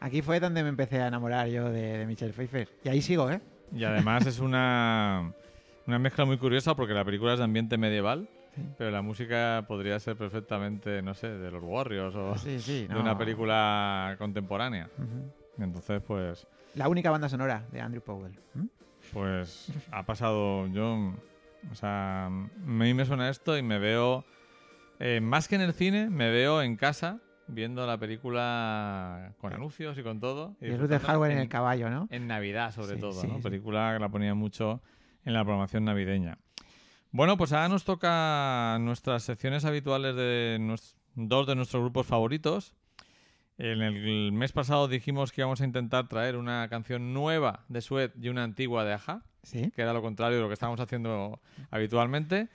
[0.00, 2.68] Aquí fue donde me empecé a enamorar yo de, de Michelle Pfeiffer.
[2.84, 3.40] Y ahí sigo, ¿eh?
[3.74, 5.32] Y además es una,
[5.86, 8.62] una mezcla muy curiosa porque la película es de ambiente medieval, Sí.
[8.78, 12.86] pero la música podría ser perfectamente, no sé, de los Warriors o Sí, sí.
[12.86, 14.88] de una película contemporánea.
[15.58, 16.46] Entonces, pues,
[16.76, 18.38] La única banda sonora de Andrew Powell.
[18.54, 18.66] ¿Mm?
[19.12, 21.12] pues ha pasado yo,
[21.70, 24.24] o sea, a mí me suena esto y me veo,
[24.98, 29.96] eh, más que en el cine, me veo en casa viendo la película con anuncios
[29.96, 30.56] y con todo.
[30.60, 32.08] Y Ruth de disfrutando Hardware en el caballo, ¿no?
[32.10, 33.36] En Navidad, sobre Sí, todo, sí, ¿no?
[33.36, 33.42] sí.
[33.42, 34.82] Película que la ponía mucho
[35.24, 36.38] en la programación navideña.
[37.12, 40.76] Bueno, pues ahora nos toca nuestras secciones habituales de
[41.14, 42.74] dos de nuestros grupos favoritos.
[43.58, 48.12] En el mes pasado dijimos que íbamos a intentar traer una canción nueva de Sweat
[48.20, 49.70] y una antigua de Aja, Sí.
[49.74, 52.48] que era lo contrario de lo que estábamos haciendo habitualmente.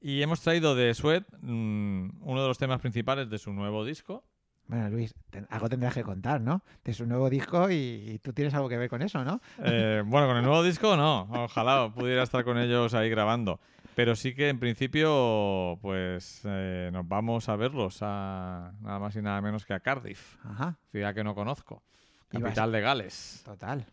[0.00, 4.24] Y hemos traído de Sweat mm, uno de los temas principales de su nuevo disco,
[4.66, 6.62] Bueno, Luis, ten- algo tendrás que contar, ¿no?
[6.84, 9.40] De su nuevo disco y, y tú tienes algo que ver con eso, ¿no?
[9.64, 11.22] Eh, bueno, con el nuevo disco no.
[11.30, 13.60] Ojalá pudiera estar con ellos ahí grabando.
[13.98, 19.22] Pero sí que en principio, pues eh, nos vamos a verlos a nada más y
[19.22, 21.82] nada menos que a Cardiff, Ajá, ciudad que no conozco,
[22.30, 23.42] vas- capital de Gales.
[23.44, 23.86] total.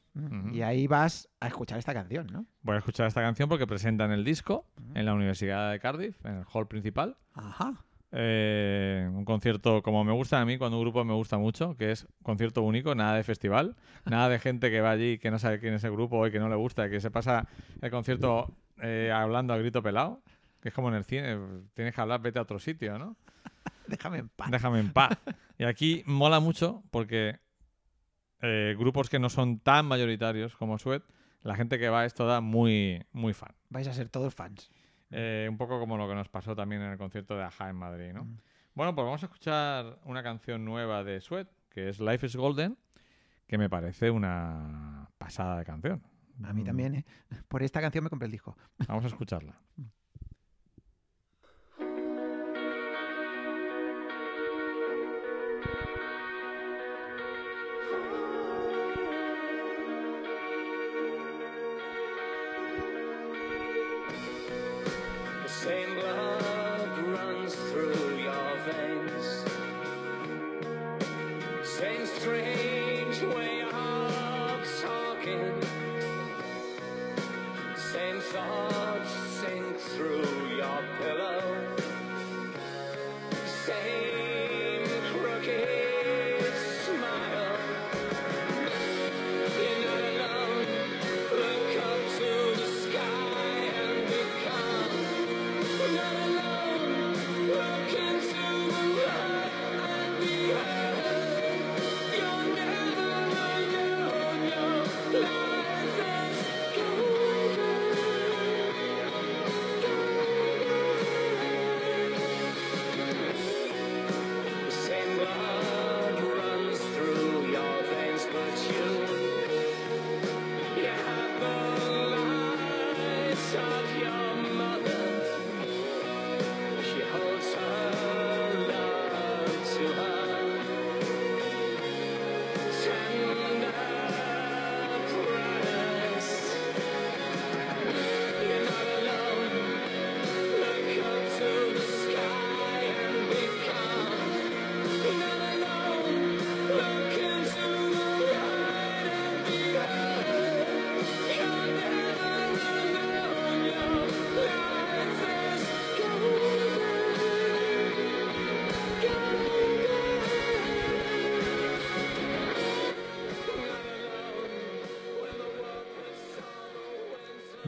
[0.53, 2.45] Y ahí vas a escuchar esta canción, ¿no?
[2.61, 6.36] Voy a escuchar esta canción porque presentan el disco en la Universidad de Cardiff, en
[6.36, 7.18] el hall principal.
[7.34, 7.73] Ajá.
[8.11, 11.90] Eh, un concierto como me gusta a mí, cuando un grupo me gusta mucho, que
[11.91, 13.76] es concierto único, nada de festival,
[14.06, 16.32] nada de gente que va allí y que no sabe quién es el grupo y
[16.32, 17.48] que no le gusta, que se pasa
[17.82, 20.22] el concierto eh, hablando a grito pelado,
[20.61, 21.38] que es como en el cine,
[21.73, 23.15] tienes que hablar, vete a otro sitio, ¿no?
[23.88, 24.52] Déjame en paz.
[24.52, 25.18] Déjame en paz.
[25.57, 27.39] Y aquí mola mucho porque
[28.41, 31.03] eh, grupos que no son tan mayoritarios como Sweat,
[31.43, 33.53] la gente que va a esto da muy, muy fan.
[33.69, 34.72] Vais a ser todos fans.
[35.11, 37.76] Eh, un poco como lo que nos pasó también en el concierto de Aja en
[37.76, 38.26] Madrid, ¿no?
[38.26, 38.38] Mm.
[38.73, 42.77] Bueno, pues vamos a escuchar una canción nueva de Sweat, que es Life is Golden,
[43.47, 46.03] que me parece una pasada de canción.
[46.44, 47.06] A mí Mm, también, ¿eh?
[47.48, 48.57] Por esta canción me compré el disco.
[48.88, 49.60] Vamos a escucharla.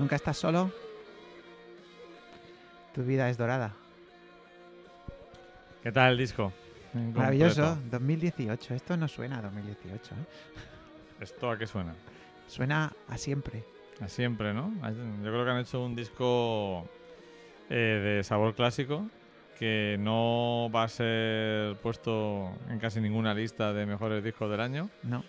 [0.07, 0.71] ¿Nunca estás solo?
[2.95, 3.73] Tu vida es dorada.
[5.83, 6.53] ¿Qué tal el disco?
[6.93, 7.61] En Maravilloso.
[7.75, 7.89] concreto.
[7.97, 8.73] 2018.
[8.75, 10.15] Esto no suena a 2018.
[10.15, 10.17] ¿eh?
[11.19, 11.93] ¿Esto a qué suena?
[12.47, 13.65] Suena a siempre.
[13.99, 14.71] A siempre, ¿no?
[14.81, 16.87] Yo creo que han hecho un disco
[17.69, 19.07] eh, de sabor clásico
[19.59, 24.89] que no va a ser puesto en casi ninguna lista de mejores discos del año,
[25.03, 25.25] No,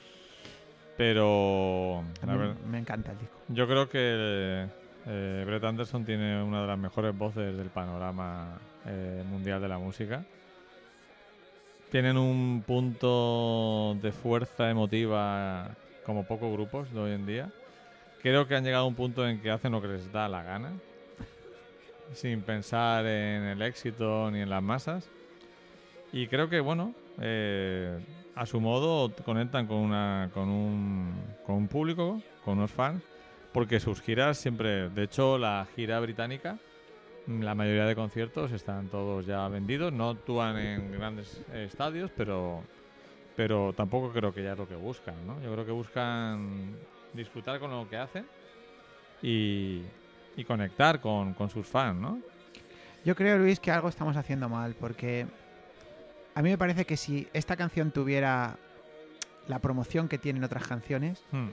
[0.96, 2.47] pero a la mí ver-
[2.78, 3.36] encanta el disco.
[3.48, 4.68] yo creo que
[5.06, 9.78] eh, Brett Anderson tiene una de las mejores voces del panorama eh, mundial de la
[9.78, 10.24] música.
[11.90, 15.70] Tienen un punto de fuerza emotiva
[16.04, 17.50] como pocos grupos de hoy en día.
[18.22, 20.42] creo que han llegado a un punto en que hacen lo que les da la
[20.42, 20.72] gana,
[22.12, 25.08] sin pensar en el éxito ni en las masas.
[26.12, 27.98] Y creo que, bueno, eh,
[28.38, 31.12] a su modo conectan con, una, con, un,
[31.44, 33.02] con un público, con unos fans,
[33.52, 36.56] porque sus giras siempre, de hecho, la gira británica,
[37.26, 42.62] la mayoría de conciertos están todos ya vendidos, no actúan en grandes estadios, pero,
[43.34, 45.42] pero tampoco creo que ya es lo que buscan, ¿no?
[45.42, 46.76] Yo creo que buscan
[47.14, 48.24] disfrutar con lo que hacen
[49.20, 49.82] y,
[50.36, 52.20] y conectar con, con sus fans, ¿no?
[53.04, 55.26] Yo creo, Luis, que algo estamos haciendo mal, porque
[56.38, 58.56] a mí me parece que si esta canción tuviera
[59.48, 61.48] la promoción que tienen otras canciones, Hmm.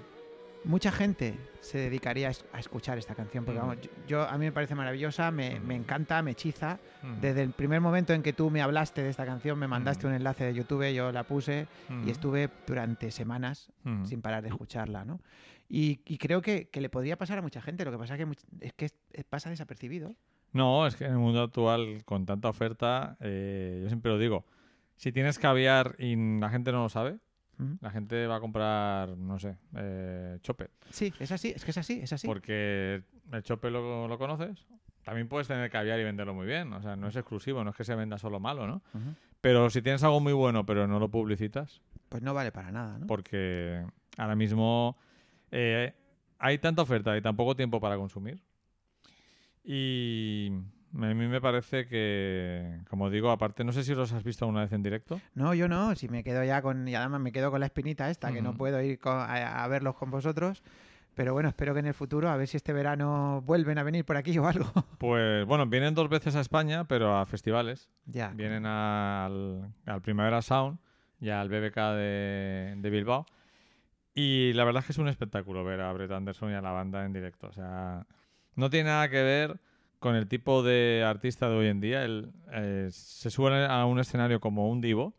[0.63, 3.61] mucha gente se dedicaría a es- a escuchar esta canción, porque Mm.
[3.63, 6.77] vamos, yo, yo- a mí me parece maravillosa, me, me encanta, me hechiza.
[7.01, 7.19] Hmm.
[7.19, 10.13] Desde el primer momento en que tú me hablaste de esta canción, me mandaste un
[10.13, 12.07] enlace de YouTube, yo la puse Hmm.
[12.07, 14.05] y estuve durante semanas Hmm.
[14.05, 15.19] sin parar de escucharla, ¿no?
[15.67, 18.27] Y, y creo que, que le podría pasar a mucha gente, lo que pasa que
[18.61, 20.13] es que es- es- pasa desapercibido.
[20.53, 24.45] No, es que en el mundo actual, con tanta oferta, eh, yo siempre lo digo,
[24.95, 27.19] si tienes caviar y la gente no lo sabe,
[27.79, 30.71] la gente va a comprar, no sé, eh, chope.
[30.89, 32.27] Sí, es así, es que es así, es así.
[32.27, 33.01] Porque
[33.31, 34.65] el chope lo, lo conoces.
[35.05, 36.73] También puedes tener caviar y venderlo muy bien.
[36.73, 38.81] O sea, no es exclusivo, no es que se venda solo malo, ¿no?
[39.39, 42.97] Pero si tienes algo muy bueno pero no lo publicitas, Pues no vale para nada,
[42.97, 43.05] ¿no?
[43.07, 43.85] porque
[44.17, 44.97] ahora mismo
[45.51, 45.93] eh,
[46.39, 48.41] hay tanta oferta y tan poco tiempo para consumir.
[49.63, 50.51] Y
[51.01, 54.61] a mí me parece que, como digo, aparte, no sé si los has visto una
[54.61, 55.19] vez en directo.
[55.33, 58.09] No, yo no, si me quedo ya con, y además me quedo con la espinita
[58.09, 60.63] esta, que no puedo ir a, a verlos con vosotros,
[61.13, 64.05] pero bueno, espero que en el futuro, a ver si este verano vuelven a venir
[64.05, 64.71] por aquí o algo.
[64.97, 67.89] Pues bueno, vienen dos veces a España, pero a festivales.
[68.05, 68.29] ya.
[68.29, 70.79] Vienen al, al Primavera Sound
[71.19, 73.25] y al BBK de, de Bilbao.
[74.13, 76.71] Y la verdad es que es un espectáculo ver a Brett Anderson y a la
[76.71, 77.47] banda en directo.
[77.47, 78.05] O sea,
[78.55, 79.59] no tiene nada que ver
[80.05, 82.05] con el tipo de artista de hoy en día.
[82.05, 85.15] Él eh, se sube a un escenario como un divo,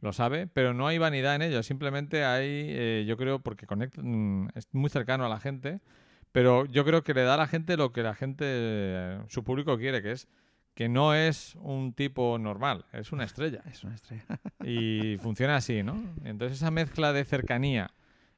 [0.00, 1.62] lo sabe, pero no hay vanidad en ello.
[1.62, 5.82] Simplemente hay, eh, yo creo, porque conecta, mm, es muy cercano a la gente,
[6.32, 9.76] pero yo creo que le da a la gente lo que la gente, su público
[9.76, 10.28] quiere, que es
[10.72, 13.62] que no es un tipo normal, es una estrella.
[13.70, 14.24] Es una estrella.
[14.64, 16.02] Y funciona así, ¿no?
[16.24, 17.90] Entonces esa mezcla de cercanía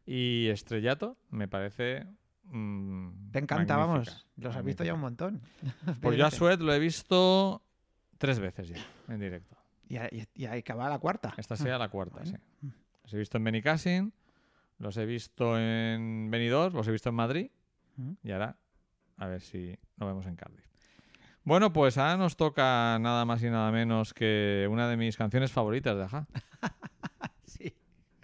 [0.05, 2.05] y estrellato me parece...
[2.45, 4.27] mm, Te encanta, magnífica, vamos.
[4.37, 5.41] Los has visto ya un montón.
[6.01, 6.31] Pues yo a.
[6.31, 7.62] Sweat lo he visto
[8.19, 8.77] tres veces ya,
[9.09, 9.57] en directo.
[9.89, 11.35] Y, y, va la cuarta.
[11.37, 12.39] Esta sea la cuarta, Bueno.
[12.62, 12.69] sí.
[13.03, 14.12] Los he visto en Benicassin,
[14.79, 17.51] los he visto en Benidorm, los he visto en Madrid
[18.23, 18.57] y ahora
[19.19, 20.65] a ver si nos vemos en Cardiff.
[21.45, 25.53] Bueno, pues ahora nos toca nada más y nada menos que una de mis canciones
[25.53, 26.27] favoritas de Aja.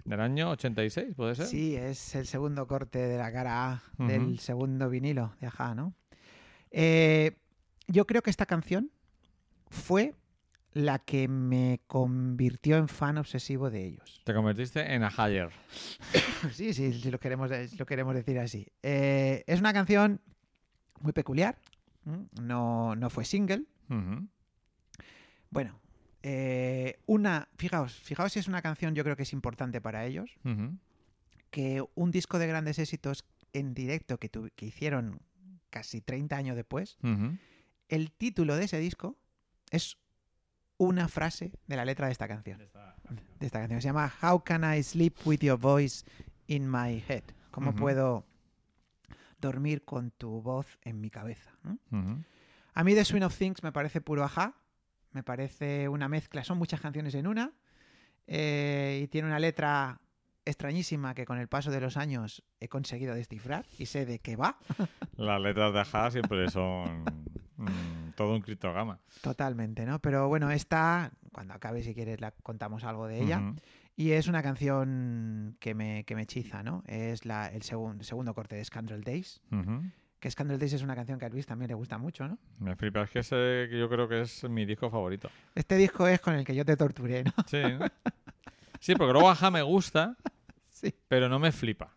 [0.05, 1.45] Del año 86, ¿puede ser?
[1.45, 5.93] Sí, es el segundo corte de la cara A del segundo vinilo de Aja, ¿no?
[6.71, 7.37] Eh,
[7.87, 8.91] yo creo que esta canción
[9.69, 10.15] fue
[10.73, 14.21] la que me convirtió en fan obsesivo de ellos.
[14.23, 15.49] Te convertiste en Ahayer.
[16.53, 18.67] Sí, sí, si lo queremos, lo queremos decir así.
[18.81, 20.19] Eh, es una canción
[21.01, 21.59] muy peculiar.
[22.41, 23.65] No, no fue single.
[25.51, 25.79] Bueno,
[26.23, 30.31] eh, una, fijaos, fijaos si es una canción yo creo que es importante para ellos.
[31.49, 35.19] Que un disco de grandes éxitos en directo que, tu- que hicieron
[35.69, 36.97] casi 30 años después,
[37.89, 39.17] el título de ese disco
[39.71, 39.97] es
[40.77, 42.57] una frase de la letra de esta canción.
[43.39, 43.81] De esta canción.
[43.81, 46.05] Se llama How can I sleep with your voice
[46.47, 47.23] in my head?
[47.51, 48.25] ¿Cómo puedo
[49.39, 51.51] dormir con tu voz en mi cabeza?
[52.73, 54.55] A mí The Swing of Things me parece puro ajá.
[55.11, 56.43] Me parece una mezcla.
[56.43, 57.51] Son muchas canciones en una.
[58.27, 59.99] eh, y tiene una letra
[60.45, 64.35] extrañísima que con el paso de los años he conseguido descifrar y sé de qué
[64.35, 64.57] va.
[65.17, 67.03] Las letras de Aja siempre son
[67.57, 68.99] mm, todo un criptograma.
[69.21, 69.99] Totalmente, ¿no?
[69.99, 73.39] Pero bueno, esta, cuando acabe, si quieres, la contamos algo de ella.
[73.97, 76.81] Y es una canción que me, que me hechiza, ¿no?
[76.87, 79.41] Es la, el segun- segundo corte de Scandal Days.
[79.51, 79.83] Ujú.
[80.21, 82.37] Que Scandal Days es una canción que a Luis también le gusta mucho, ¿no?
[82.59, 85.29] Me flipa, es que ese yo creo que es mi disco favorito.
[85.55, 87.33] Este disco es con el que yo te torturé, ¿no?
[87.47, 87.87] Sí, ¿no?
[88.79, 89.19] Sí, porque
[89.51, 90.15] me gusta,
[90.69, 90.93] Sí.
[91.07, 91.93] pero no me flipa.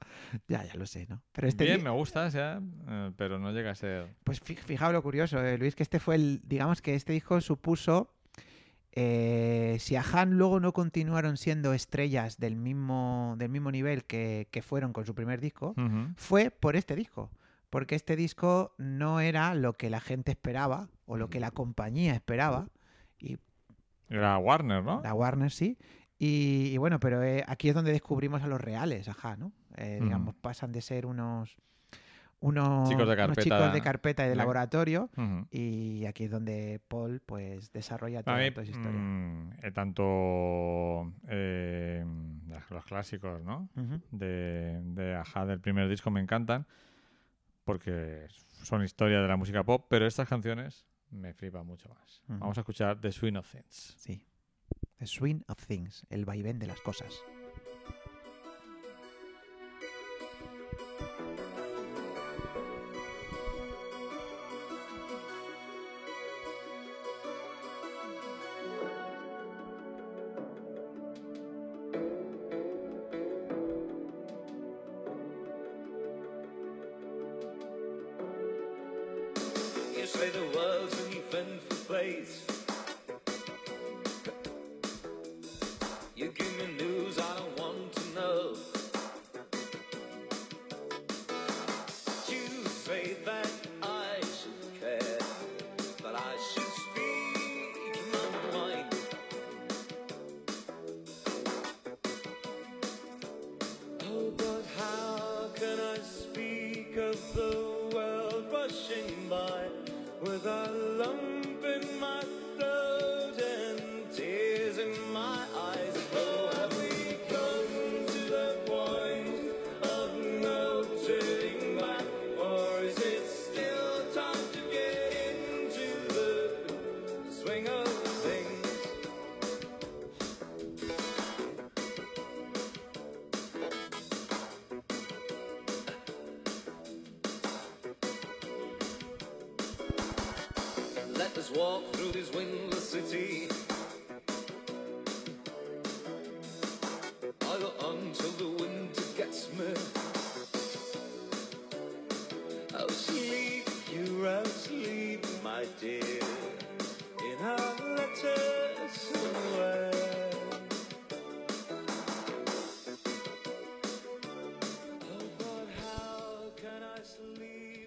[0.48, 1.22] Ya, ya lo sé, ¿no?
[1.32, 4.08] Pero este Bien, me gusta, o sea, eh, pero no llega a ser...
[4.24, 7.40] Pues fi- fijaos lo curioso, eh, Luis, que este fue el, digamos que este disco
[7.42, 8.14] supuso,
[8.92, 14.48] eh, si a Han luego no continuaron siendo estrellas del mismo, del mismo nivel que,
[14.50, 15.74] que fueron con su primer disco,
[16.16, 17.30] fue por este disco.
[17.74, 22.14] Porque este disco no era lo que la gente esperaba o lo que la compañía
[22.14, 22.68] esperaba.
[23.18, 23.36] Y
[24.08, 25.00] Era Warner, ¿no?
[25.02, 25.76] la Warner sí.
[26.16, 29.50] Y, y bueno, pero eh, aquí es donde descubrimos a los reales, ajá, ¿no?
[29.76, 31.56] Eh, digamos, pasan de ser unos
[32.38, 33.42] unos, Chicos de unos carpeta.
[33.42, 35.10] chicos de carpeta y de laboratorio.
[35.50, 39.00] Y aquí es donde Paul pues desarrolla toda, mí, toda esa historia.
[39.00, 42.04] mm, eh, tanto eh,
[42.70, 43.68] los clásicos, ¿no?
[44.12, 46.66] De, de Aja del primer disco me encantan
[47.64, 48.26] porque
[48.62, 52.22] son historia de la música pop, pero estas canciones me flipan mucho más.
[52.26, 53.94] Vamos a escuchar The Swing of Things.
[53.98, 54.26] Sí.
[54.98, 57.22] The swing of things, el vaivén de las cosas.
[80.14, 82.53] Say the world's an eventful place.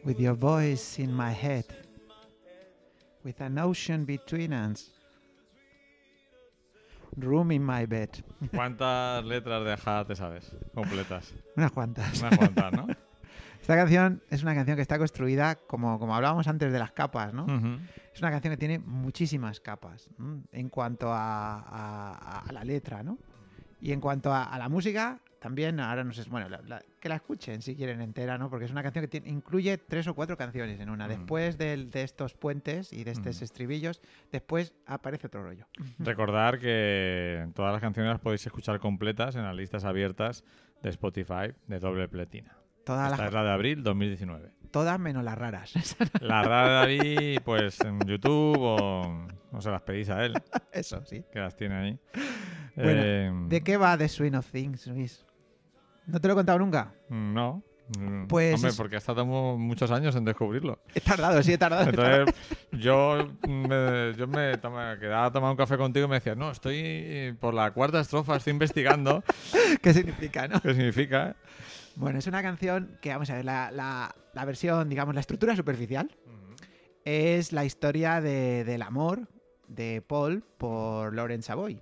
[0.08, 1.66] With your voice in my head.
[3.26, 4.90] With an ocean between us.
[7.18, 8.10] Room in my bed.
[8.56, 10.56] ¿Cuántas letras de Aja te sabes?
[10.74, 11.34] Completas.
[11.58, 12.22] Unas cuantas.
[12.22, 12.88] Unas cuantas, ¿no?
[13.62, 17.34] Esta canción es una canción que está construida como, como hablábamos antes de las capas,
[17.34, 17.46] ¿no?
[18.14, 20.10] Es una canción que tiene muchísimas capas
[20.54, 23.18] en cuanto a, a- a la letra, ¿no?
[23.82, 27.08] Y en cuanto a, a la música, también, ahora no sé, bueno, la- la- que
[27.08, 28.50] la escuchen si quieren entera, ¿no?
[28.50, 31.06] Porque es una canción que tiene- incluye tres o cuatro canciones en una.
[31.06, 31.10] Mm.
[31.10, 33.44] Después del- de estos puentes y de estos Mm.
[33.46, 34.02] estribillos,
[34.32, 35.66] después aparece otro rollo.
[36.00, 40.44] Recordar que todas las canciones las podéis escuchar completas en las listas abiertas
[40.84, 42.58] de Spotify de doble pletina.
[42.84, 44.52] Todas, Esta las, es la de abril 2019.
[44.72, 45.72] todas menos las raras.
[46.22, 50.34] La rara de David, pues en YouTube o, o se las pedís a él,
[50.74, 51.24] Eso, sí.
[51.32, 52.00] que las tiene ahí.
[52.76, 55.26] Bueno, Eh, ¿De qué va The Swing of Things, Luis?
[56.08, 56.94] ¿No te lo he contado nunca?
[57.10, 57.62] No.
[57.98, 59.26] Mm, Pues Hombre, porque has tardado
[59.58, 60.80] muchos años en descubrirlo.
[60.94, 61.90] He tardado, sí, he tardado.
[61.90, 62.20] he tardado.
[62.26, 62.36] Entonces,
[62.84, 66.52] yo me, yo me toma- quedaba a tomar un café contigo y me decías, no,
[66.52, 69.24] estoy por la cuarta estrofa, estoy investigando
[69.82, 70.60] ¿Qué significa, no?
[70.62, 71.36] qué significa.
[71.96, 75.56] Bueno, es una canción que, vamos a ver, la, la- la versión, digamos, la estructura
[75.56, 76.12] superficial
[77.06, 79.28] es la historia de- del amor
[79.70, 81.82] de Paul por Lauren Savoy.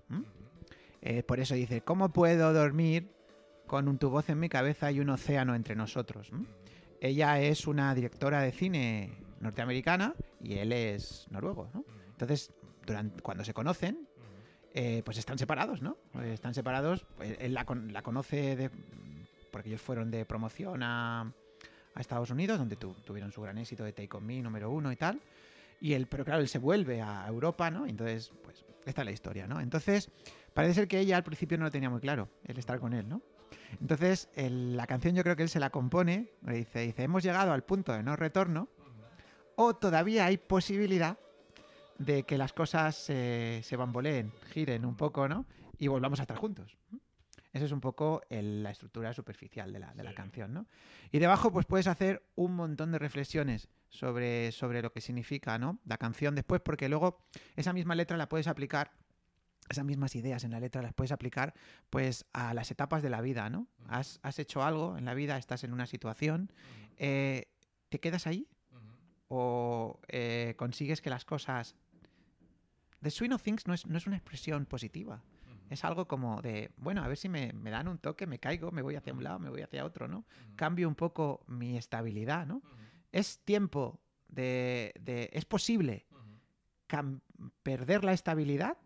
[1.02, 3.10] Eh, por eso dice, ¿cómo puedo dormir
[3.68, 6.32] con un tu voz en mi cabeza y un océano entre nosotros?
[7.02, 11.84] Ella es una directora de cine norteamericana y él es noruego, ¿no?
[12.12, 12.52] Entonces,
[12.86, 14.08] durante, cuando se conocen,
[14.74, 15.98] eh, pues están separados, ¿no?
[16.22, 18.70] Eh, Están separados, pues, él la, la conoce de,
[19.52, 23.84] porque ellos fueron de promoción a, a Estados Unidos, donde tu- tuvieron su gran éxito
[23.84, 25.20] de Take On Me número uno y tal.
[25.82, 27.86] Y él, pero claro, él se vuelve a Europa, ¿no?
[27.86, 29.60] Entonces, pues, esta es la historia, ¿no?
[29.60, 30.10] Entonces,
[30.54, 33.08] parece ser que ella al principio no lo tenía muy claro, el estar con él,
[33.08, 33.22] ¿no?
[33.82, 37.24] Entonces, el- la canción yo creo que él se la compone, le dice, dice, hemos
[37.24, 38.70] llegado al punto de no retorno,
[39.56, 41.18] o todavía hay posibilidad
[41.98, 45.46] de que las cosas se, se bamboleen, giren un poco, ¿no?
[45.80, 46.78] Y volvamos a estar juntos.
[47.54, 50.66] Esa es un poco el- la estructura superficial de la, de la canción, ¿no?
[51.12, 55.80] Y debajo, pues puedes hacer un montón de reflexiones sobre, sobre lo que significa, ¿no?
[55.86, 57.26] La canción después, porque luego
[57.56, 58.92] esa misma letra la puedes aplicar,
[59.70, 61.54] esas mismas ideas en la letra las puedes aplicar,
[61.90, 63.68] pues, a las etapas de la vida, ¿no?
[63.88, 66.52] Has, has hecho algo en la vida, estás en una situación,
[66.98, 67.48] eh,
[67.90, 68.48] ¿te quedas ahí?
[69.28, 71.76] ¿O eh, consigues que las cosas...
[73.02, 75.22] The Swing of Things no es, no es una expresión positiva.
[75.70, 78.72] Es algo como de, bueno, a ver si me, me dan un toque, me caigo,
[78.72, 80.26] me voy hacia un lado, me voy hacia otro, ¿no?
[80.56, 82.62] Cambio un poco mi estabilidad, ¿no?
[83.12, 86.06] Es tiempo de, de- es posible
[87.64, 88.78] perder la estabilidad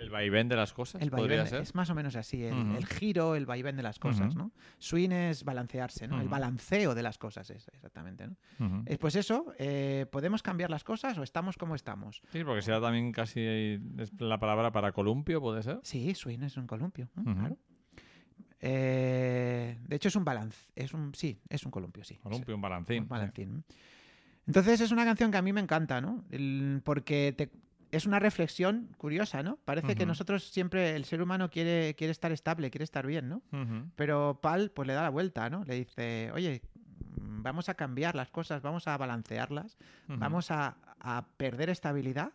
[0.00, 1.00] el vaivén de las cosas.
[1.02, 1.62] el vaivén ser.
[1.62, 2.76] es más o menos así, el, Ujú.
[2.76, 4.38] el giro, el vaivén de las cosas, Ujú.
[4.38, 4.52] ¿no?
[4.78, 6.20] Swing es balancearse, ¿no?
[6.20, 8.82] El balanceo de las cosas es exactamente, ¿no?
[8.86, 12.22] Eh, Pues eso, eh, ¿podemos cambiar las cosas o estamos como estamos?
[12.32, 13.78] Sí, porque será también casi
[14.18, 15.80] la palabra para columpio, ¿puede ser?
[15.82, 17.56] Sí, swing es un columpio, claro.
[18.60, 22.16] Eh, de hecho es un balance, es un sí, es un columpio, sí.
[22.16, 23.02] Columpio, un balancín.
[23.04, 23.64] Un balancín.
[24.46, 26.24] Entonces es una canción que a mí me encanta, ¿no?
[26.30, 27.50] El- porque te-
[27.90, 29.56] es una reflexión curiosa, ¿no?
[29.64, 33.42] Parece que nosotros siempre, el ser humano quiere, quiere estar estable, quiere estar bien, ¿no?
[33.96, 35.64] Pero Pal pues le da la vuelta, ¿no?
[35.64, 36.62] Le dice, oye,
[37.16, 42.32] vamos a cambiar las cosas, vamos a balancearlas, vamos a, a perder estabilidad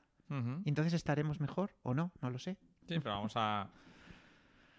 [0.65, 2.57] y entonces estaremos mejor o no, no lo sé.
[2.88, 3.67] Sí, pero vamos a,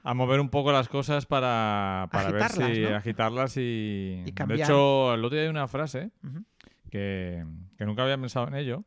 [0.02, 2.96] a mover un poco las cosas para, para ver si ¿no?
[2.96, 4.24] agitarlas y...
[4.26, 6.10] Y de hecho, el otro día hay una frase
[6.90, 7.44] que,
[7.78, 8.84] que nunca había pensado en ello.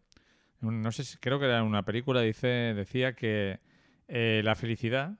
[0.61, 3.59] No sé si creo que era en una película, dice, decía que
[4.07, 5.17] eh, la felicidad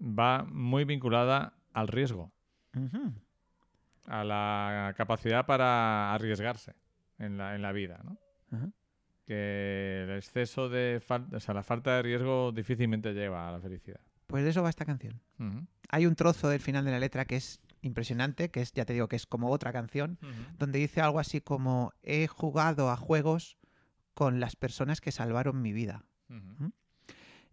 [0.00, 2.32] va muy vinculada al riesgo,
[4.06, 6.74] a la capacidad para arriesgarse
[7.18, 8.18] en la, en la vida, ¿no?
[9.26, 13.60] Que el exceso de falta, o sea, la falta de riesgo difícilmente lleva a la
[13.60, 14.00] felicidad.
[14.26, 15.20] Pues de eso va esta canción.
[15.90, 18.92] Hay un trozo del final de la letra que es impresionante, que es, ya te
[18.92, 20.18] digo, que es como otra canción,
[20.58, 23.56] donde dice algo así como, he jugado a juegos
[24.18, 26.04] con las personas que salvaron mi vida.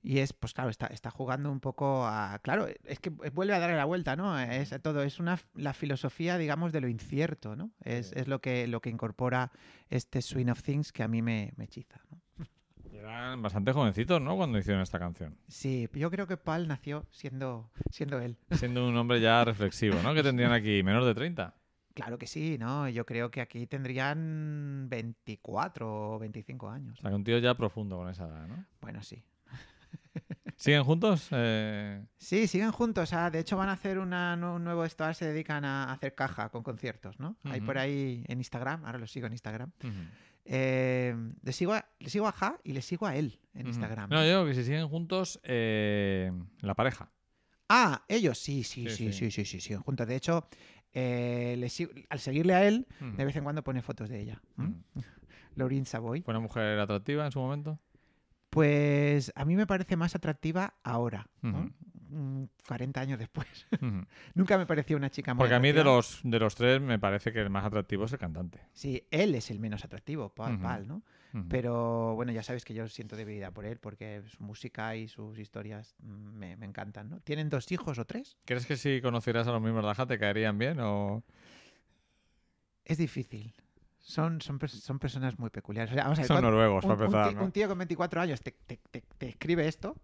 [0.02, 2.40] Y es, pues claro, está, está jugando un poco a...
[2.42, 4.40] Claro, es que vuelve a darle la vuelta, ¿no?
[4.40, 7.70] Es todo, es una, la filosofía, digamos, de lo incierto, ¿no?
[7.84, 9.52] Es, es lo, que, lo que incorpora
[9.92, 12.20] este Swing of Things que a mí me, me hechiza, ¿no?
[12.92, 14.36] Eran bastante jovencitos, ¿no?
[14.36, 15.38] Cuando hicieron esta canción.
[15.48, 18.40] Sí, yo creo que Paul nació siendo, siendo él.
[18.54, 20.16] Siendo un hombre ya reflexivo, ¿no?
[20.16, 21.54] Que tendrían aquí menos de 30.
[21.96, 22.88] Claro que sí, ¿no?
[22.90, 27.00] Yo creo que aquí tendrían 24 o 25 años.
[27.00, 28.66] O sea, que un tío ya profundo con esa edad, ¿no?
[28.82, 29.24] Bueno, sí.
[30.58, 31.30] ¿Siguen juntos?
[31.32, 33.14] Eh, Sí, siguen juntos.
[33.14, 35.12] ah, de hecho, van a hacer una, un nuevo esto.
[35.14, 37.38] Se dedican a hacer caja con conciertos, ¿no?
[37.46, 38.86] Hay por ahí en Instagram.
[38.86, 39.72] Ahora lo sigo en Instagram.
[40.44, 43.68] Eh, le, sigo a, le sigo a Ja y le sigo a él en.
[43.68, 44.10] Instagram.
[44.10, 46.32] No, yo que si siguen juntos, eh,
[46.62, 47.10] la pareja.
[47.68, 49.32] Ah, ellos sí, sí, Sí, sí, sí, sí.
[49.32, 50.08] sí, sí, siguen juntos.
[50.08, 50.48] De hecho,
[50.96, 51.70] eh, le
[52.10, 54.42] al seguirle a él, de vez en cuando pone fotos de ella.
[54.58, 54.74] ¿m?
[54.96, 55.06] Ujú.
[55.56, 56.22] Lauryn Savoy.
[56.22, 57.80] ¿Fue una mujer atractiva en su momento?
[58.50, 61.60] Pues a mí me parece más atractiva ahora, ¿no?
[61.60, 61.72] Ujú.
[62.10, 63.48] Mm, 40 años después.
[64.36, 66.98] Nunca me pareció una chica muy Porque a mí de los, de los tres me
[66.98, 68.62] parece que el más atractivo es el cantante.
[68.72, 70.64] Sí, él es el menos atractivo, Paul, Ujú.
[70.64, 71.02] Paul, ¿no?
[71.50, 75.38] Pero bueno, ya sabes que yo siento debilidad por él porque su música y sus
[75.38, 77.20] historias me, me encantan, ¿no?
[77.20, 78.38] ¿Tienen dos hijos o tres?
[78.46, 81.24] ¿Crees que si conocieras a los mismos de Aja te caerían bien o...?
[82.86, 83.54] Es difícil.
[84.00, 85.92] Son, son, son personas muy peculiares.
[85.92, 87.44] O sea, vamos a ver, Son noruegos, un, para un empezar, ti- ¿no?
[87.46, 89.96] un tío con 24 años te, te- te- te escribe esto.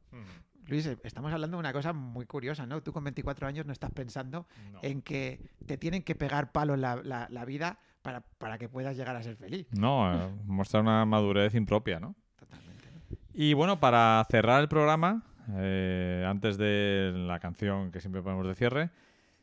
[0.66, 2.82] Luis, estamos hablando de una cosa muy curiosa, ¿no?
[2.82, 4.80] Tú con 24 años no estás pensando No.
[4.82, 8.96] en que te tienen que pegar palo la, la- la vida para, para que puedas
[8.98, 9.68] llegar a ser feliz.
[9.72, 12.16] No, eh, muestra una madurez impropia, ¿no?
[12.38, 12.86] Totalmente.
[13.10, 13.18] ¿no?
[13.34, 15.24] Y bueno, para cerrar el programa,
[15.56, 18.90] eh, antes de la canción que siempre ponemos de cierre,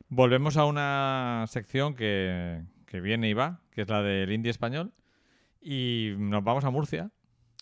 [0.09, 4.91] volvemos a una sección que, que viene y va, que es la del indie español.
[5.61, 7.11] Y nos vamos a Murcia,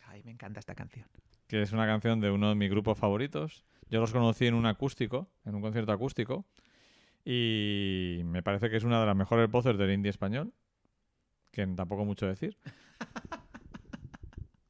[0.08, 1.08] Ay, me encanta esta canción.
[1.48, 3.66] que es una canción de uno de mis grupos favoritos.
[3.90, 6.46] Yo los conocí en un acústico, en un concierto acústico.
[7.26, 10.54] Y me parece que es una de las mejores voces del indie español.
[11.52, 12.58] Que tampoco mucho decir.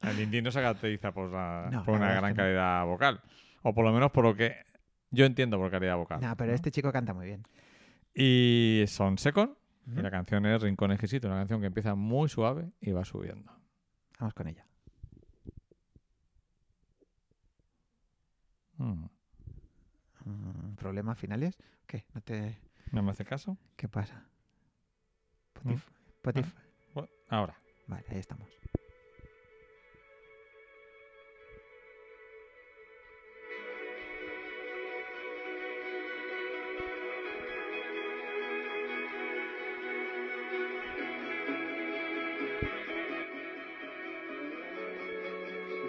[0.02, 2.36] El indie no se caracteriza por, la- No, por la una gran no.
[2.36, 3.20] calidad vocal.
[3.62, 4.54] O por lo menos por lo que
[5.10, 6.20] yo entiendo por calidad vocal.
[6.20, 6.54] No, pero ¿no?
[6.54, 7.44] este chico canta muy bien.
[8.14, 9.56] Y son Secon.
[9.86, 13.50] Y la canción es Rincón Exquisito, una canción que empieza muy suave y va subiendo.
[14.18, 14.66] Vamos con ella.
[18.76, 19.06] Mm.
[20.24, 21.56] Mm, ¿Problemas finales?
[21.86, 22.04] ¿Qué?
[22.14, 22.58] ¿No te...
[22.92, 23.56] ¿No me hace caso?
[23.76, 24.26] ¿Qué pasa?
[25.62, 25.70] ¿Mm?
[25.72, 25.82] Spotif-
[26.22, 26.42] Bueno,
[27.28, 27.58] ahora.
[27.86, 28.48] Vale, ahí estamos.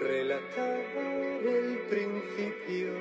[0.00, 0.80] Relatar
[1.44, 2.92] el principio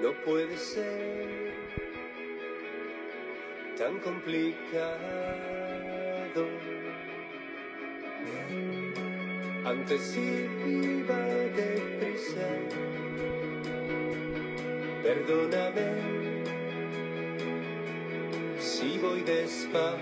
[0.00, 1.52] no puede ser
[3.76, 5.61] tan complicado.
[9.64, 11.18] Antes iba
[11.54, 12.48] deprisa.
[15.02, 15.88] Perdóname
[18.58, 20.00] si voy despacio.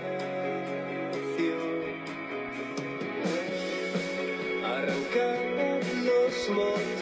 [4.63, 7.00] Arrancar los motores,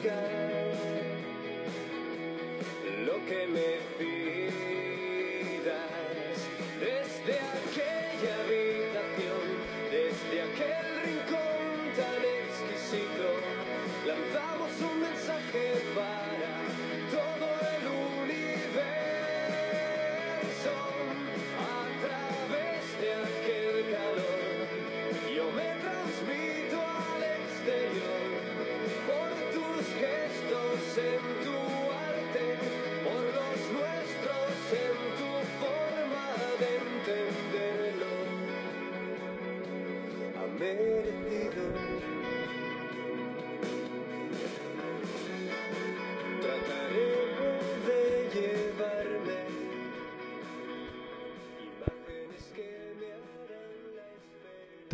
[0.00, 0.49] scared.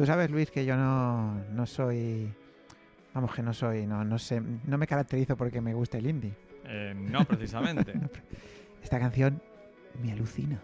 [0.06, 2.32] Tú sabes, Luis, que yo no, no soy...
[3.12, 6.32] Vamos, que no soy, no, no sé, no me caracterizo porque me guste el indie.
[6.64, 7.92] Eh, no, precisamente.
[8.84, 9.42] Esta canción
[10.00, 10.60] me alucina,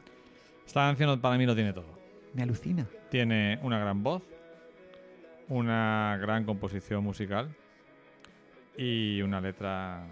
[0.64, 1.98] Esta canción para mí lo tiene todo.
[2.35, 2.86] me alucina.
[3.10, 4.23] Tiene una gran voz,
[5.48, 7.48] una gran composición musical
[8.77, 10.06] y una letra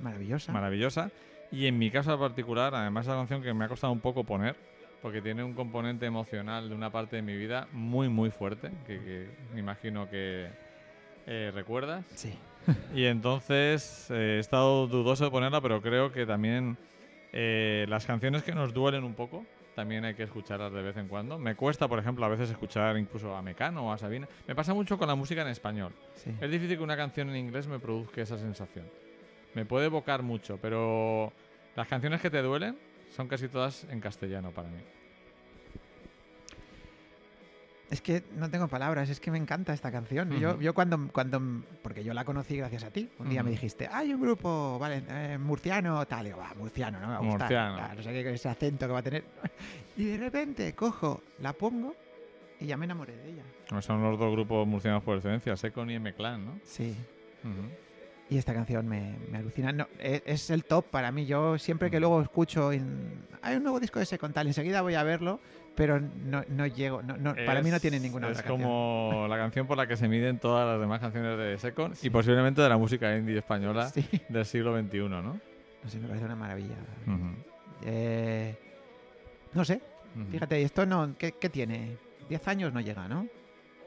[0.00, 0.50] Maravillosa.
[0.50, 1.10] maravillosa.
[1.52, 4.00] Y en mi caso en particular, además es una canción que me ha costado un
[4.00, 4.56] poco poner,
[5.04, 8.98] porque tiene un componente emocional de una parte de mi vida muy, muy fuerte, que,
[9.00, 10.48] que me imagino que
[11.26, 12.06] eh, recuerdas.
[12.14, 12.32] sí.
[12.94, 16.78] Y entonces eh, he estado dudoso de ponerla, pero creo que también
[17.34, 19.44] eh, las canciones que nos duelen un poco,
[19.74, 21.38] también hay que escucharlas de vez en cuando.
[21.38, 24.26] Me cuesta, por ejemplo, a veces escuchar incluso a Mecano o a Sabina.
[24.48, 25.92] Me pasa mucho con la música en español.
[26.14, 26.34] sí.
[26.40, 28.86] Es difícil que una canción en inglés me produzca esa sensación.
[29.52, 31.30] Me puede evocar mucho, pero
[31.76, 32.78] las canciones que te duelen
[33.14, 34.78] son casi todas en castellano para mí.
[37.90, 40.30] Es que no tengo palabras, es que me encanta esta canción.
[40.40, 40.62] Yo, Ujú.
[40.62, 41.40] yo cuando, cuando,
[41.82, 43.08] porque yo la conocí gracias a ti.
[43.18, 43.56] Un día me Ujú.
[43.56, 46.22] dijiste, hay un grupo, vale, eh, murciano, tal.
[46.26, 47.40] Y digo, va, murciano, no me va a gustar.
[47.40, 47.74] Murciano.
[47.76, 49.24] Claro, no sé qué, ese acento que va a tener.
[49.96, 51.94] Y de repente cojo, la pongo
[52.58, 53.42] y ya me enamoré de ella.
[53.80, 56.58] Son los dos grupos murcianos por excelencia, Secon y M-Clan, ¿no?
[56.64, 56.96] Sí.
[57.44, 57.68] Ujú.
[58.28, 59.70] Y esta canción me, me alucina.
[59.70, 61.26] No, e- es, el top para mí.
[61.26, 64.82] Yo siempre que luego escucho, en- hay un nuevo disco de ese con tal, enseguida
[64.82, 65.38] voy a verlo,
[65.76, 67.02] pero no, no llego.
[67.02, 68.68] No, no, para mí no Es- tiene ninguna Es otra canción.
[68.70, 72.10] como la canción por la que se miden todas las demás canciones de Secon y
[72.10, 74.06] posiblemente de la música indie española Sí.
[74.28, 75.22] del siglo XXI, ¿no?
[75.22, 76.74] No sé, me parece una maravilla.
[77.84, 78.56] Eh,
[79.52, 79.80] no sé,
[80.16, 80.30] Ujú.
[80.30, 81.14] fíjate, esto no.
[81.18, 81.96] ¿Qué, qué tiene?
[82.28, 83.26] 10 años no llega, ¿no?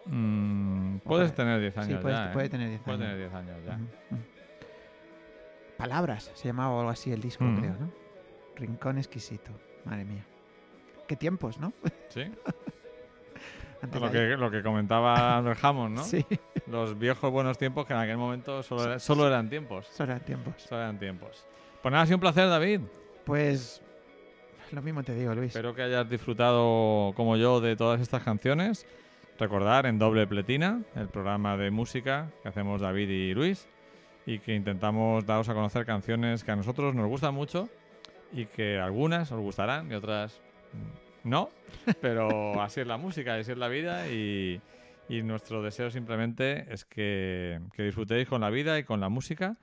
[0.06, 2.34] Mm, puedes Puede- tener 10 sí, años puedes- ya, ¿eh?
[2.34, 3.08] puede tener 10 Puede años.
[3.10, 3.80] tener 10 años ya.
[5.78, 7.60] Palabras, se llamaba algo así el disco, Mm.
[7.60, 7.92] creo, ¿no?
[8.56, 9.52] Rincón exquisito.
[9.86, 10.26] Madre mía.
[11.08, 11.74] Qué tiempos, ¿no?
[12.10, 12.24] Sí.
[13.82, 16.04] Antes Lo que, lo que comentaba Albert Hammond, ¿no?
[16.04, 16.26] Sí,
[16.66, 19.86] Los viejos buenos tiempos que en aquel momento solo, era- solo eran tiempos.
[19.88, 20.56] son eran tiempos.
[20.58, 21.46] Solo eran tiempos.
[21.82, 22.82] Pues nada, ha sido un placer, David.
[23.24, 23.82] Pues
[24.72, 25.50] lo mismo te digo, Luis.
[25.56, 28.86] Espero que hayas disfrutado, como yo, de todas estas canciones.
[29.40, 33.68] Recordar en Doble Pletina, el programa de música que hacemos David y Luis,
[34.26, 37.70] y que intentamos daros a conocer canciones que a nosotros nos gustan mucho
[38.34, 40.42] y que algunas os gustarán y otras
[41.24, 41.50] no,
[42.02, 44.62] pero así es la música, así es la vida y,
[45.10, 49.58] y nuestro deseo simplemente es que, que disfrutéis con la vida y con la música.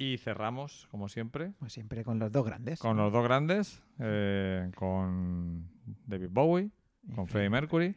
[0.00, 2.78] Y cerramos, como siempre, Pues siempre con los dos grandes.
[2.78, 5.68] con los dos grandes, eh, con
[6.06, 6.70] David Bowie,
[7.16, 7.96] con Freddie Mercury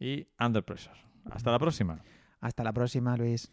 [0.00, 0.96] y Under Pressure.
[1.30, 2.00] Hasta la próxima.
[2.40, 3.52] Hasta la próxima, Luis.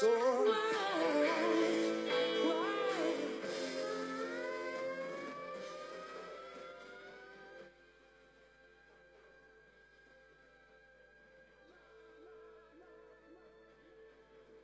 [0.00, 0.12] ฉั